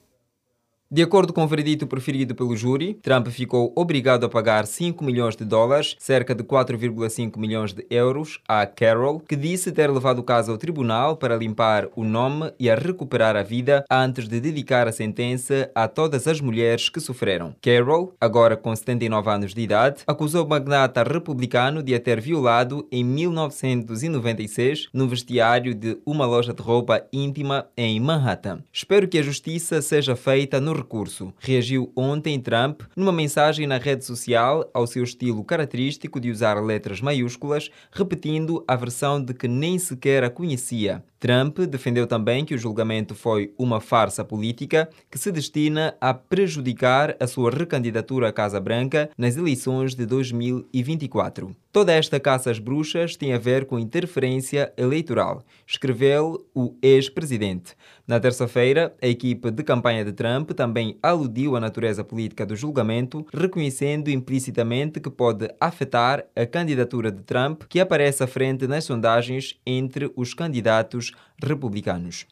De 0.90 1.04
acordo 1.04 1.34
com 1.34 1.44
o 1.44 1.48
veredito 1.48 1.86
preferido 1.86 2.34
pelo 2.34 2.56
júri, 2.56 2.94
Trump 2.94 3.28
ficou 3.28 3.74
obrigado 3.76 4.26
a 4.26 4.30
pagar 4.30 4.66
5 4.66 5.04
milhões 5.04 5.36
de 5.36 5.44
dólares, 5.44 5.98
cerca 6.00 6.34
de 6.34 6.46
4,5 6.46 7.38
milhões 7.38 7.74
de 7.74 7.86
euros, 7.90 8.40
a 8.48 8.66
Carol, 8.66 9.20
que 9.20 9.36
disse 9.36 9.74
ter 9.74 9.92
levado 9.92 10.20
o 10.20 10.24
caso 10.24 10.50
ao 10.50 10.58
tribunal 10.58 11.18
para 11.18 11.36
limpar 11.36 11.90
o 11.94 12.06
nome 12.06 12.54
e 12.58 12.70
a 12.70 12.76
recuperar 12.76 13.36
a 13.36 13.44
vida 13.44 13.84
antes 13.92 14.30
de 14.30 14.40
dedicar 14.40 14.88
a 14.88 14.94
sentença 14.94 15.70
a 15.76 15.90
todas 15.90 16.26
as 16.26 16.40
mulheres 16.40 16.88
que 16.88 17.02
sofreram. 17.02 17.54
Carol, 17.62 18.16
agora 18.22 18.56
com 18.56 18.74
79 18.74 19.30
anos 19.30 19.54
de 19.54 19.60
idade, 19.60 20.04
acusou 20.08 20.46
o 20.46 20.50
magnata 20.50 21.04
republicano 21.04 21.84
de 21.84 21.96
a 21.96 22.00
ter 22.00 22.22
violado 22.22 22.88
em 22.90 23.04
1996 23.04 24.88
no 24.94 25.06
vestiário 25.06 25.76
de 25.76 25.98
uma 26.06 26.26
loja 26.26 26.54
de 26.54 26.62
roupa 26.62 27.06
íntima 27.12 27.68
em 27.76 28.00
Manhattan. 28.00 28.64
Espero 28.72 29.06
que 29.06 29.18
a 29.18 29.24
justiça 29.24 29.82
seja 29.82 30.16
feita 30.16 30.62
no 30.62 30.77
recurso. 30.78 31.34
Reagiu 31.40 31.92
ontem 31.96 32.40
Trump 32.40 32.82
numa 32.96 33.12
mensagem 33.12 33.68
na 33.68 33.78
rede 33.78 34.06
social 34.06 34.70
ao 34.74 34.88
seu 34.88 35.04
estilo 35.04 35.44
característico 35.44 36.20
de 36.20 36.32
usar 36.32 36.64
letras 36.64 37.02
maiúsculas, 37.02 37.70
repetindo 37.92 38.64
a 38.68 38.76
versão 38.76 39.24
de 39.24 39.34
que 39.34 39.48
nem 39.48 39.78
sequer 39.78 40.24
a 40.24 40.30
conhecia. 40.30 41.04
Trump 41.20 41.60
defendeu 41.60 42.06
também 42.06 42.46
que 42.46 42.54
o 42.54 42.58
julgamento 42.58 43.16
foi 43.16 43.52
uma 43.58 43.82
farsa 43.82 44.24
política 44.24 44.88
que 45.10 45.18
se 45.18 45.32
destina 45.32 45.96
a 46.00 46.14
prejudicar 46.14 47.16
a 47.20 47.26
sua 47.26 47.50
recandidatura 47.50 48.30
à 48.30 48.32
Casa 48.32 48.60
Branca 48.60 49.10
nas 49.18 49.36
eleições 49.36 49.96
de 49.96 50.06
2024. 50.06 51.56
Toda 51.72 51.94
esta 51.94 52.20
caça 52.20 52.50
às 52.50 52.60
bruxas 52.60 53.16
tem 53.16 53.34
a 53.34 53.38
ver 53.38 53.66
com 53.66 53.78
interferência 53.78 54.74
eleitoral, 54.78 55.44
escreveu 55.66 56.46
o 56.54 56.76
ex-presidente. 56.82 57.76
Na 58.08 58.20
terça-feira, 58.20 58.96
a 59.02 59.08
equipe 59.08 59.52
de 59.52 59.64
campanha 59.64 60.04
de 60.06 60.14
Trump 60.14 60.52
também 60.52 60.98
aludiu 61.04 61.56
à 61.56 61.60
natureza 61.60 62.04
política 62.04 62.46
do 62.46 62.56
julgamento, 62.56 63.26
reconhecendo 63.34 64.10
implicitamente 64.10 65.00
que 65.00 65.10
pode 65.10 65.50
afetar 65.60 66.26
a 66.36 66.46
candidatura 66.46 67.12
de 67.12 67.22
Trump, 67.22 67.64
que 67.68 67.80
aparece 67.80 68.24
à 68.24 68.28
frente 68.28 68.66
nas 68.66 68.86
sondagens 68.86 69.60
entre 69.66 70.12
os 70.16 70.34
candidatos 70.34 71.07
republicanos. 71.42 72.26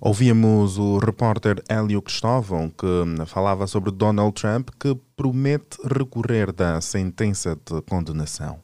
Ouvíamos 0.00 0.78
o 0.78 0.98
repórter 0.98 1.62
Hélio 1.68 2.00
Cristóvão 2.00 2.70
que 2.70 3.26
falava 3.26 3.66
sobre 3.66 3.90
Donald 3.90 4.32
Trump 4.32 4.68
que 4.78 4.96
promete 5.16 5.76
recorrer 5.82 6.52
da 6.52 6.80
sentença 6.80 7.56
de 7.56 7.82
condenação. 7.82 8.60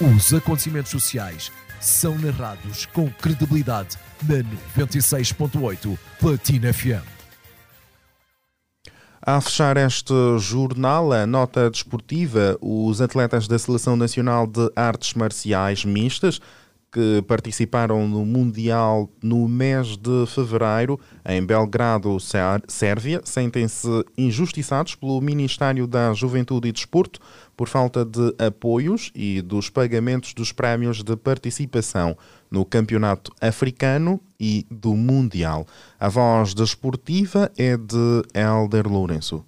Os 0.00 0.34
acontecimentos 0.34 0.90
sociais 0.90 1.52
são 1.80 2.18
narrados 2.18 2.86
com 2.86 3.08
credibilidade 3.08 3.96
na 4.22 4.42
96.8 4.84 5.96
Platina 6.18 6.72
FM. 6.72 7.20
A 9.22 9.38
fechar 9.40 9.76
este 9.76 10.14
jornal, 10.38 11.12
a 11.12 11.26
nota 11.26 11.70
desportiva, 11.70 12.56
os 12.60 13.02
atletas 13.02 13.46
da 13.46 13.58
Seleção 13.58 13.94
Nacional 13.94 14.46
de 14.46 14.72
Artes 14.74 15.12
Marciais 15.12 15.84
Mistas 15.84 16.40
que 16.92 17.22
participaram 17.22 18.08
no 18.08 18.24
Mundial 18.24 19.08
no 19.22 19.48
mês 19.48 19.96
de 19.96 20.26
fevereiro 20.26 20.98
em 21.24 21.44
Belgrado, 21.44 22.16
Sérvia, 22.66 23.20
sentem-se 23.24 23.88
injustiçados 24.18 24.94
pelo 24.94 25.20
Ministério 25.20 25.86
da 25.86 26.12
Juventude 26.12 26.68
e 26.68 26.72
Desporto 26.72 27.20
por 27.56 27.68
falta 27.68 28.04
de 28.04 28.34
apoios 28.38 29.12
e 29.14 29.40
dos 29.40 29.70
pagamentos 29.70 30.34
dos 30.34 30.50
prémios 30.50 31.02
de 31.02 31.16
participação 31.16 32.16
no 32.50 32.64
Campeonato 32.64 33.32
Africano 33.40 34.20
e 34.38 34.66
do 34.70 34.94
Mundial. 34.96 35.66
A 35.98 36.08
voz 36.08 36.54
desportiva 36.54 37.52
é 37.56 37.76
de 37.76 38.22
Helder 38.34 38.88
Lourenço. 38.88 39.44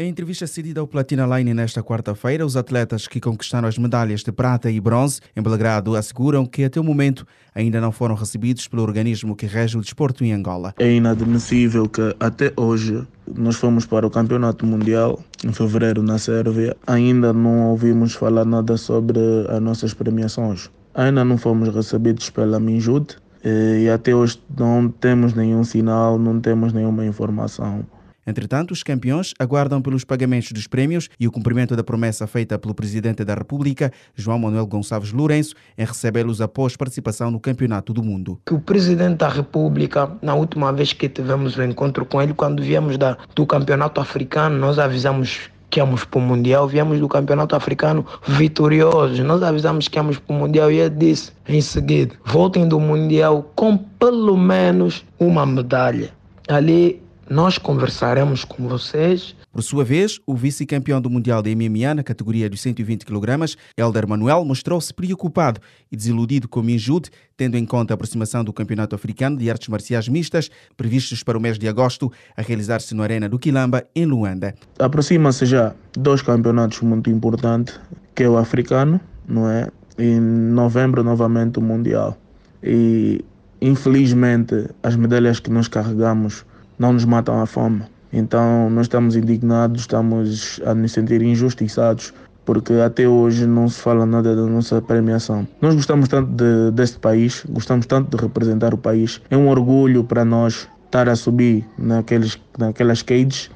Em 0.00 0.08
entrevista 0.08 0.46
cedida 0.46 0.80
ao 0.80 0.86
Platina 0.86 1.26
Line 1.26 1.52
nesta 1.52 1.82
quarta-feira, 1.82 2.46
os 2.46 2.56
atletas 2.56 3.08
que 3.08 3.18
conquistaram 3.18 3.66
as 3.66 3.76
medalhas 3.76 4.22
de 4.22 4.30
prata 4.30 4.70
e 4.70 4.80
bronze 4.80 5.20
em 5.34 5.42
Belgrado 5.42 5.96
asseguram 5.96 6.46
que 6.46 6.62
até 6.62 6.78
o 6.78 6.84
momento 6.84 7.26
ainda 7.52 7.80
não 7.80 7.90
foram 7.90 8.14
recebidos 8.14 8.68
pelo 8.68 8.82
organismo 8.82 9.34
que 9.34 9.44
rege 9.44 9.76
o 9.76 9.80
desporto 9.80 10.22
em 10.22 10.32
Angola. 10.32 10.72
É 10.78 10.88
inadmissível 10.88 11.88
que 11.88 12.14
até 12.20 12.52
hoje 12.56 13.04
nós 13.26 13.56
fomos 13.56 13.86
para 13.86 14.06
o 14.06 14.10
Campeonato 14.10 14.64
Mundial 14.64 15.20
em 15.44 15.52
fevereiro 15.52 16.00
na 16.00 16.16
Sérvia, 16.16 16.76
ainda 16.86 17.32
não 17.32 17.70
ouvimos 17.70 18.14
falar 18.14 18.44
nada 18.44 18.76
sobre 18.76 19.18
as 19.48 19.60
nossas 19.60 19.92
premiações. 19.94 20.70
Ainda 20.94 21.24
não 21.24 21.36
fomos 21.36 21.74
recebidos 21.74 22.30
pela 22.30 22.60
Minjud 22.60 23.16
e 23.44 23.88
até 23.88 24.14
hoje 24.14 24.40
não 24.56 24.88
temos 24.88 25.34
nenhum 25.34 25.64
sinal, 25.64 26.20
não 26.20 26.38
temos 26.38 26.72
nenhuma 26.72 27.04
informação. 27.04 27.84
Entretanto, 28.28 28.72
os 28.72 28.82
campeões 28.82 29.32
aguardam 29.38 29.80
pelos 29.80 30.04
pagamentos 30.04 30.52
dos 30.52 30.66
prémios 30.66 31.08
e 31.18 31.26
o 31.26 31.32
cumprimento 31.32 31.74
da 31.74 31.82
promessa 31.82 32.26
feita 32.26 32.58
pelo 32.58 32.74
Presidente 32.74 33.24
da 33.24 33.32
República, 33.32 33.90
João 34.14 34.38
Manuel 34.38 34.66
Gonçalves 34.66 35.12
Lourenço, 35.12 35.54
em 35.78 35.86
recebê-los 35.86 36.42
após 36.42 36.76
participação 36.76 37.30
no 37.30 37.40
Campeonato 37.40 37.94
do 37.94 38.02
Mundo. 38.02 38.38
Que 38.44 38.52
o 38.52 38.60
Presidente 38.60 39.16
da 39.16 39.30
República, 39.30 40.10
na 40.20 40.34
última 40.34 40.70
vez 40.74 40.92
que 40.92 41.08
tivemos 41.08 41.56
o 41.56 41.62
encontro 41.62 42.04
com 42.04 42.20
ele, 42.20 42.34
quando 42.34 42.62
viemos 42.62 42.98
da, 42.98 43.16
do 43.34 43.46
Campeonato 43.46 43.98
Africano, 43.98 44.58
nós 44.58 44.78
avisamos 44.78 45.48
que 45.70 45.80
íamos 45.80 46.04
para 46.04 46.18
o 46.18 46.22
Mundial, 46.22 46.68
viemos 46.68 47.00
do 47.00 47.08
Campeonato 47.08 47.56
Africano 47.56 48.04
vitoriosos. 48.26 49.18
Nós 49.20 49.42
avisamos 49.42 49.88
que 49.88 49.98
íamos 49.98 50.18
para 50.18 50.36
o 50.36 50.38
Mundial 50.38 50.70
e 50.70 50.80
ele 50.80 50.90
disse 50.90 51.32
em 51.48 51.62
seguida: 51.62 52.14
voltem 52.26 52.68
do 52.68 52.78
Mundial 52.78 53.50
com 53.54 53.78
pelo 53.78 54.36
menos 54.36 55.02
uma 55.18 55.46
medalha. 55.46 56.10
Ali 56.46 57.02
nós 57.30 57.58
conversaremos 57.58 58.44
com 58.44 58.66
vocês. 58.66 59.36
Por 59.52 59.62
sua 59.62 59.84
vez, 59.84 60.18
o 60.26 60.34
vice-campeão 60.34 61.00
do 61.00 61.10
Mundial 61.10 61.42
de 61.42 61.54
MMA 61.54 61.94
na 61.94 62.02
categoria 62.02 62.48
dos 62.48 62.60
120 62.60 63.04
kg, 63.04 63.56
Elder 63.76 64.08
Manuel, 64.08 64.44
mostrou-se 64.44 64.92
preocupado 64.92 65.60
e 65.90 65.96
desiludido 65.96 66.48
com 66.48 66.60
o 66.60 66.62
Minjud, 66.62 67.10
tendo 67.36 67.56
em 67.56 67.66
conta 67.66 67.92
a 67.92 67.96
aproximação 67.96 68.42
do 68.42 68.52
Campeonato 68.52 68.94
Africano 68.94 69.36
de 69.36 69.50
Artes 69.50 69.68
Marciais 69.68 70.08
Mistas, 70.08 70.50
previstos 70.76 71.22
para 71.22 71.36
o 71.36 71.40
mês 71.40 71.58
de 71.58 71.68
agosto, 71.68 72.10
a 72.36 72.42
realizar-se 72.42 72.94
no 72.94 73.02
Arena 73.02 73.28
do 73.28 73.38
Quilamba, 73.38 73.84
em 73.94 74.06
Luanda. 74.06 74.54
Aproxima-se 74.78 75.44
já 75.46 75.74
dois 75.92 76.22
campeonatos 76.22 76.80
muito 76.80 77.10
importantes, 77.10 77.78
que 78.14 78.22
é 78.22 78.28
o 78.28 78.36
africano, 78.36 79.00
não 79.26 79.48
é? 79.48 79.68
E 79.98 80.04
em 80.04 80.20
novembro, 80.20 81.02
novamente, 81.02 81.58
o 81.58 81.62
Mundial. 81.62 82.16
E, 82.62 83.24
infelizmente, 83.60 84.68
as 84.82 84.94
medalhas 84.96 85.40
que 85.40 85.50
nós 85.50 85.68
carregamos 85.68 86.44
não 86.78 86.92
nos 86.92 87.04
matam 87.04 87.40
a 87.40 87.46
fome. 87.46 87.82
Então 88.12 88.70
nós 88.70 88.86
estamos 88.86 89.16
indignados, 89.16 89.82
estamos 89.82 90.60
a 90.64 90.74
nos 90.74 90.92
sentir 90.92 91.22
injustiçados 91.22 92.14
porque 92.48 92.72
até 92.72 93.06
hoje 93.06 93.46
não 93.46 93.68
se 93.68 93.78
fala 93.78 94.06
nada 94.06 94.34
da 94.34 94.46
nossa 94.46 94.80
premiação. 94.80 95.46
Nós 95.60 95.74
gostamos 95.74 96.08
tanto 96.08 96.30
de, 96.30 96.70
deste 96.70 96.98
país, 96.98 97.44
gostamos 97.46 97.84
tanto 97.84 98.16
de 98.16 98.22
representar 98.22 98.72
o 98.72 98.78
país. 98.78 99.20
É 99.28 99.36
um 99.36 99.50
orgulho 99.50 100.02
para 100.02 100.24
nós 100.24 100.66
estar 100.86 101.10
a 101.10 101.14
subir 101.14 101.66
naqueles, 101.76 102.38
naquelas 102.56 103.02
cages, 103.02 103.50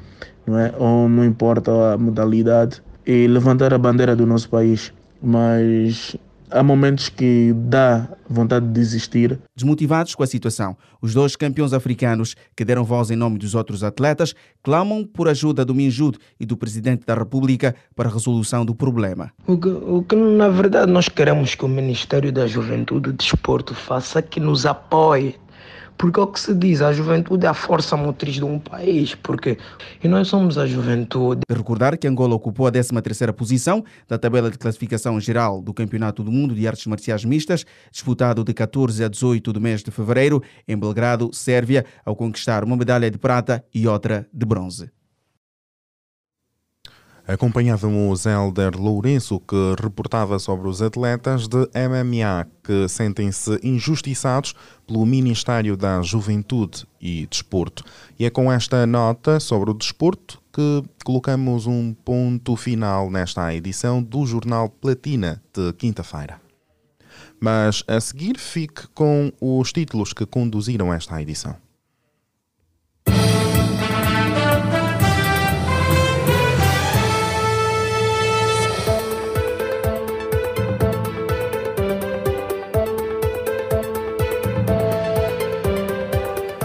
não 0.46 0.58
é? 0.58 0.74
ou 0.76 1.08
não 1.08 1.24
importa 1.24 1.94
a 1.94 1.96
modalidade, 1.96 2.82
e 3.06 3.26
levantar 3.26 3.72
a 3.72 3.78
bandeira 3.78 4.14
do 4.14 4.26
nosso 4.26 4.50
país. 4.50 4.92
Mas 5.22 6.14
há 6.52 6.62
momentos 6.62 7.08
que 7.08 7.52
dá 7.54 8.08
vontade 8.28 8.66
de 8.66 8.72
desistir. 8.72 9.38
Desmotivados 9.54 10.14
com 10.14 10.22
a 10.22 10.26
situação, 10.26 10.76
os 11.00 11.14
dois 11.14 11.36
campeões 11.36 11.72
africanos 11.72 12.34
que 12.56 12.64
deram 12.64 12.84
voz 12.84 13.10
em 13.10 13.16
nome 13.16 13.38
dos 13.38 13.54
outros 13.54 13.82
atletas 13.82 14.34
clamam 14.62 15.04
por 15.04 15.28
ajuda 15.28 15.64
do 15.64 15.74
Minjud 15.74 16.18
e 16.38 16.46
do 16.46 16.56
Presidente 16.56 17.04
da 17.06 17.14
República 17.14 17.74
para 17.94 18.08
a 18.08 18.12
resolução 18.12 18.64
do 18.64 18.74
problema. 18.74 19.32
O 19.46 19.56
que, 19.56 19.68
o 19.68 20.02
que 20.02 20.16
na 20.16 20.48
verdade 20.48 20.90
nós 20.90 21.08
queremos 21.08 21.54
que 21.54 21.64
o 21.64 21.68
Ministério 21.68 22.32
da 22.32 22.46
Juventude 22.46 23.10
e 23.10 23.12
Desporto 23.12 23.74
faça 23.74 24.18
é 24.18 24.22
que 24.22 24.40
nos 24.40 24.66
apoie 24.66 25.36
Porque 26.02 26.18
é 26.18 26.22
o 26.24 26.26
que 26.26 26.40
se 26.40 26.52
diz, 26.52 26.82
a 26.82 26.92
juventude 26.92 27.46
é 27.46 27.48
a 27.48 27.54
força 27.54 27.96
motriz 27.96 28.34
de 28.34 28.44
um 28.44 28.58
país, 28.58 29.14
porque 29.14 29.56
e 30.02 30.08
nós 30.08 30.26
somos 30.26 30.58
a 30.58 30.66
juventude. 30.66 31.42
De 31.48 31.56
recordar 31.56 31.96
que 31.96 32.08
Angola 32.08 32.34
ocupou 32.34 32.66
a 32.66 32.72
13ª 32.72 33.32
posição 33.32 33.84
da 34.08 34.18
tabela 34.18 34.50
de 34.50 34.58
classificação 34.58 35.20
geral 35.20 35.62
do 35.62 35.72
Campeonato 35.72 36.24
do 36.24 36.32
Mundo 36.32 36.56
de 36.56 36.66
Artes 36.66 36.88
Marciais 36.88 37.24
Mistas, 37.24 37.64
disputado 37.88 38.42
de 38.42 38.52
14 38.52 39.04
a 39.04 39.06
18 39.06 39.52
do 39.52 39.60
mês 39.60 39.80
de 39.80 39.92
fevereiro 39.92 40.42
em 40.66 40.76
Belgrado, 40.76 41.30
Sérvia, 41.32 41.86
ao 42.04 42.16
conquistar 42.16 42.64
uma 42.64 42.76
medalha 42.76 43.08
de 43.08 43.16
prata 43.16 43.64
e 43.72 43.86
outra 43.86 44.26
de 44.34 44.44
bronze. 44.44 44.90
Acompanhávamos 47.26 48.26
Helder 48.26 48.76
Lourenço, 48.76 49.38
que 49.40 49.74
reportava 49.80 50.38
sobre 50.40 50.68
os 50.68 50.82
atletas 50.82 51.46
de 51.46 51.56
MMA 51.56 52.48
que 52.64 52.88
sentem-se 52.88 53.60
injustiçados 53.62 54.54
pelo 54.86 55.06
Ministério 55.06 55.76
da 55.76 56.02
Juventude 56.02 56.84
e 57.00 57.26
Desporto. 57.26 57.84
E 58.18 58.24
é 58.24 58.30
com 58.30 58.50
esta 58.50 58.84
nota 58.86 59.38
sobre 59.38 59.70
o 59.70 59.74
desporto 59.74 60.42
que 60.52 60.82
colocamos 61.04 61.66
um 61.66 61.94
ponto 61.94 62.56
final 62.56 63.08
nesta 63.08 63.54
edição 63.54 64.02
do 64.02 64.26
Jornal 64.26 64.68
Platina 64.68 65.40
de 65.54 65.72
quinta-feira. 65.74 66.40
Mas 67.40 67.84
a 67.86 68.00
seguir 68.00 68.36
fique 68.36 68.88
com 68.88 69.32
os 69.40 69.72
títulos 69.72 70.12
que 70.12 70.26
conduziram 70.26 70.92
esta 70.92 71.22
edição. 71.22 71.56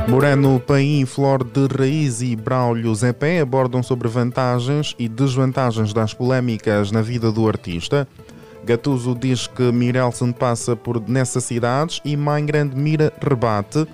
Moreno, 0.08 0.58
Paim, 0.58 1.06
Flor 1.06 1.44
de 1.44 1.68
Raiz 1.68 2.22
e 2.22 2.34
Braulio 2.34 2.96
Zepé 2.96 3.42
abordam 3.42 3.84
sobre 3.84 4.08
vantagens 4.08 4.96
e 4.98 5.10
desvantagens 5.10 5.92
das 5.92 6.14
polémicas 6.14 6.92
na 6.92 7.02
vida 7.02 7.30
do 7.30 7.46
artista. 7.46 8.08
Gatuso 8.64 9.14
diz 9.14 9.48
que 9.48 9.70
Mirelson 9.70 10.32
passa 10.32 10.78
por 10.78 11.02
necessidades 11.10 12.00
e 12.06 12.16
Mãe 12.16 12.46
Grande 12.46 12.74
Mira 12.74 13.12
rebate. 13.22 13.86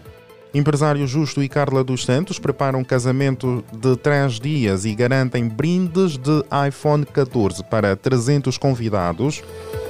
Empresário 0.53 1.07
Justo 1.07 1.41
e 1.41 1.49
Carla 1.49 1.83
dos 1.83 2.05
Santos 2.05 2.37
preparam 2.37 2.83
casamento 2.83 3.63
de 3.71 3.95
três 3.97 4.39
dias 4.39 4.85
e 4.85 4.93
garantem 4.93 5.47
brindes 5.47 6.15
de 6.15 6.43
iPhone 6.67 7.05
14 7.05 7.63
para 7.63 7.95
300 7.95 8.55
convidados. 8.59 9.41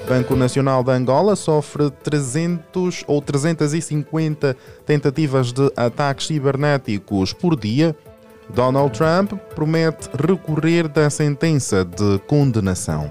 Banco 0.08 0.36
Nacional 0.36 0.84
de 0.84 0.92
Angola 0.92 1.36
sofre 1.36 1.90
300 1.90 3.04
ou 3.08 3.22
350 3.22 4.56
tentativas 4.86 5.54
de 5.54 5.72
ataques 5.76 6.28
cibernéticos 6.28 7.32
por 7.32 7.56
dia. 7.56 7.96
Donald 8.54 8.98
Trump 8.98 9.34
promete 9.56 10.10
recorrer 10.14 10.88
da 10.88 11.10
sentença 11.10 11.86
de 11.86 12.20
condenação. 12.28 13.10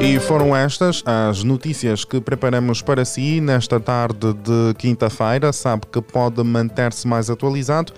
E 0.00 0.18
foram 0.20 0.54
estas 0.54 1.02
as 1.06 1.42
notícias 1.42 2.04
que 2.04 2.20
preparamos 2.20 2.82
para 2.82 3.04
si 3.04 3.40
nesta 3.40 3.80
tarde 3.80 4.32
de 4.34 4.74
quinta-feira. 4.78 5.52
Sabe 5.52 5.86
que 5.90 6.00
pode 6.00 6.42
manter-se 6.42 7.08
mais 7.08 7.28
atualizado 7.28 7.92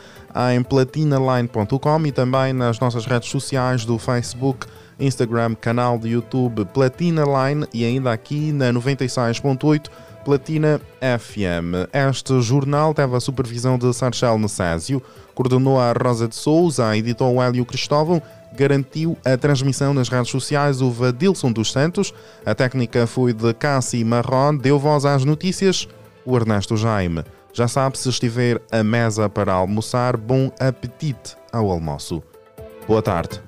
em 0.52 0.62
platinaline.com 0.62 2.06
e 2.06 2.12
também 2.12 2.52
nas 2.52 2.78
nossas 2.78 3.04
redes 3.04 3.28
sociais 3.28 3.84
do 3.84 3.98
Facebook 3.98 4.66
Instagram, 4.98 5.54
canal 5.54 5.98
de 5.98 6.10
YouTube 6.10 6.64
Platina 6.66 7.24
Line 7.24 7.66
e 7.72 7.84
ainda 7.84 8.12
aqui 8.12 8.52
na 8.52 8.72
96.8 8.72 9.86
Platina 10.24 10.80
FM. 11.00 11.88
Este 11.92 12.40
jornal 12.42 12.92
teve 12.92 13.16
a 13.16 13.20
supervisão 13.20 13.78
de 13.78 13.92
Sarchel 13.94 14.38
Necésio, 14.38 15.02
coordenou 15.34 15.80
a 15.80 15.92
Rosa 15.92 16.28
de 16.28 16.34
Souza, 16.34 16.96
editou 16.96 17.34
o 17.34 17.42
Hélio 17.42 17.64
Cristóvão, 17.64 18.20
garantiu 18.54 19.16
a 19.24 19.36
transmissão 19.36 19.94
nas 19.94 20.08
redes 20.08 20.30
sociais 20.30 20.82
o 20.82 20.90
Vadilson 20.90 21.52
dos 21.52 21.72
Santos, 21.72 22.12
a 22.44 22.54
técnica 22.54 23.06
foi 23.06 23.32
de 23.32 23.54
Cassi 23.54 24.04
Marron, 24.04 24.56
deu 24.56 24.78
voz 24.78 25.04
às 25.04 25.24
notícias 25.24 25.88
o 26.24 26.36
Ernesto 26.36 26.76
Jaime. 26.76 27.24
Já 27.52 27.66
sabe, 27.66 27.98
se 27.98 28.08
estiver 28.08 28.60
à 28.70 28.84
mesa 28.84 29.28
para 29.28 29.52
almoçar, 29.52 30.16
bom 30.16 30.50
apetite 30.60 31.36
ao 31.50 31.70
almoço. 31.70 32.22
Boa 32.86 33.02
tarde. 33.02 33.47